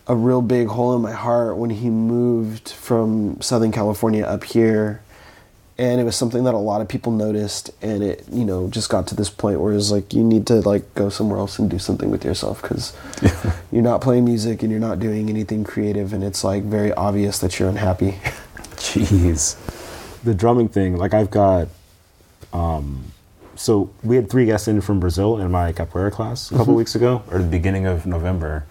a 0.08 0.15
real 0.15 0.41
big 0.41 0.65
hole 0.69 0.95
in 0.95 1.04
my 1.04 1.12
heart 1.12 1.58
when 1.58 1.69
he 1.69 1.91
moved 1.91 2.69
from 2.69 3.39
Southern 3.41 3.71
California 3.71 4.25
up 4.25 4.43
here. 4.43 5.04
And 5.78 6.01
it 6.01 6.04
was 6.04 6.15
something 6.15 6.45
that 6.45 6.56
a 6.56 6.58
lot 6.58 6.82
of 6.82 6.88
people 6.88 7.12
noticed, 7.12 7.69
and 7.84 8.01
it, 8.01 8.25
you 8.32 8.43
know, 8.43 8.67
just 8.67 8.89
got 8.89 9.06
to 9.10 9.15
this 9.15 9.30
point 9.30 9.60
where 9.60 9.71
it's 9.71 9.91
like 9.91 10.15
you 10.15 10.23
need 10.23 10.47
to 10.47 10.62
like 10.62 10.95
go 10.95 11.10
somewhere 11.10 11.38
else 11.38 11.60
and 11.60 11.69
do 11.69 11.78
something 11.78 12.10
with 12.10 12.25
yourself 12.25 12.63
because 12.63 12.97
you're 13.71 13.84
not 13.84 14.01
playing 14.01 14.25
music 14.25 14.63
and 14.63 14.71
you're 14.71 14.82
not 14.82 14.99
doing 14.99 15.30
anything 15.30 15.63
creative, 15.63 16.12
and 16.12 16.23
it's 16.23 16.43
like 16.43 16.63
very 16.63 16.91
obvious 16.93 17.38
that 17.38 17.60
you're 17.60 17.69
unhappy. 17.69 18.13
Jeez. 18.78 19.58
The 20.25 20.33
drumming 20.33 20.67
thing, 20.69 20.97
like 20.97 21.13
I've 21.13 21.31
got 21.31 21.69
um 22.51 23.05
so 23.55 23.89
we 24.03 24.17
had 24.17 24.29
three 24.29 24.45
guests 24.45 24.67
in 24.67 24.81
from 24.81 24.99
Brazil 24.99 25.38
in 25.38 25.49
my 25.49 25.71
capoeira 25.71 26.11
class 26.11 26.51
a 26.51 26.57
couple 26.57 26.75
weeks 26.75 26.93
ago, 26.95 27.23
or 27.31 27.38
the 27.39 27.47
beginning 27.47 27.85
of 27.85 28.05
November. 28.05 28.65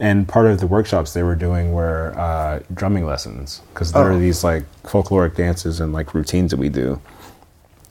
And 0.00 0.26
part 0.26 0.46
of 0.46 0.58
the 0.58 0.66
workshops 0.66 1.12
they 1.14 1.22
were 1.22 1.36
doing 1.36 1.72
were 1.72 2.12
uh, 2.18 2.58
drumming 2.74 3.06
lessons 3.06 3.60
because 3.72 3.92
there 3.92 4.02
Oh. 4.10 4.16
are 4.16 4.18
these 4.18 4.42
like 4.42 4.64
folkloric 4.82 5.36
dances 5.36 5.78
and 5.80 5.92
like 5.92 6.14
routines 6.14 6.50
that 6.50 6.58
we 6.58 6.68
do. 6.68 7.00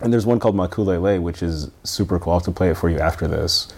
And 0.02 0.12
there's 0.12 0.26
one 0.26 0.38
called 0.38 0.54
Maculele, 0.56 1.21
which 1.21 1.41
is 1.41 1.71
super 1.86 2.19
cool. 2.19 2.34
I'll 2.34 2.39
have 2.39 2.45
to 2.45 2.52
play 2.52 2.69
it 2.69 2.76
for 2.76 2.89
you 2.89 2.99
after 2.99 3.26
this. 3.26 3.69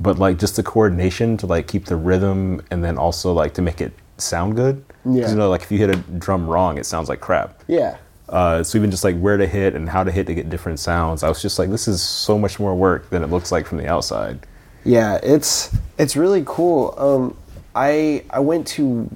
But 0.00 0.18
like 0.18 0.38
just 0.38 0.56
the 0.56 0.62
coordination 0.62 1.36
to 1.38 1.46
like 1.46 1.68
keep 1.68 1.84
the 1.84 1.96
rhythm 1.96 2.62
and 2.70 2.82
then 2.82 2.96
also 2.96 3.34
like 3.34 3.52
to 3.54 3.62
make 3.62 3.82
it 3.82 3.92
sound 4.16 4.56
good. 4.56 4.82
Yeah. 5.04 5.28
You 5.28 5.36
know, 5.36 5.50
like 5.50 5.60
if 5.62 5.70
you 5.70 5.76
hit 5.76 5.90
a 5.90 5.96
drum 6.18 6.46
wrong, 6.48 6.78
it 6.78 6.86
sounds 6.86 7.10
like 7.10 7.20
crap. 7.20 7.60
yeah, 7.68 7.98
Uh, 8.28 8.62
so 8.62 8.78
even 8.78 8.90
just 8.90 9.04
like 9.04 9.18
where 9.18 9.36
to 9.36 9.46
hit 9.46 9.74
and 9.74 9.88
how 9.88 10.02
to 10.02 10.10
hit 10.10 10.26
to 10.26 10.34
get 10.34 10.48
different 10.48 10.78
sounds, 10.80 11.22
I 11.22 11.28
was 11.28 11.42
just 11.42 11.58
like, 11.58 11.70
this 11.70 11.86
is 11.86 12.02
so 12.02 12.38
much 12.38 12.58
more 12.58 12.74
work 12.74 13.10
than 13.10 13.22
it 13.22 13.30
looks 13.30 13.52
like 13.52 13.66
from 13.66 13.78
the 13.78 13.86
outside. 13.86 14.46
Yeah, 14.84 15.18
it's 15.22 15.74
it's 15.98 16.14
really 16.14 16.42
cool. 16.46 16.94
Um, 16.98 17.36
I 17.74 18.24
I 18.30 18.40
went 18.40 18.66
to 18.68 19.10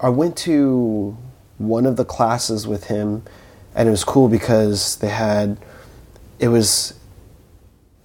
I 0.00 0.10
went 0.10 0.36
to 0.38 1.16
one 1.58 1.86
of 1.86 1.96
the 1.96 2.04
classes 2.04 2.66
with 2.66 2.84
him, 2.84 3.22
and 3.74 3.88
it 3.88 3.90
was 3.90 4.04
cool 4.04 4.28
because 4.28 4.96
they 4.96 5.08
had 5.08 5.56
it 6.38 6.48
was 6.48 6.94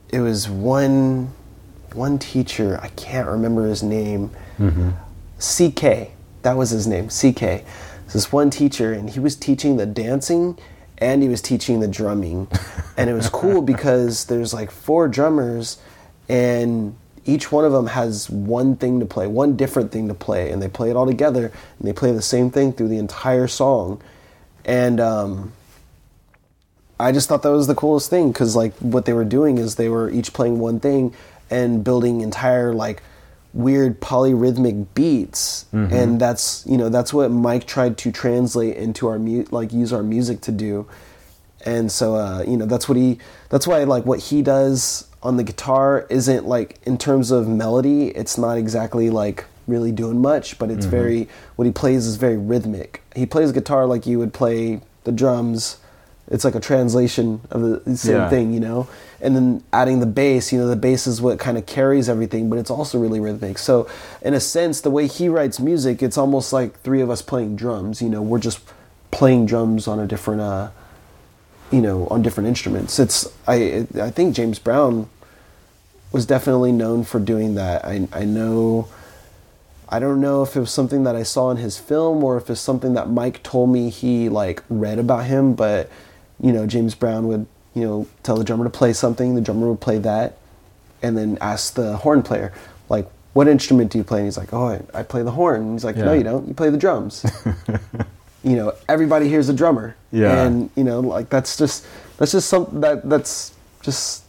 it 0.10 0.22
was 0.22 0.48
one 0.48 1.34
one 1.94 2.18
teacher 2.18 2.80
I 2.82 2.88
can't 2.90 3.28
remember 3.28 3.68
his 3.68 3.84
name. 3.84 4.32
CK 5.40 6.12
that 6.42 6.58
was 6.58 6.70
his 6.70 6.88
name. 6.88 7.08
CK. 7.08 7.64
This 8.14 8.32
one 8.32 8.50
teacher, 8.50 8.94
and 8.94 9.10
he 9.10 9.20
was 9.20 9.36
teaching 9.36 9.78
the 9.78 9.86
dancing 9.86 10.58
and 10.98 11.24
he 11.24 11.30
was 11.30 11.42
teaching 11.42 11.80
the 11.80 11.88
drumming, 11.88 12.48
and 12.98 13.10
it 13.10 13.14
was 13.14 13.28
cool 13.28 13.64
because 13.64 14.26
there's 14.26 14.54
like 14.54 14.70
four 14.70 15.08
drummers, 15.08 15.80
and 16.30 16.96
each 17.26 17.52
one 17.52 17.66
of 17.66 17.72
them 17.72 17.88
has 17.88 18.30
one 18.30 18.76
thing 18.76 19.00
to 19.00 19.06
play, 19.08 19.26
one 19.26 19.58
different 19.58 19.92
thing 19.92 20.08
to 20.10 20.14
play, 20.14 20.52
and 20.52 20.62
they 20.62 20.68
play 20.68 20.92
it 20.92 20.96
all 20.96 21.08
together, 21.08 21.52
and 21.80 21.88
they 21.88 21.92
play 21.92 22.12
the 22.12 22.22
same 22.22 22.52
thing 22.52 22.72
through 22.72 22.88
the 22.88 23.00
entire 23.00 23.48
song, 23.48 24.00
and 24.64 25.00
um, 25.00 25.54
I 27.00 27.12
just 27.12 27.28
thought 27.28 27.42
that 27.42 27.52
was 27.52 27.66
the 27.66 27.74
coolest 27.74 28.12
thing 28.12 28.32
because 28.32 28.56
like 28.56 28.76
what 28.76 29.06
they 29.06 29.14
were 29.14 29.26
doing 29.26 29.58
is 29.58 29.76
they 29.76 29.90
were 29.90 30.10
each 30.12 30.34
playing 30.34 30.60
one 30.60 30.80
thing 30.80 31.16
and 31.50 31.84
building 31.84 32.22
entire 32.22 32.76
like 32.76 33.02
weird 33.54 34.00
polyrhythmic 34.00 34.88
beats. 34.94 35.66
And 35.74 36.20
that's 36.20 36.66
you 36.68 36.78
know 36.78 36.90
that's 36.90 37.14
what 37.14 37.32
Mike 37.32 37.66
tried 37.66 37.98
to 38.00 38.12
translate 38.12 38.78
into 38.78 39.08
our 39.08 39.20
mu- 39.20 39.46
like 39.52 39.74
use 39.74 39.92
our 39.94 40.04
music 40.04 40.42
to 40.42 40.52
do. 40.52 40.88
And 41.66 41.92
so 41.92 42.16
uh, 42.16 42.44
you 42.48 42.58
know 42.58 42.66
that's 42.66 42.88
what 42.90 42.98
he 42.98 43.20
that's 43.50 43.68
why 43.68 43.84
like 43.84 44.06
what 44.06 44.20
he 44.20 44.42
does 44.42 45.08
on 45.24 45.38
the 45.38 45.44
guitar 45.44 46.08
isn't 46.10 46.48
like 46.48 46.80
in 46.84 46.98
terms 46.98 47.30
of 47.30 47.48
melody 47.48 48.08
it's 48.08 48.36
not 48.40 48.58
exactly 48.58 49.12
like 49.12 49.46
really 49.68 49.92
doing 49.92 50.20
much 50.20 50.58
but 50.58 50.72
it's 50.72 50.86
very 50.88 51.28
what 51.58 51.66
he 51.66 51.72
plays 51.72 52.08
is 52.08 52.16
very 52.16 52.38
rhythmic. 52.38 53.02
He 53.16 53.26
plays 53.28 53.52
guitar 53.52 53.86
like 53.86 54.08
you 54.08 54.18
would 54.18 54.34
play 54.34 54.82
the 55.04 55.12
drums. 55.12 55.78
It's 56.30 56.44
like 56.44 56.56
a 56.56 56.60
translation 56.60 57.42
of 57.52 57.62
the 57.86 57.96
same 57.98 58.16
Yeah. 58.16 58.30
thing 58.30 58.54
you 58.54 58.60
know 58.60 58.88
and 59.22 59.36
then 59.36 59.64
adding 59.72 60.00
the 60.00 60.06
bass 60.06 60.52
you 60.52 60.60
know 60.60 60.68
the 60.68 60.76
bass 60.76 61.08
is 61.08 61.22
what 61.22 61.40
kind 61.40 61.58
of 61.58 61.66
carries 61.66 62.10
everything 62.10 62.50
but 62.50 62.58
it's 62.60 62.72
also 62.72 63.00
really 63.00 63.20
rhythmic. 63.20 63.58
So 63.58 63.88
in 64.22 64.34
a 64.34 64.40
sense 64.40 64.82
the 64.82 64.90
way 64.90 65.08
he 65.08 65.30
writes 65.30 65.60
music 65.60 66.02
it's 66.02 66.18
almost 66.18 66.52
like 66.54 66.80
three 66.82 67.02
of 67.02 67.10
us 67.10 67.22
playing 67.22 67.56
drums 67.56 68.02
you 68.02 68.10
know 68.10 68.22
we're 68.22 68.40
just 68.40 68.60
playing 69.12 69.46
drums 69.46 69.88
on 69.88 70.00
a 70.00 70.08
different 70.08 70.42
uh 70.42 70.72
you 71.72 71.82
know 71.82 72.08
on 72.08 72.22
different 72.22 72.48
instruments. 72.48 73.00
It's 73.00 73.28
i 73.48 73.88
i 74.00 74.10
think 74.10 74.36
james 74.36 74.60
brown 74.60 75.10
was 76.12 76.26
definitely 76.26 76.72
known 76.72 77.04
for 77.04 77.20
doing 77.20 77.56
that. 77.56 77.86
I 77.86 78.08
i 78.14 78.26
know 78.26 78.88
I 79.94 80.00
don't 80.00 80.22
know 80.22 80.42
if 80.42 80.56
it 80.56 80.60
was 80.62 80.72
something 80.72 81.04
that 81.04 81.18
I 81.18 81.24
saw 81.24 81.52
in 81.52 81.58
his 81.58 81.78
film 81.78 82.24
or 82.24 82.38
if 82.38 82.50
it's 82.50 82.62
something 82.62 82.94
that 82.94 83.10
Mike 83.10 83.44
told 83.44 83.70
me 83.70 83.90
he 83.90 84.30
like 84.30 84.64
read 84.70 85.00
about 85.00 85.26
him, 85.26 85.54
but 85.54 85.90
you 86.42 86.54
know, 86.54 86.66
James 86.66 86.96
Brown 86.96 87.28
would, 87.28 87.46
you 87.74 87.84
know, 87.84 88.08
tell 88.24 88.38
the 88.38 88.44
drummer 88.44 88.64
to 88.64 88.70
play 88.70 88.94
something, 88.94 89.36
the 89.36 89.42
drummer 89.42 89.70
would 89.70 89.82
play 89.82 89.98
that, 90.00 90.38
and 91.02 91.18
then 91.18 91.38
ask 91.42 91.74
the 91.74 91.98
horn 91.98 92.22
player, 92.22 92.54
like, 92.90 93.10
what 93.34 93.48
instrument 93.48 93.92
do 93.92 93.98
you 93.98 94.04
play? 94.04 94.20
And 94.20 94.28
he's 94.28 94.38
like, 94.38 94.52
Oh, 94.54 94.68
I, 94.68 94.82
I 94.94 95.04
play 95.04 95.24
the 95.24 95.32
horn. 95.32 95.62
And 95.62 95.74
he's 95.74 95.86
like, 95.86 95.96
No, 95.96 96.14
you 96.14 96.24
don't. 96.24 96.48
You 96.48 96.54
play 96.54 96.70
the 96.70 96.78
drums. 96.78 97.26
you 98.44 98.56
know 98.56 98.74
everybody 98.90 99.30
hears 99.30 99.50
a 99.50 99.54
drummer. 99.54 99.96
Yeah. 100.12 100.44
And 100.44 100.70
you 100.76 100.84
know 100.84 101.00
like 101.00 101.30
that's 101.30 101.58
just 101.58 101.86
that's 102.18 102.32
just 102.32 102.50
something 102.50 102.82
that 102.82 103.08
that's 103.10 103.54
just 103.82 104.24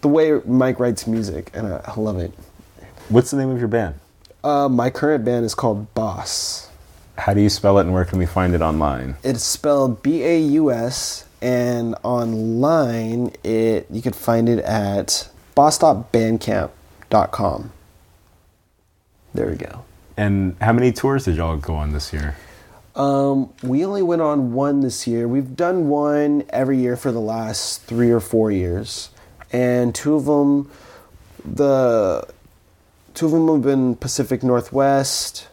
the 0.00 0.08
way 0.08 0.40
Mike 0.44 0.80
writes 0.80 1.06
music, 1.06 1.50
and 1.54 1.66
I, 1.66 1.80
I 1.86 2.00
love 2.00 2.18
it. 2.18 2.32
What's 3.08 3.30
the 3.30 3.36
name 3.36 3.50
of 3.50 3.58
your 3.58 3.68
band? 3.68 3.94
Uh, 4.42 4.68
my 4.68 4.90
current 4.90 5.24
band 5.24 5.44
is 5.44 5.54
called 5.54 5.92
Baus. 5.94 6.68
How 7.16 7.34
do 7.34 7.40
you 7.40 7.48
spell 7.48 7.78
it 7.78 7.82
and 7.82 7.92
where 7.92 8.04
can 8.04 8.18
we 8.18 8.26
find 8.26 8.54
it 8.54 8.62
online? 8.62 9.16
It's 9.22 9.44
spelled 9.44 10.02
B 10.02 10.24
A 10.24 10.38
U 10.40 10.72
S, 10.72 11.24
and 11.42 11.94
online 12.02 13.32
it 13.44 13.86
you 13.90 14.00
can 14.00 14.12
find 14.12 14.48
it 14.48 14.60
at 14.60 15.28
baus.bandcamp.com. 15.54 17.72
There 19.34 19.48
we 19.48 19.56
go. 19.56 19.84
And 20.16 20.56
how 20.60 20.72
many 20.72 20.92
tours 20.92 21.24
did 21.24 21.36
y'all 21.36 21.56
go 21.56 21.74
on 21.74 21.92
this 21.92 22.12
year? 22.12 22.36
Um, 22.94 23.52
we 23.62 23.84
only 23.84 24.02
went 24.02 24.20
on 24.20 24.52
one 24.52 24.80
this 24.80 25.06
year. 25.06 25.26
We've 25.26 25.56
done 25.56 25.88
one 25.88 26.44
every 26.50 26.78
year 26.78 26.96
for 26.96 27.10
the 27.10 27.20
last 27.20 27.84
three 27.84 28.10
or 28.10 28.20
four 28.20 28.50
years, 28.50 29.08
and 29.50 29.94
two 29.94 30.14
of 30.14 30.26
them, 30.26 30.70
the 31.44 32.28
two 33.14 33.26
of 33.26 33.32
them 33.32 33.48
have 33.48 33.62
been 33.62 33.96
Pacific 33.96 34.42
Northwest, 34.42 35.48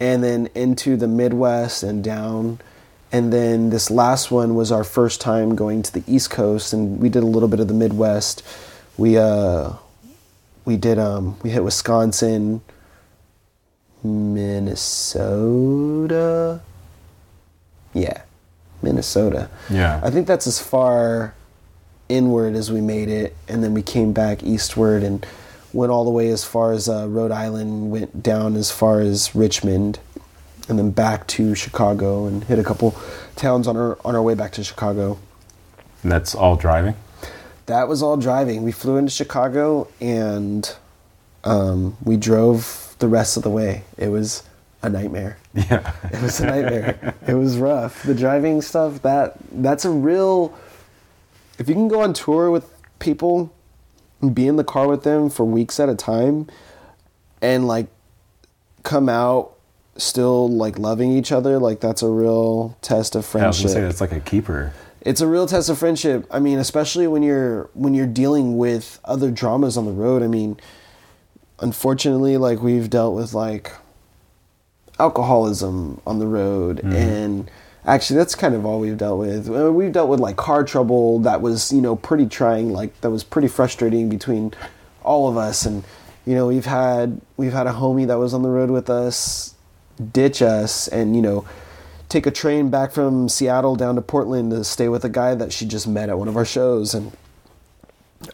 and 0.00 0.24
then 0.24 0.48
into 0.54 0.96
the 0.96 1.08
Midwest 1.08 1.82
and 1.82 2.02
down, 2.02 2.58
and 3.10 3.32
then 3.32 3.70
this 3.70 3.90
last 3.90 4.30
one 4.30 4.54
was 4.54 4.70
our 4.70 4.84
first 4.84 5.20
time 5.20 5.54
going 5.54 5.82
to 5.82 5.92
the 5.92 6.04
East 6.06 6.30
Coast, 6.30 6.72
and 6.72 7.00
we 7.00 7.08
did 7.08 7.22
a 7.22 7.26
little 7.26 7.48
bit 7.48 7.60
of 7.60 7.68
the 7.68 7.74
Midwest. 7.74 8.42
We 8.96 9.16
uh, 9.16 9.72
we 10.64 10.76
did 10.76 10.98
um, 10.98 11.38
we 11.42 11.50
hit 11.50 11.64
Wisconsin, 11.64 12.60
Minnesota. 14.02 15.50
Yeah, 17.94 18.22
Minnesota. 18.82 19.48
Yeah. 19.70 20.00
I 20.04 20.10
think 20.10 20.26
that's 20.26 20.46
as 20.46 20.60
far 20.60 21.34
inward 22.08 22.54
as 22.54 22.70
we 22.70 22.80
made 22.80 23.08
it, 23.08 23.34
and 23.48 23.64
then 23.64 23.72
we 23.74 23.82
came 23.82 24.12
back 24.12 24.42
eastward 24.42 25.02
and 25.02 25.26
went 25.72 25.92
all 25.92 26.04
the 26.04 26.10
way 26.10 26.28
as 26.30 26.44
far 26.44 26.72
as 26.72 26.88
uh, 26.88 27.06
Rhode 27.08 27.30
Island, 27.32 27.90
went 27.90 28.22
down 28.22 28.56
as 28.56 28.70
far 28.70 29.00
as 29.00 29.34
Richmond, 29.34 29.98
and 30.68 30.78
then 30.78 30.90
back 30.90 31.26
to 31.28 31.54
Chicago 31.54 32.26
and 32.26 32.44
hit 32.44 32.58
a 32.58 32.64
couple 32.64 32.94
towns 33.36 33.66
on 33.66 33.76
our 33.76 33.98
on 34.04 34.14
our 34.14 34.22
way 34.22 34.34
back 34.34 34.52
to 34.52 34.64
Chicago. 34.64 35.18
And 36.02 36.12
that's 36.12 36.34
all 36.34 36.56
driving? 36.56 36.94
That 37.66 37.88
was 37.88 38.02
all 38.02 38.16
driving. 38.16 38.62
We 38.62 38.72
flew 38.72 38.96
into 38.96 39.10
Chicago 39.10 39.88
and 40.00 40.74
um, 41.44 41.96
we 42.02 42.16
drove 42.16 42.94
the 42.98 43.08
rest 43.08 43.36
of 43.36 43.42
the 43.42 43.50
way. 43.50 43.84
It 43.96 44.08
was 44.08 44.42
a 44.82 44.88
nightmare. 44.88 45.38
Yeah. 45.54 45.92
It 46.12 46.22
was 46.22 46.38
a 46.40 46.46
nightmare. 46.46 47.14
it 47.26 47.34
was 47.34 47.58
rough. 47.58 48.04
The 48.04 48.14
driving 48.14 48.62
stuff 48.62 49.02
that 49.02 49.36
that's 49.50 49.84
a 49.84 49.90
real. 49.90 50.56
If 51.58 51.68
you 51.68 51.74
can 51.74 51.88
go 51.88 52.02
on 52.02 52.12
tour 52.12 52.50
with 52.50 52.70
people, 53.00 53.52
and 54.20 54.34
be 54.34 54.46
in 54.46 54.56
the 54.56 54.64
car 54.64 54.86
with 54.86 55.02
them 55.02 55.30
for 55.30 55.44
weeks 55.44 55.80
at 55.80 55.88
a 55.88 55.96
time, 55.96 56.46
and 57.42 57.66
like 57.66 57.88
come 58.84 59.08
out 59.08 59.57
still 59.98 60.48
like 60.48 60.78
loving 60.78 61.12
each 61.12 61.30
other, 61.32 61.58
like 61.58 61.80
that's 61.80 62.02
a 62.02 62.08
real 62.08 62.76
test 62.80 63.14
of 63.14 63.28
Yeah, 63.34 63.44
I 63.44 63.46
was 63.48 63.58
friendship 63.60 63.70
say 63.76 63.80
that's 63.82 64.00
like 64.00 64.12
a 64.12 64.20
keeper. 64.20 64.72
it's 65.02 65.20
a 65.20 65.26
real 65.26 65.46
test 65.46 65.68
of 65.68 65.78
friendship. 65.78 66.26
I 66.30 66.38
mean, 66.38 66.58
especially 66.58 67.06
when 67.06 67.22
you're 67.22 67.68
when 67.74 67.94
you're 67.94 68.06
dealing 68.06 68.56
with 68.56 68.98
other 69.04 69.30
dramas 69.30 69.76
on 69.76 69.84
the 69.84 69.92
road. 69.92 70.22
I 70.22 70.28
mean, 70.28 70.58
unfortunately, 71.60 72.36
like 72.36 72.62
we've 72.62 72.88
dealt 72.88 73.14
with 73.14 73.34
like 73.34 73.72
alcoholism 74.98 76.00
on 76.06 76.18
the 76.18 76.26
road, 76.26 76.80
and 76.84 77.50
actually, 77.84 78.16
that's 78.16 78.34
kind 78.34 78.54
of 78.54 78.66
all 78.66 78.80
we've 78.80 78.98
dealt 78.98 79.18
with. 79.20 79.48
Uh, 79.48 79.72
We've 79.72 79.92
dealt 79.92 80.08
with 80.08 80.20
like 80.20 80.36
car 80.36 80.64
trouble 80.64 81.20
that 81.20 81.40
was 81.40 81.72
you 81.72 81.80
know 81.80 81.96
pretty 81.96 82.26
trying, 82.26 82.72
like 82.72 83.00
that 83.02 83.10
was 83.10 83.24
pretty 83.24 83.48
frustrating 83.48 84.08
between 84.08 84.54
all 85.02 85.28
of 85.28 85.36
us, 85.36 85.64
and 85.66 85.84
you 86.26 86.34
know 86.34 86.46
we've 86.46 86.66
had 86.66 87.20
we've 87.36 87.52
had 87.52 87.66
a 87.66 87.72
homie 87.72 88.06
that 88.06 88.18
was 88.18 88.34
on 88.34 88.42
the 88.42 88.48
road 88.50 88.70
with 88.70 88.90
us 88.90 89.54
ditch 89.98 90.42
us 90.42 90.88
and 90.88 91.16
you 91.16 91.22
know 91.22 91.44
take 92.08 92.26
a 92.26 92.30
train 92.30 92.70
back 92.70 92.92
from 92.92 93.28
Seattle 93.28 93.76
down 93.76 93.94
to 93.96 94.02
Portland 94.02 94.50
to 94.50 94.64
stay 94.64 94.88
with 94.88 95.04
a 95.04 95.08
guy 95.08 95.34
that 95.34 95.52
she 95.52 95.66
just 95.66 95.86
met 95.86 96.08
at 96.08 96.18
one 96.18 96.28
of 96.28 96.36
our 96.36 96.44
shows. 96.44 96.94
And 96.94 97.12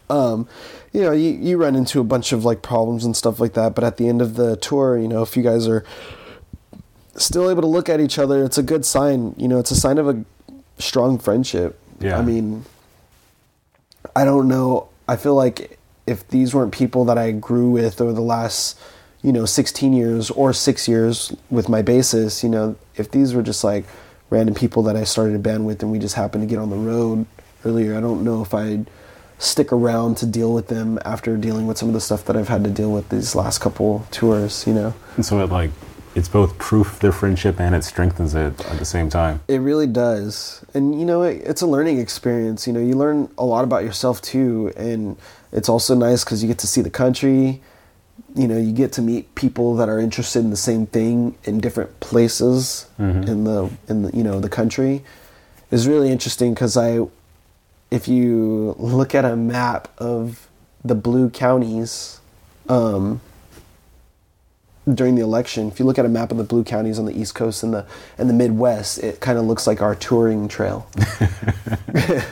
um 0.08 0.48
you 0.92 1.02
know 1.02 1.12
you, 1.12 1.30
you 1.30 1.56
run 1.56 1.74
into 1.74 2.00
a 2.00 2.04
bunch 2.04 2.32
of 2.32 2.44
like 2.44 2.62
problems 2.62 3.04
and 3.04 3.16
stuff 3.16 3.40
like 3.40 3.54
that. 3.54 3.74
But 3.74 3.84
at 3.84 3.96
the 3.96 4.08
end 4.08 4.22
of 4.22 4.34
the 4.36 4.56
tour 4.56 4.98
you 4.98 5.08
know 5.08 5.22
if 5.22 5.36
you 5.36 5.42
guys 5.42 5.66
are 5.66 5.84
still 7.16 7.50
able 7.50 7.62
to 7.62 7.68
look 7.68 7.88
at 7.88 8.00
each 8.00 8.18
other 8.18 8.44
it's 8.44 8.58
a 8.58 8.62
good 8.62 8.84
sign. 8.84 9.34
You 9.36 9.48
know 9.48 9.58
it's 9.58 9.70
a 9.70 9.76
sign 9.76 9.98
of 9.98 10.08
a 10.08 10.24
strong 10.78 11.18
friendship. 11.18 11.78
Yeah. 12.00 12.18
i 12.18 12.22
mean 12.22 12.64
i 14.16 14.24
don't 14.24 14.48
know. 14.48 14.88
I 15.08 15.16
feel 15.16 15.34
like 15.34 15.78
if 16.06 16.26
these 16.28 16.54
weren't 16.54 16.72
people 16.72 17.04
that 17.06 17.18
i 17.18 17.30
grew 17.32 17.70
with 17.70 18.00
over 18.00 18.12
the 18.12 18.20
last 18.20 18.78
you 19.24 19.32
know 19.32 19.44
16 19.44 19.92
years 19.92 20.30
or 20.30 20.52
6 20.52 20.86
years 20.86 21.34
with 21.50 21.68
my 21.68 21.82
bassist 21.82 22.44
you 22.44 22.48
know 22.48 22.76
if 22.94 23.10
these 23.10 23.34
were 23.34 23.42
just 23.42 23.64
like 23.64 23.84
random 24.30 24.54
people 24.54 24.82
that 24.84 24.96
i 24.96 25.02
started 25.02 25.34
a 25.34 25.38
band 25.38 25.66
with 25.66 25.82
and 25.82 25.90
we 25.90 25.98
just 25.98 26.14
happened 26.14 26.42
to 26.42 26.46
get 26.46 26.58
on 26.58 26.70
the 26.70 26.76
road 26.76 27.26
earlier 27.64 27.96
i 27.96 28.00
don't 28.00 28.22
know 28.22 28.42
if 28.42 28.54
i'd 28.54 28.86
stick 29.38 29.72
around 29.72 30.16
to 30.18 30.26
deal 30.26 30.52
with 30.52 30.68
them 30.68 30.98
after 31.04 31.36
dealing 31.36 31.66
with 31.66 31.76
some 31.76 31.88
of 31.88 31.94
the 31.94 32.00
stuff 32.00 32.24
that 32.26 32.36
i've 32.36 32.48
had 32.48 32.62
to 32.62 32.70
deal 32.70 32.92
with 32.92 33.08
these 33.08 33.34
last 33.34 33.58
couple 33.60 34.06
tours 34.10 34.66
you 34.66 34.72
know 34.72 34.94
And 35.16 35.24
so 35.24 35.42
it 35.42 35.50
like 35.50 35.70
it's 36.14 36.28
both 36.28 36.56
proof 36.58 36.94
of 36.94 37.00
their 37.00 37.12
friendship 37.12 37.58
and 37.58 37.74
it 37.74 37.82
strengthens 37.82 38.34
it 38.34 38.64
at 38.66 38.78
the 38.78 38.84
same 38.84 39.10
time. 39.10 39.40
It 39.48 39.58
really 39.58 39.88
does. 39.88 40.64
And 40.72 40.98
you 40.98 41.04
know, 41.04 41.22
it, 41.22 41.42
it's 41.44 41.60
a 41.60 41.66
learning 41.66 41.98
experience. 41.98 42.68
You 42.68 42.72
know, 42.72 42.80
you 42.80 42.94
learn 42.94 43.28
a 43.36 43.44
lot 43.44 43.64
about 43.64 43.82
yourself 43.82 44.22
too. 44.22 44.72
And 44.76 45.16
it's 45.50 45.68
also 45.68 45.94
nice 45.94 46.22
because 46.22 46.40
you 46.40 46.48
get 46.48 46.58
to 46.58 46.68
see 46.68 46.82
the 46.82 46.90
country. 46.90 47.60
You 48.34 48.48
know, 48.48 48.58
you 48.58 48.72
get 48.72 48.92
to 48.92 49.02
meet 49.02 49.32
people 49.36 49.76
that 49.76 49.88
are 49.88 50.00
interested 50.00 50.40
in 50.40 50.50
the 50.50 50.56
same 50.56 50.86
thing 50.86 51.36
in 51.44 51.60
different 51.60 52.00
places 52.00 52.86
in 53.28 53.44
the 53.44 53.70
in 53.88 54.02
the 54.02 54.16
you 54.16 54.24
know 54.24 54.40
the 54.40 54.48
country. 54.48 55.04
is 55.70 55.86
really 55.86 56.10
interesting 56.10 56.52
because 56.52 56.76
I, 56.76 57.06
if 57.90 58.08
you 58.08 58.74
look 58.78 59.14
at 59.14 59.24
a 59.24 59.36
map 59.36 59.88
of 59.98 60.48
the 60.84 60.94
blue 60.96 61.30
counties, 61.30 62.20
um, 62.68 63.20
during 64.92 65.14
the 65.14 65.22
election, 65.22 65.68
if 65.68 65.78
you 65.78 65.86
look 65.86 65.98
at 65.98 66.04
a 66.04 66.08
map 66.08 66.30
of 66.30 66.36
the 66.36 66.44
blue 66.44 66.64
counties 66.64 66.98
on 66.98 67.06
the 67.06 67.18
East 67.18 67.34
Coast 67.34 67.62
and 67.62 67.72
the 67.72 67.86
and 68.18 68.28
the 68.28 68.34
Midwest, 68.34 68.98
it 68.98 69.20
kind 69.20 69.38
of 69.38 69.44
looks 69.44 69.66
like 69.66 69.80
our 69.80 69.94
touring 69.94 70.48
trail. 70.48 70.86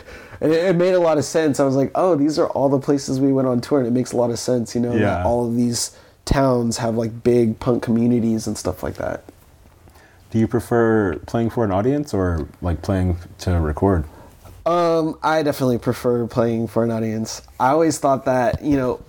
and 0.43 0.53
it, 0.53 0.65
it 0.67 0.77
made 0.77 0.93
a 0.93 1.01
lot 1.01 1.17
of 1.17 1.25
sense. 1.25 1.59
I 1.61 1.65
was 1.65 1.75
like, 1.77 1.91
oh, 1.95 2.15
these 2.17 2.39
are 2.39 2.49
all 2.49 2.69
the 2.69 2.79
places 2.79 3.19
we 3.21 3.33
went 3.33 3.49
on 3.49 3.61
tour, 3.63 3.79
and 3.79 3.87
it 3.89 3.93
makes 3.93 4.13
a 4.13 4.17
lot 4.19 4.31
of 4.31 4.39
sense, 4.39 4.75
you 4.75 4.81
know, 4.83 4.93
Yeah. 4.93 5.01
that 5.07 5.25
all 5.27 5.47
of 5.49 5.57
these 5.57 5.97
towns 6.27 6.77
have 6.79 6.97
like 6.97 7.23
big 7.25 7.59
punk 7.59 7.83
communities 7.83 8.47
and 8.47 8.59
stuff 8.59 8.83
like 8.83 8.95
that. 8.97 9.25
Do 10.31 10.39
you 10.39 10.47
prefer 10.49 11.17
playing 11.27 11.51
for 11.51 11.65
an 11.65 11.71
audience 11.73 12.13
or 12.15 12.47
like 12.61 12.83
playing 12.83 13.17
to 13.39 13.53
record? 13.61 14.05
Um, 14.65 15.19
I 15.23 15.43
definitely 15.43 15.79
prefer 15.79 16.27
playing 16.27 16.69
for 16.69 16.85
an 16.85 16.91
audience. 16.91 17.43
I 17.59 17.71
always 17.71 17.99
thought 17.99 18.25
that, 18.27 18.63
you 18.63 18.77
know, 18.77 19.01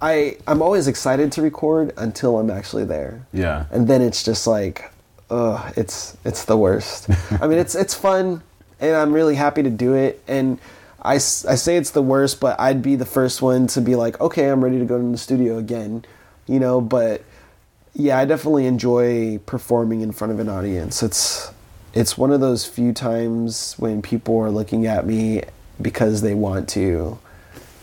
I 0.00 0.36
I'm 0.46 0.62
always 0.62 0.86
excited 0.86 1.32
to 1.32 1.42
record 1.42 1.92
until 1.96 2.38
I'm 2.38 2.50
actually 2.50 2.84
there. 2.84 3.26
Yeah. 3.32 3.66
And 3.70 3.88
then 3.88 4.00
it's 4.02 4.22
just 4.22 4.46
like, 4.46 4.90
ugh, 5.30 5.72
it's 5.76 6.16
it's 6.24 6.44
the 6.44 6.56
worst. 6.56 7.08
I 7.42 7.46
mean, 7.46 7.58
it's 7.58 7.74
it's 7.74 7.94
fun, 7.94 8.42
and 8.80 8.96
I'm 8.96 9.12
really 9.12 9.34
happy 9.34 9.62
to 9.62 9.70
do 9.70 9.94
it. 9.94 10.22
And 10.28 10.58
I, 11.02 11.14
I 11.14 11.18
say 11.18 11.76
it's 11.76 11.90
the 11.90 12.02
worst, 12.02 12.40
but 12.40 12.58
I'd 12.58 12.82
be 12.82 12.96
the 12.96 13.06
first 13.06 13.42
one 13.42 13.66
to 13.68 13.80
be 13.80 13.94
like, 13.94 14.20
okay, 14.20 14.48
I'm 14.48 14.64
ready 14.64 14.78
to 14.78 14.84
go 14.84 14.98
to 14.98 15.10
the 15.10 15.18
studio 15.18 15.58
again, 15.58 16.04
you 16.46 16.58
know. 16.58 16.80
But 16.80 17.22
yeah, 17.94 18.18
I 18.18 18.24
definitely 18.24 18.66
enjoy 18.66 19.38
performing 19.46 20.00
in 20.00 20.12
front 20.12 20.32
of 20.32 20.40
an 20.40 20.48
audience. 20.48 21.02
It's 21.02 21.52
it's 21.92 22.18
one 22.18 22.32
of 22.32 22.40
those 22.40 22.66
few 22.66 22.92
times 22.92 23.74
when 23.78 24.02
people 24.02 24.38
are 24.40 24.50
looking 24.50 24.86
at 24.86 25.06
me 25.06 25.42
because 25.80 26.22
they 26.22 26.34
want 26.34 26.68
to, 26.70 27.18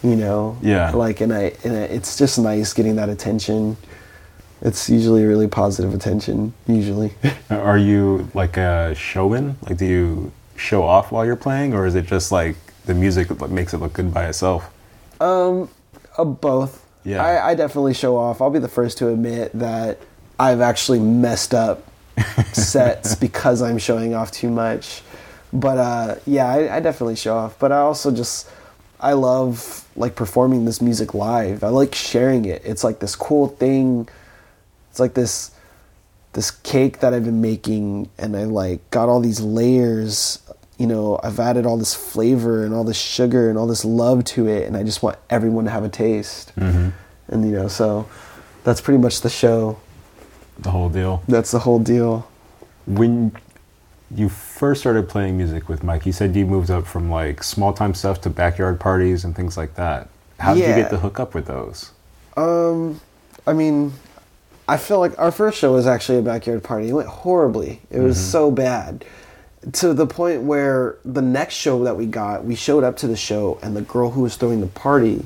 you 0.04 0.16
know. 0.16 0.58
Yeah. 0.62 0.92
Like, 0.92 1.22
and 1.22 1.34
I 1.34 1.54
and 1.64 1.74
it's 1.74 2.18
just 2.18 2.38
nice 2.40 2.74
getting 2.74 2.96
that 2.98 3.10
attention. 3.10 3.78
It's 4.64 4.90
usually 4.90 5.26
really 5.26 5.48
positive 5.48 5.94
attention. 5.94 6.54
Usually, 6.68 7.14
Are 7.50 7.78
you 7.78 8.30
like 8.34 8.58
a 8.58 8.94
showman? 8.96 9.58
Like, 9.68 9.78
do 9.78 9.86
you 9.86 10.32
show 10.56 10.84
off 10.84 11.12
while 11.12 11.26
you're 11.26 11.36
playing, 11.36 11.74
or 11.74 11.86
is 11.86 11.96
it 11.96 12.06
just 12.06 12.32
like 12.32 12.56
the 12.86 12.94
music 12.94 13.28
that 13.30 13.50
makes 13.50 13.74
it 13.74 13.78
look 13.78 13.94
good 13.94 14.14
by 14.14 14.28
itself? 14.28 14.72
Um, 15.20 15.70
uh, 16.18 16.26
both. 16.26 16.86
Yeah. 17.04 17.24
I, 17.24 17.52
I 17.52 17.56
definitely 17.56 17.94
show 17.94 18.18
off. 18.18 18.42
I'll 18.42 18.50
be 18.50 18.60
the 18.60 18.68
first 18.68 18.98
to 19.00 19.10
admit 19.10 19.52
that 19.54 20.00
I've 20.40 20.62
actually 20.62 21.00
messed 21.00 21.54
up 21.54 21.84
sets 22.54 23.16
because 23.16 23.62
I'm 23.62 23.78
showing 23.78 24.14
off 24.14 24.32
too 24.32 24.50
much. 24.50 25.02
But 25.54 25.78
uh, 25.78 26.16
yeah, 26.26 26.48
I, 26.48 26.78
I 26.78 26.80
definitely 26.80 27.16
show 27.16 27.36
off. 27.36 27.58
But 27.60 27.72
I 27.72 27.80
also 27.80 28.12
just 28.12 28.50
I 29.00 29.14
love 29.14 29.88
like 29.96 30.16
performing 30.16 30.66
this 30.66 30.82
music 30.82 31.14
live. 31.14 31.64
I 31.64 31.70
like 31.70 31.96
sharing 31.96 32.46
it. 32.46 32.62
It's 32.64 32.84
like 32.84 33.00
this 33.00 33.16
cool 33.16 33.48
thing. 33.48 34.08
It's 34.90 35.00
like 35.00 35.14
this 35.14 35.52
this 36.34 36.52
cake 36.52 37.00
that 37.00 37.14
I've 37.14 37.26
been 37.26 37.42
making, 37.42 38.10
and 38.18 38.36
I 38.36 38.44
like 38.44 38.90
got 38.92 39.10
all 39.10 39.20
these 39.20 39.42
layers. 39.42 40.40
You 40.78 40.88
know, 40.88 41.20
I've 41.24 41.40
added 41.40 41.66
all 41.66 41.78
this 41.78 41.94
flavor 41.94 42.66
and 42.66 42.74
all 42.74 42.84
this 42.84 42.98
sugar 42.98 43.50
and 43.50 43.58
all 43.58 43.68
this 43.68 43.86
love 43.86 44.24
to 44.26 44.48
it, 44.48 44.68
and 44.68 44.76
I 44.76 44.84
just 44.84 45.04
want 45.04 45.18
everyone 45.30 45.66
to 45.66 45.72
have 45.72 45.84
a 45.84 45.90
taste. 45.90 46.54
Mm-hmm. 46.56 46.90
And 47.28 47.46
you 47.46 47.52
know, 47.52 47.68
so 47.68 48.08
that's 48.64 48.82
pretty 48.82 49.00
much 49.00 49.22
the 49.22 49.30
show. 49.30 49.80
The 50.60 50.72
whole 50.72 50.90
deal. 50.90 51.24
That's 51.28 51.52
the 51.52 51.60
whole 51.60 51.80
deal. 51.80 52.28
When 52.86 53.32
you 54.14 54.30
first 54.30 54.82
started 54.82 55.08
playing 55.08 55.38
music 55.38 55.70
with 55.70 55.84
Mike, 55.84 56.06
you 56.06 56.12
said 56.12 56.36
you 56.36 56.46
moved 56.46 56.70
up 56.70 56.86
from 56.86 57.10
like 57.10 57.44
small 57.44 57.74
time 57.74 57.94
stuff 57.94 58.22
to 58.22 58.30
backyard 58.30 58.80
parties 58.80 59.24
and 59.24 59.36
things 59.36 59.58
like 59.58 59.76
that. 59.76 60.10
How 60.40 60.54
did 60.54 60.68
you 60.68 60.76
get 60.76 60.90
the 60.90 60.98
hook 60.98 61.20
up 61.20 61.34
with 61.34 61.46
those? 61.46 61.92
Um, 62.36 63.00
I 63.46 63.54
mean, 63.54 63.94
I 64.72 64.78
feel 64.78 65.00
like 65.00 65.20
our 65.20 65.34
first 65.34 65.58
show 65.58 65.74
was 65.74 65.86
actually 65.86 66.20
a 66.20 66.22
backyard 66.22 66.64
party. 66.64 66.88
It 66.88 66.94
went 66.94 67.10
horribly. 67.10 67.82
It 67.90 68.00
was 68.00 68.16
mm-hmm. 68.16 68.32
so 68.32 68.52
bad. 68.52 69.04
To 69.74 69.94
the 69.94 70.08
point 70.08 70.44
where 70.44 70.96
the 71.04 71.22
next 71.22 71.56
show 71.56 71.84
that 71.84 71.98
we 71.98 72.06
got, 72.06 72.46
we 72.46 72.56
showed 72.56 72.86
up 72.86 72.96
to 72.98 73.08
the 73.08 73.18
show, 73.18 73.60
and 73.62 73.76
the 73.76 73.82
girl 73.82 74.12
who 74.12 74.22
was 74.22 74.38
throwing 74.38 74.62
the 74.62 74.68
party 74.68 75.26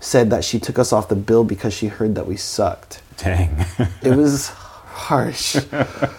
said 0.00 0.28
that 0.28 0.44
she 0.44 0.60
took 0.60 0.78
us 0.78 0.92
off 0.92 1.08
the 1.08 1.16
bill 1.16 1.44
because 1.44 1.72
she 1.72 1.86
heard 1.86 2.14
that 2.16 2.26
we 2.26 2.36
sucked. 2.36 3.00
Dang. 3.16 3.56
It 4.02 4.14
was 4.14 4.48
harsh. 4.94 5.56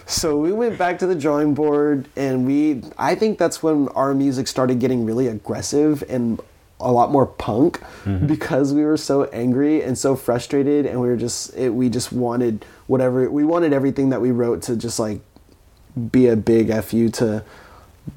so 0.07 0.36
we 0.39 0.51
went 0.51 0.80
back 0.80 0.97
to 0.99 1.05
the 1.05 1.16
drawing 1.16 1.53
board 1.53 2.09
and 2.16 2.47
we 2.47 2.82
I 2.97 3.13
think 3.13 3.38
that's 3.38 3.61
when 3.61 3.89
our 3.89 4.16
music 4.16 4.47
started 4.47 4.80
getting 4.80 5.05
really 5.05 5.28
aggressive 5.28 6.03
and 6.09 6.41
a 6.86 6.91
lot 6.91 7.11
more 7.11 7.25
punk 7.25 7.81
because 8.27 8.71
we 8.71 8.86
were 8.86 8.95
so 8.95 9.23
angry 9.25 9.81
and 9.81 9.97
so 9.97 10.15
frustrated 10.15 10.86
and 10.86 11.01
we 11.01 11.07
were 11.07 11.17
just 11.17 11.53
it, 11.57 11.69
we 11.69 11.89
just 11.89 12.13
wanted 12.13 12.63
whatever 12.86 13.29
we 13.29 13.43
wanted 13.43 13.73
everything 13.73 14.11
that 14.11 14.21
we 14.21 14.29
wrote 14.29 14.61
to 14.61 14.77
just 14.77 14.99
like 14.99 15.19
be 16.11 16.27
a 16.27 16.36
big 16.36 16.71
fu 16.83 17.09
to 17.09 17.43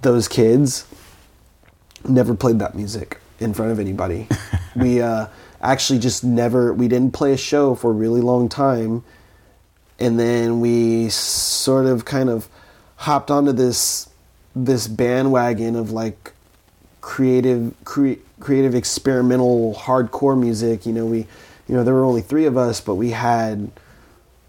those 0.02 0.28
kids. 0.28 0.86
Never 2.06 2.34
played 2.34 2.58
that 2.58 2.74
music 2.74 3.18
in 3.40 3.54
front 3.54 3.72
of 3.72 3.80
anybody. 3.80 4.28
we 4.76 5.00
uh, 5.00 5.26
actually 5.60 5.98
just 5.98 6.22
never 6.22 6.72
we 6.72 6.88
didn't 6.88 7.12
play 7.12 7.32
a 7.32 7.36
show 7.36 7.74
for 7.74 7.90
a 7.90 7.94
really 7.94 8.20
long 8.20 8.48
time, 8.48 9.02
and 9.98 10.20
then 10.20 10.60
we 10.60 11.08
sort 11.08 11.86
of 11.86 12.04
kind 12.04 12.28
of 12.28 12.48
hopped 12.96 13.30
onto 13.30 13.52
this 13.52 14.10
this 14.54 14.88
bandwagon 14.88 15.74
of 15.74 15.90
like 15.90 16.32
creative 17.08 17.72
cre- 17.84 18.20
creative 18.38 18.74
experimental 18.74 19.74
hardcore 19.74 20.38
music. 20.38 20.84
You 20.84 20.92
know, 20.92 21.06
we 21.06 21.20
you 21.66 21.74
know 21.74 21.82
there 21.82 21.94
were 21.94 22.04
only 22.04 22.20
three 22.20 22.44
of 22.44 22.58
us, 22.58 22.82
but 22.82 22.96
we 22.96 23.12
had 23.12 23.70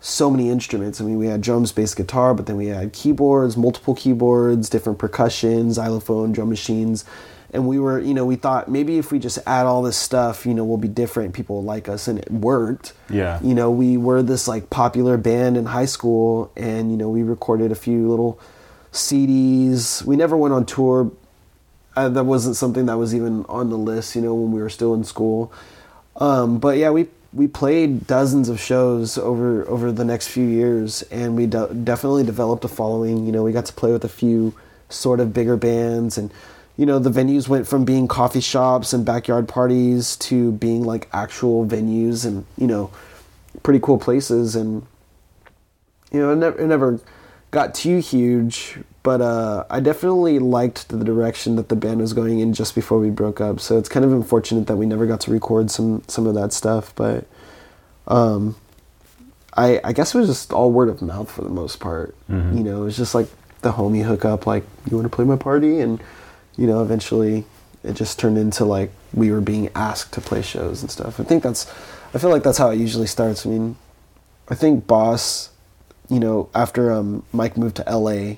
so 0.02 0.30
many 0.30 0.50
instruments. 0.50 1.00
I 1.00 1.06
mean, 1.06 1.18
we 1.18 1.28
had 1.28 1.40
drums, 1.40 1.72
bass, 1.72 1.96
guitar, 1.96 2.34
but 2.34 2.48
then 2.48 2.58
we 2.58 2.68
had 2.68 2.92
keyboards, 2.92 3.56
multiple 3.56 3.96
keyboards, 3.96 4.70
different 4.70 5.00
percussion, 5.00 5.72
xylophone, 5.72 6.34
drum 6.34 6.50
machines. 6.50 7.06
And 7.52 7.66
we 7.66 7.80
were, 7.80 7.98
you 7.98 8.14
know, 8.14 8.26
we 8.26 8.36
thought 8.36 8.70
maybe 8.70 8.98
if 8.98 9.10
we 9.10 9.20
just 9.20 9.40
add 9.48 9.66
all 9.66 9.82
this 9.82 9.98
stuff, 9.98 10.46
you 10.46 10.54
know, 10.54 10.66
we'll 10.66 10.78
be 10.78 10.90
different. 10.90 11.34
People 11.34 11.56
will 11.58 11.64
like 11.64 11.88
us, 11.88 12.10
and 12.10 12.20
it 12.20 12.30
worked. 12.30 12.92
Yeah. 13.10 13.40
You 13.42 13.54
know, 13.54 13.72
we 13.72 13.96
were 13.96 14.22
this 14.22 14.50
like 14.50 14.70
popular 14.70 15.16
band 15.16 15.56
in 15.56 15.66
high 15.66 15.86
school, 15.86 16.52
and 16.58 16.92
you 16.92 16.98
know, 16.98 17.10
we 17.10 17.24
recorded 17.24 17.72
a 17.72 17.76
few 17.76 18.10
little 18.10 18.38
CDs. 18.92 20.04
We 20.04 20.18
never 20.18 20.36
went 20.36 20.54
on 20.54 20.66
tour. 20.66 21.10
That 21.96 22.26
wasn't 22.26 22.56
something 22.56 22.86
that 22.86 22.98
was 22.98 23.14
even 23.14 23.46
on 23.50 23.70
the 23.70 23.78
list, 23.78 24.16
you 24.16 24.22
know, 24.22 24.34
when 24.34 24.54
we 24.54 24.62
were 24.62 24.70
still 24.70 24.94
in 24.94 25.04
school. 25.04 25.52
Um, 26.16 26.60
but 26.60 26.78
yeah, 26.78 26.92
we 26.92 27.08
we 27.34 27.48
played 27.48 28.08
dozens 28.08 28.50
of 28.50 28.60
shows 28.60 29.18
over 29.18 29.68
over 29.68 29.92
the 29.92 30.06
next 30.06 30.28
few 30.28 30.46
years, 30.46 31.02
and 31.04 31.36
we 31.36 31.46
de- 31.46 31.74
definitely 31.74 32.24
developed 32.24 32.64
a 32.66 32.68
following. 32.68 33.26
You 33.26 33.32
know, 33.32 33.44
we 33.44 33.52
got 33.52 33.66
to 33.66 33.74
play 33.74 33.92
with 33.92 34.04
a 34.04 34.10
few 34.10 34.54
sort 34.90 35.20
of 35.20 35.34
bigger 35.34 35.58
bands, 35.58 36.18
and 36.18 36.32
you 36.78 36.86
know, 36.86 36.98
the 36.98 37.10
venues 37.10 37.48
went 37.48 37.68
from 37.68 37.86
being 37.86 38.08
coffee 38.08 38.40
shops 38.40 38.94
and 38.94 39.06
backyard 39.06 39.48
parties 39.48 40.16
to 40.18 40.54
being 40.54 40.84
like 40.84 41.10
actual 41.14 41.66
venues, 41.66 42.26
and 42.26 42.46
you 42.58 42.68
know, 42.68 42.92
pretty 43.64 43.80
cool 43.80 43.98
places. 43.98 44.56
And 44.56 44.86
you 46.12 46.20
know, 46.20 46.32
it 46.32 46.38
never, 46.38 46.60
it 46.60 46.68
never 46.68 47.00
got 47.52 47.76
too 47.76 48.00
huge, 48.00 48.80
but 49.04 49.22
uh, 49.22 49.66
I 49.70 49.80
definitely 49.80 50.40
liked 50.40 50.90
the 50.90 51.04
direction 51.04 51.56
that 51.56 51.70
the 51.70 51.76
band 51.76 52.02
was 52.02 52.14
going 52.14 52.40
in 52.40 52.54
just 52.54 52.76
before 52.76 53.00
we 53.00 53.10
broke 53.10 53.40
up. 53.40 53.60
So 53.60 53.78
it's 53.78 53.90
kind 53.90 54.06
of 54.06 54.12
unfortunate 54.12 54.68
that 54.68 54.76
we 54.76 54.86
never 54.86 55.06
got 55.06 55.22
to 55.22 55.32
record 55.32 55.72
some 55.72 56.04
some 56.08 56.28
of 56.28 56.36
that 56.36 56.52
stuff, 56.54 56.94
but 56.96 57.26
um, 58.08 58.56
I 59.56 59.80
I 59.84 59.94
guess 59.94 60.14
it 60.14 60.18
was 60.18 60.28
just 60.28 60.52
all 60.52 60.72
word 60.72 60.90
of 60.90 61.02
mouth 61.02 61.32
for 61.32 61.44
the 61.44 61.50
most 61.50 61.80
part. 61.80 62.16
You 62.58 62.64
know, 62.64 62.82
it 62.82 62.86
was 62.86 62.98
just 62.98 63.16
like 63.16 63.28
the 63.62 63.72
homie 63.74 64.04
hookup, 64.04 64.46
like 64.46 64.64
you 64.90 64.98
want 64.98 65.10
to 65.10 65.16
play 65.16 65.26
my 65.26 65.38
party, 65.38 65.80
and 65.80 66.02
you 66.58 66.68
know, 66.68 66.82
eventually 66.82 67.46
it 67.84 67.94
just 67.94 68.20
turned 68.20 68.38
into 68.38 68.66
like 68.66 68.92
we 69.14 69.32
were 69.32 69.42
being 69.42 69.70
asked 69.76 70.14
to 70.14 70.22
play 70.22 70.42
shows 70.42 70.82
and 70.82 70.92
stuff. 70.92 71.20
I 71.20 71.24
think 71.24 71.44
that's 71.44 71.72
I 72.14 72.18
feel 72.18 72.30
like 72.30 72.44
that's 72.44 72.58
how 72.58 72.70
it 72.70 72.80
usually 72.80 73.08
starts. 73.08 73.46
I 73.46 73.50
mean, 73.50 73.78
I 74.50 74.56
think 74.56 74.86
Baus, 74.88 75.50
you 76.10 76.20
know, 76.20 76.50
after 76.54 76.92
um, 76.92 77.24
Mike 77.32 77.56
moved 77.56 77.78
to 77.78 77.84
LA 77.90 78.36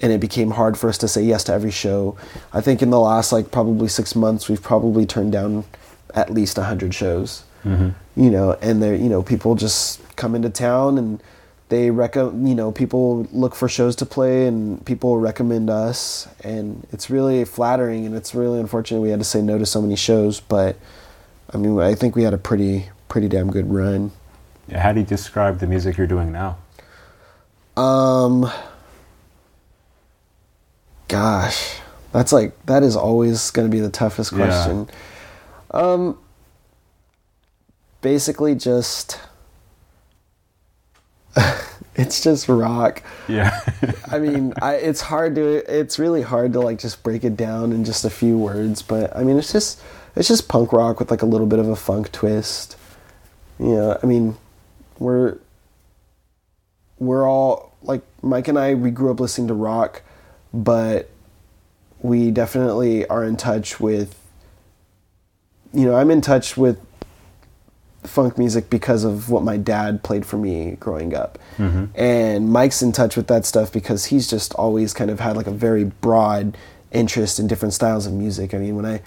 and 0.00 0.12
it 0.12 0.20
became 0.20 0.52
hard 0.52 0.76
for 0.76 0.88
us 0.88 0.98
to 0.98 1.08
say 1.08 1.22
yes 1.22 1.44
to 1.44 1.52
every 1.52 1.70
show, 1.70 2.16
I 2.52 2.60
think 2.60 2.82
in 2.82 2.90
the 2.90 3.00
last 3.00 3.32
like 3.32 3.50
probably 3.50 3.88
six 3.88 4.14
months, 4.14 4.48
we've 4.48 4.62
probably 4.62 5.06
turned 5.06 5.32
down 5.32 5.64
at 6.14 6.30
least 6.30 6.56
100 6.56 6.94
shows. 6.94 7.44
You 8.16 8.30
know, 8.30 8.52
and 8.60 8.82
they're, 8.82 8.94
you 8.94 9.08
know, 9.08 9.22
people 9.22 9.54
just 9.54 10.00
come 10.16 10.34
into 10.34 10.50
town 10.50 10.98
and 10.98 11.22
they 11.70 11.90
recommend, 11.90 12.48
you 12.48 12.54
know, 12.54 12.70
people 12.70 13.26
look 13.32 13.54
for 13.54 13.68
shows 13.68 13.96
to 13.96 14.06
play 14.06 14.46
and 14.46 14.84
people 14.84 15.18
recommend 15.18 15.70
us. 15.70 16.28
And 16.42 16.86
it's 16.92 17.08
really 17.08 17.44
flattering 17.44 18.04
and 18.04 18.14
it's 18.14 18.34
really 18.34 18.60
unfortunate 18.60 19.00
we 19.00 19.10
had 19.10 19.20
to 19.20 19.24
say 19.24 19.40
no 19.40 19.58
to 19.58 19.66
so 19.66 19.80
many 19.80 19.96
shows. 19.96 20.40
But 20.40 20.76
I 21.52 21.56
mean, 21.56 21.78
I 21.80 21.94
think 21.94 22.16
we 22.16 22.22
had 22.22 22.34
a 22.34 22.38
pretty, 22.38 22.90
pretty 23.08 23.28
damn 23.28 23.50
good 23.50 23.72
run. 23.72 24.12
How 24.72 24.92
do 24.92 25.00
you 25.00 25.06
describe 25.06 25.58
the 25.58 25.66
music 25.66 25.96
you're 25.96 26.06
doing 26.06 26.32
now? 26.32 26.58
Um, 27.76 28.50
gosh, 31.08 31.76
that's 32.12 32.32
like 32.32 32.54
that 32.66 32.82
is 32.82 32.96
always 32.96 33.50
going 33.50 33.68
to 33.68 33.72
be 33.72 33.80
the 33.80 33.90
toughest 33.90 34.32
Yeah. 34.32 34.38
question. 34.38 34.88
Um, 35.72 36.18
basically, 38.00 38.54
just 38.54 39.18
it's 41.96 42.22
just 42.22 42.48
rock. 42.48 43.02
Yeah. 43.28 43.58
I 44.10 44.18
mean, 44.18 44.52
I, 44.62 44.74
it's 44.74 45.00
hard 45.02 45.34
to 45.36 45.78
it's 45.80 45.98
really 45.98 46.22
hard 46.22 46.52
to 46.54 46.60
like 46.60 46.78
just 46.78 47.02
break 47.02 47.24
it 47.24 47.36
down 47.36 47.72
in 47.72 47.84
just 47.84 48.04
a 48.04 48.10
few 48.10 48.38
words, 48.38 48.82
but 48.82 49.14
I 49.16 49.24
mean, 49.24 49.38
it's 49.38 49.52
just 49.52 49.80
it's 50.16 50.28
just 50.28 50.48
punk 50.48 50.72
rock 50.72 51.00
with 51.00 51.10
like 51.10 51.22
a 51.22 51.26
little 51.26 51.46
bit 51.46 51.58
of 51.58 51.68
a 51.68 51.76
funk 51.76 52.12
twist. 52.12 52.76
You 53.58 53.74
know, 53.74 53.98
I 54.02 54.06
mean, 54.06 54.36
we're 54.98 55.38
we're 56.98 57.28
all 57.28 57.72
like 57.82 58.02
Mike 58.22 58.48
and 58.48 58.58
I 58.58 58.74
we 58.74 58.90
grew 58.90 59.10
up 59.10 59.18
listening 59.20 59.48
to 59.48 59.54
rock, 59.54 60.02
but 60.54 61.10
we 62.00 62.30
definitely 62.30 63.06
are 63.08 63.24
in 63.24 63.36
touch 63.36 63.80
with 63.80 64.18
you 65.74 65.84
know, 65.84 65.96
I'm 65.96 66.10
in 66.12 66.20
touch 66.20 66.56
with 66.56 66.80
funk 68.04 68.38
music 68.38 68.70
because 68.70 69.02
of 69.02 69.28
what 69.28 69.42
my 69.42 69.56
dad 69.56 70.02
played 70.04 70.24
for 70.24 70.36
me 70.36 70.76
growing 70.78 71.14
up. 71.14 71.38
Mm-hmm. 71.56 71.86
And 72.00 72.50
Mike's 72.50 72.80
in 72.80 72.92
touch 72.92 73.16
with 73.16 73.26
that 73.26 73.44
stuff 73.44 73.72
because 73.72 74.06
he's 74.06 74.28
just 74.28 74.54
always 74.54 74.94
kind 74.94 75.10
of 75.10 75.20
had 75.20 75.36
like 75.36 75.48
a 75.48 75.52
very 75.52 75.84
broad 75.84 76.56
interest 76.92 77.40
in 77.40 77.48
different 77.48 77.74
styles 77.74 78.06
of 78.06 78.12
music. 78.12 78.54
I 78.54 78.58
mean, 78.58 78.76
when 78.76 78.86
I 78.86 79.02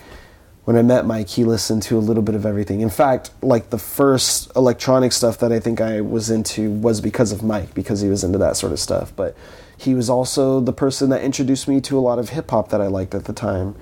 when 0.65 0.75
I 0.75 0.81
met 0.81 1.05
Mike, 1.05 1.29
he 1.29 1.45
listened 1.45 1.83
to 1.83 1.97
a 1.97 1.99
little 1.99 2.23
bit 2.23 2.35
of 2.35 2.45
everything. 2.45 2.81
In 2.81 2.89
fact, 2.89 3.29
like 3.41 3.69
the 3.69 3.77
first 3.77 4.51
electronic 4.53 5.13
stuff 5.13 5.37
that 5.39 5.53
I 5.53 5.61
think 5.61 5.79
I 5.79 6.01
was 6.01 6.29
into 6.29 6.69
was 6.71 6.99
because 6.99 7.31
of 7.31 7.41
Mike 7.41 7.73
because 7.73 8.01
he 8.01 8.09
was 8.09 8.25
into 8.25 8.37
that 8.39 8.57
sort 8.57 8.73
of 8.73 8.79
stuff. 8.79 9.13
But 9.15 9.37
he 9.77 9.93
was 9.93 10.09
also 10.09 10.59
the 10.59 10.73
person 10.73 11.09
that 11.11 11.21
introduced 11.23 11.67
me 11.67 11.79
to 11.81 11.97
a 11.97 12.01
lot 12.01 12.17
of 12.19 12.29
hip 12.29 12.49
hop 12.49 12.69
that 12.69 12.81
I 12.81 12.87
liked 12.87 13.13
at 13.15 13.25
the 13.25 13.33
time. 13.33 13.75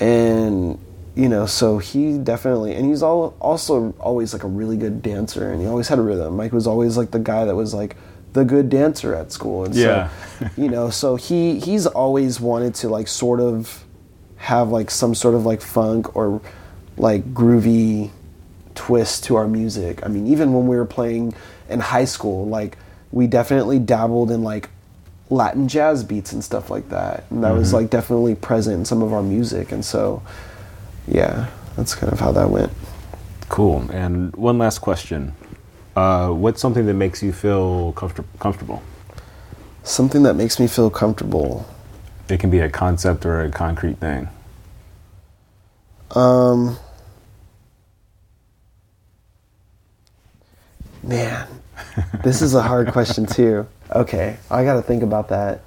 And 0.00 0.78
you 1.14 1.28
know, 1.28 1.46
so 1.46 1.78
he 1.78 2.16
definitely, 2.16 2.74
and 2.74 2.86
he's 2.86 3.02
all, 3.02 3.34
also 3.40 3.92
always 3.98 4.32
like 4.32 4.44
a 4.44 4.48
really 4.48 4.76
good 4.76 5.02
dancer, 5.02 5.50
and 5.50 5.60
he 5.60 5.66
always 5.66 5.88
had 5.88 5.98
a 5.98 6.02
rhythm. 6.02 6.36
Mike 6.36 6.52
was 6.52 6.66
always 6.66 6.96
like 6.96 7.10
the 7.10 7.18
guy 7.18 7.44
that 7.44 7.56
was 7.56 7.74
like 7.74 7.96
the 8.34 8.44
good 8.44 8.68
dancer 8.70 9.14
at 9.14 9.32
school, 9.32 9.64
and 9.64 9.74
Yeah. 9.74 10.10
so, 10.38 10.48
you 10.56 10.68
know, 10.68 10.90
so 10.90 11.16
he 11.16 11.58
he's 11.58 11.86
always 11.86 12.40
wanted 12.40 12.74
to 12.76 12.88
like 12.88 13.08
sort 13.08 13.40
of 13.40 13.84
have 14.36 14.68
like 14.70 14.90
some 14.92 15.12
sort 15.14 15.34
of 15.34 15.44
like 15.44 15.60
funk 15.60 16.14
or 16.14 16.40
like 16.96 17.34
groovy 17.34 18.10
twist 18.76 19.24
to 19.24 19.34
our 19.34 19.48
music. 19.48 20.04
I 20.06 20.08
mean, 20.08 20.28
even 20.28 20.52
when 20.52 20.68
we 20.68 20.76
were 20.76 20.84
playing 20.86 21.34
in 21.68 21.80
high 21.80 22.04
school, 22.04 22.46
like 22.46 22.78
we 23.10 23.26
definitely 23.26 23.80
dabbled 23.80 24.30
in 24.30 24.44
like 24.44 24.70
Latin 25.30 25.68
jazz 25.68 26.04
beats 26.04 26.32
and 26.32 26.42
stuff 26.42 26.70
like 26.70 26.88
that. 26.88 27.24
And 27.30 27.44
that 27.44 27.52
was 27.52 27.72
like 27.72 27.90
definitely 27.90 28.34
present 28.34 28.76
in 28.76 28.84
some 28.84 29.02
of 29.02 29.12
our 29.12 29.22
music. 29.22 29.72
And 29.72 29.84
so, 29.84 30.22
yeah, 31.06 31.48
that's 31.76 31.94
kind 31.94 32.12
of 32.12 32.20
how 32.20 32.32
that 32.32 32.50
went. 32.50 32.72
Cool. 33.48 33.90
And 33.90 34.34
one 34.36 34.58
last 34.58 34.78
question. 34.78 35.34
Uh, 35.96 36.30
what's 36.30 36.60
something 36.60 36.86
that 36.86 36.94
makes 36.94 37.22
you 37.22 37.32
feel 37.32 37.92
comfort- 37.92 38.26
comfortable? 38.38 38.82
Something 39.82 40.22
that 40.22 40.34
makes 40.34 40.60
me 40.60 40.66
feel 40.66 40.90
comfortable. 40.90 41.66
It 42.28 42.40
can 42.40 42.50
be 42.50 42.60
a 42.60 42.68
concept 42.68 43.26
or 43.26 43.40
a 43.40 43.50
concrete 43.50 43.98
thing. 43.98 44.28
Um, 46.12 46.78
man, 51.02 51.48
this 52.22 52.42
is 52.42 52.54
a 52.54 52.62
hard 52.62 52.92
question 52.92 53.26
too. 53.26 53.66
Okay, 53.94 54.36
I 54.50 54.64
got 54.64 54.74
to 54.74 54.82
think 54.82 55.02
about 55.02 55.28
that. 55.28 55.60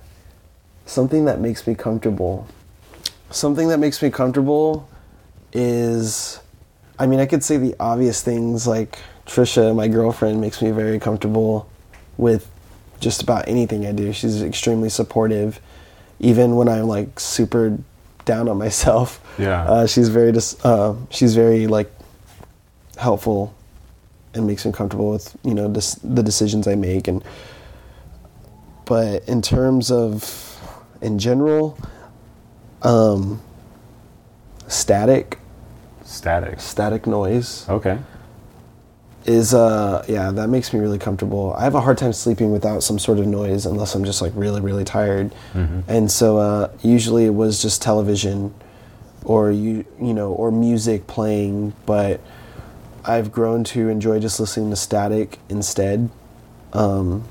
Something 0.86 1.26
that 1.26 1.40
makes 1.40 1.66
me 1.66 1.76
comfortable. 1.76 2.48
Something 3.30 3.70
that 3.70 3.80
makes 3.80 4.02
me 4.02 4.10
comfortable 4.10 4.88
is, 5.54 6.40
I 7.00 7.08
mean, 7.08 7.20
I 7.20 7.26
could 7.26 7.44
say 7.44 7.58
the 7.58 7.76
obvious 7.80 8.22
things 8.22 8.68
like 8.68 9.00
Trisha, 9.26 9.76
my 9.76 9.88
girlfriend, 9.88 10.42
makes 10.42 10.62
me 10.62 10.72
very 10.72 11.00
comfortable 11.00 11.70
with 12.18 12.50
just 13.00 13.24
about 13.24 13.48
anything 13.48 13.86
I 13.86 13.92
do. 13.92 14.14
She's 14.14 14.42
extremely 14.42 14.90
supportive, 14.90 15.60
even 16.20 16.56
when 16.56 16.68
I'm 16.68 16.88
like 16.88 17.20
super 17.20 17.78
down 18.26 18.48
on 18.48 18.58
myself. 18.58 19.20
Yeah. 19.40 19.64
Uh, 19.64 19.88
she's 19.88 20.10
very 20.10 20.32
dis- 20.32 20.64
uh, 20.64 20.96
she's 21.10 21.36
very 21.36 21.68
like 21.68 21.92
helpful 22.98 23.54
and 24.34 24.46
makes 24.46 24.66
me 24.66 24.72
comfortable 24.72 25.10
with 25.12 25.36
you 25.44 25.54
know 25.54 25.68
dis- 25.68 25.96
the 26.04 26.22
decisions 26.22 26.68
I 26.68 26.76
make 26.76 27.08
and 27.08 27.24
but 28.92 29.24
in 29.30 29.42
terms 29.42 29.90
of 29.90 30.60
in 31.02 31.18
general 31.18 31.78
um 32.82 33.42
static. 34.68 35.40
Static. 36.04 36.60
static 36.60 37.08
noise. 37.08 37.70
Okay. 37.70 37.98
is 39.26 39.54
uh 39.54 40.04
yeah 40.10 40.30
that 40.32 40.50
makes 40.50 40.74
me 40.74 40.82
really 40.82 41.00
comfortable. 41.00 41.54
I 41.54 41.64
have 41.64 41.74
a 41.74 41.80
hard 41.80 41.98
time 42.00 42.12
sleeping 42.12 42.52
without 42.52 42.84
some 42.84 43.00
sort 43.00 43.18
of 43.20 43.28
noise 43.28 43.66
unless 43.66 43.96
i'm 43.96 44.04
just 44.04 44.22
like 44.22 44.34
really 44.36 44.60
really 44.60 44.84
tired. 44.84 45.34
And 45.88 46.12
so 46.12 46.38
uh 46.38 46.70
usually 46.82 47.24
it 47.24 47.36
was 47.44 47.62
just 47.62 47.82
television 47.82 48.54
or 49.24 49.52
you 49.52 49.86
you 50.02 50.14
know 50.14 50.34
or 50.34 50.52
music 50.52 51.08
playing 51.08 51.72
but 51.86 52.20
i've 53.06 53.32
grown 53.32 53.64
to 53.64 53.88
enjoy 53.88 54.20
just 54.20 54.38
listening 54.38 54.70
to 54.70 54.76
static 54.76 55.40
instead. 55.48 56.10
Um 56.74 57.24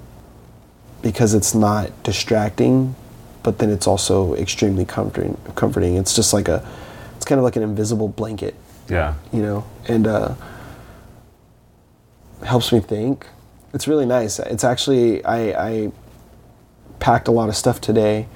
because 1.03 1.35
it's 1.35 1.55
not 1.55 1.91
distracting 2.03 2.95
but 3.43 3.59
then 3.59 3.71
it's 3.71 3.87
also 3.87 4.35
extremely 4.35 4.85
comforting 4.85 5.37
comforting 5.55 5.97
it's 5.97 6.15
just 6.15 6.33
like 6.33 6.49
a 6.49 6.67
it's 7.17 7.25
kind 7.25 7.39
of 7.39 7.45
like 7.45 7.57
an 7.57 7.63
invisible 7.63 8.09
blanket 8.09 8.55
Yeah. 8.89 9.15
you 9.33 9.43
know, 9.43 9.65
and 9.87 10.07
uh, 10.07 10.35
helps 12.45 12.73
me 12.73 12.81
think. 12.81 13.27
It's 13.75 13.87
really 13.87 14.07
nice. 14.07 14.39
It's 14.39 14.65
actually 14.65 15.25
I, 15.25 15.69
I 15.69 15.93
packed 16.99 17.29
a 17.29 17.31
lot 17.31 17.49
of 17.49 17.57
stuff 17.57 17.81
today, 17.81 18.27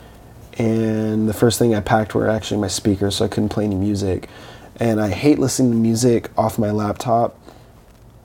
and 0.58 1.28
the 1.28 1.32
first 1.32 1.58
thing 1.58 1.74
I 1.74 1.80
packed 1.80 2.14
were 2.14 2.28
actually 2.28 2.60
my 2.60 2.68
speakers, 2.68 3.16
so 3.16 3.24
I 3.24 3.28
couldn't 3.28 3.48
play 3.48 3.64
any 3.64 3.74
music. 3.74 4.28
And 4.76 5.00
I 5.00 5.10
hate 5.10 5.38
listening 5.38 5.70
to 5.72 5.76
music 5.76 6.30
off 6.36 6.58
my 6.58 6.70
laptop. 6.70 7.38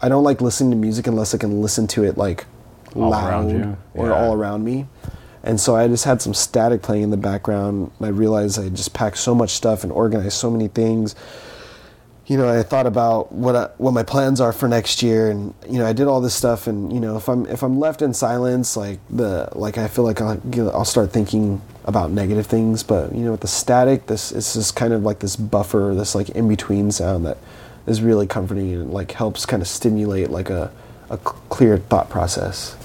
I 0.02 0.10
don't 0.10 0.24
like 0.24 0.42
listening 0.42 0.72
to 0.72 0.78
music 0.78 1.08
unless 1.08 1.34
I 1.34 1.38
can 1.38 1.62
listen 1.62 1.88
to 1.88 2.04
it 2.04 2.18
like 2.18 2.46
All 2.96 3.10
loud 3.10 3.30
around 3.30 3.50
you? 3.50 3.78
or 3.94 4.12
all 4.12 4.34
around 4.34 4.64
me. 4.64 4.88
And 5.42 5.60
so 5.60 5.76
I 5.76 5.88
just 5.88 6.04
had 6.04 6.22
some 6.22 6.34
static 6.34 6.82
playing 6.82 7.04
in 7.04 7.12
the 7.12 7.18
background. 7.18 7.92
I 8.02 8.08
realized 8.10 8.60
I 8.60 8.70
just 8.70 8.94
packed 8.94 9.18
so 9.18 9.34
much 9.34 9.52
stuff 9.52 9.84
and 9.84 9.92
organized 9.92 10.34
so 10.34 10.52
many 10.52 10.68
things 10.68 11.16
you 12.30 12.38
know, 12.38 12.48
I 12.48 12.62
thought 12.62 12.86
about 12.86 13.32
what 13.32 13.56
I, 13.56 13.70
what 13.80 13.92
my 13.92 14.04
plans 14.04 14.40
are 14.40 14.54
for 14.54 14.68
next 14.68 15.02
year, 15.02 15.32
and 15.32 15.52
you 15.68 15.80
know, 15.80 15.88
I 15.88 15.94
did 15.94 16.06
all 16.06 16.22
this 16.22 16.36
stuff, 16.36 16.68
and 16.68 16.94
you 16.94 17.00
know, 17.00 17.18
if 17.18 17.28
I'm 17.28 17.48
if 17.48 17.64
I'm 17.64 17.80
left 17.80 18.04
in 18.04 18.14
silence, 18.14 18.78
like 18.78 19.00
the 19.10 19.50
like 19.54 19.80
I 19.80 19.88
feel 19.88 20.06
like 20.06 20.22
I'll 20.22 20.40
you 20.54 20.66
know, 20.66 20.70
I'll 20.70 20.86
start 20.86 21.12
thinking 21.12 21.60
about 21.86 22.12
negative 22.12 22.46
things, 22.46 22.84
but 22.84 23.16
you 23.16 23.22
know, 23.22 23.32
with 23.32 23.42
the 23.42 23.48
static, 23.48 24.06
this 24.06 24.32
it's 24.32 24.54
just 24.54 24.76
kind 24.76 24.94
of 24.94 25.02
like 25.02 25.20
this 25.20 25.36
buffer, 25.36 25.94
this 25.96 26.14
like 26.14 26.30
in 26.30 26.48
between 26.48 26.92
sound 26.92 27.26
that 27.26 27.40
is 27.88 28.04
really 28.04 28.28
comforting 28.28 28.72
and 28.76 28.94
like 28.94 29.14
helps 29.14 29.48
kind 29.48 29.64
of 29.64 29.68
stimulate 29.68 30.30
like 30.30 30.52
a 30.52 30.72
a 31.10 31.18
clear 31.18 31.80
thought 31.80 32.12
process. 32.12 32.76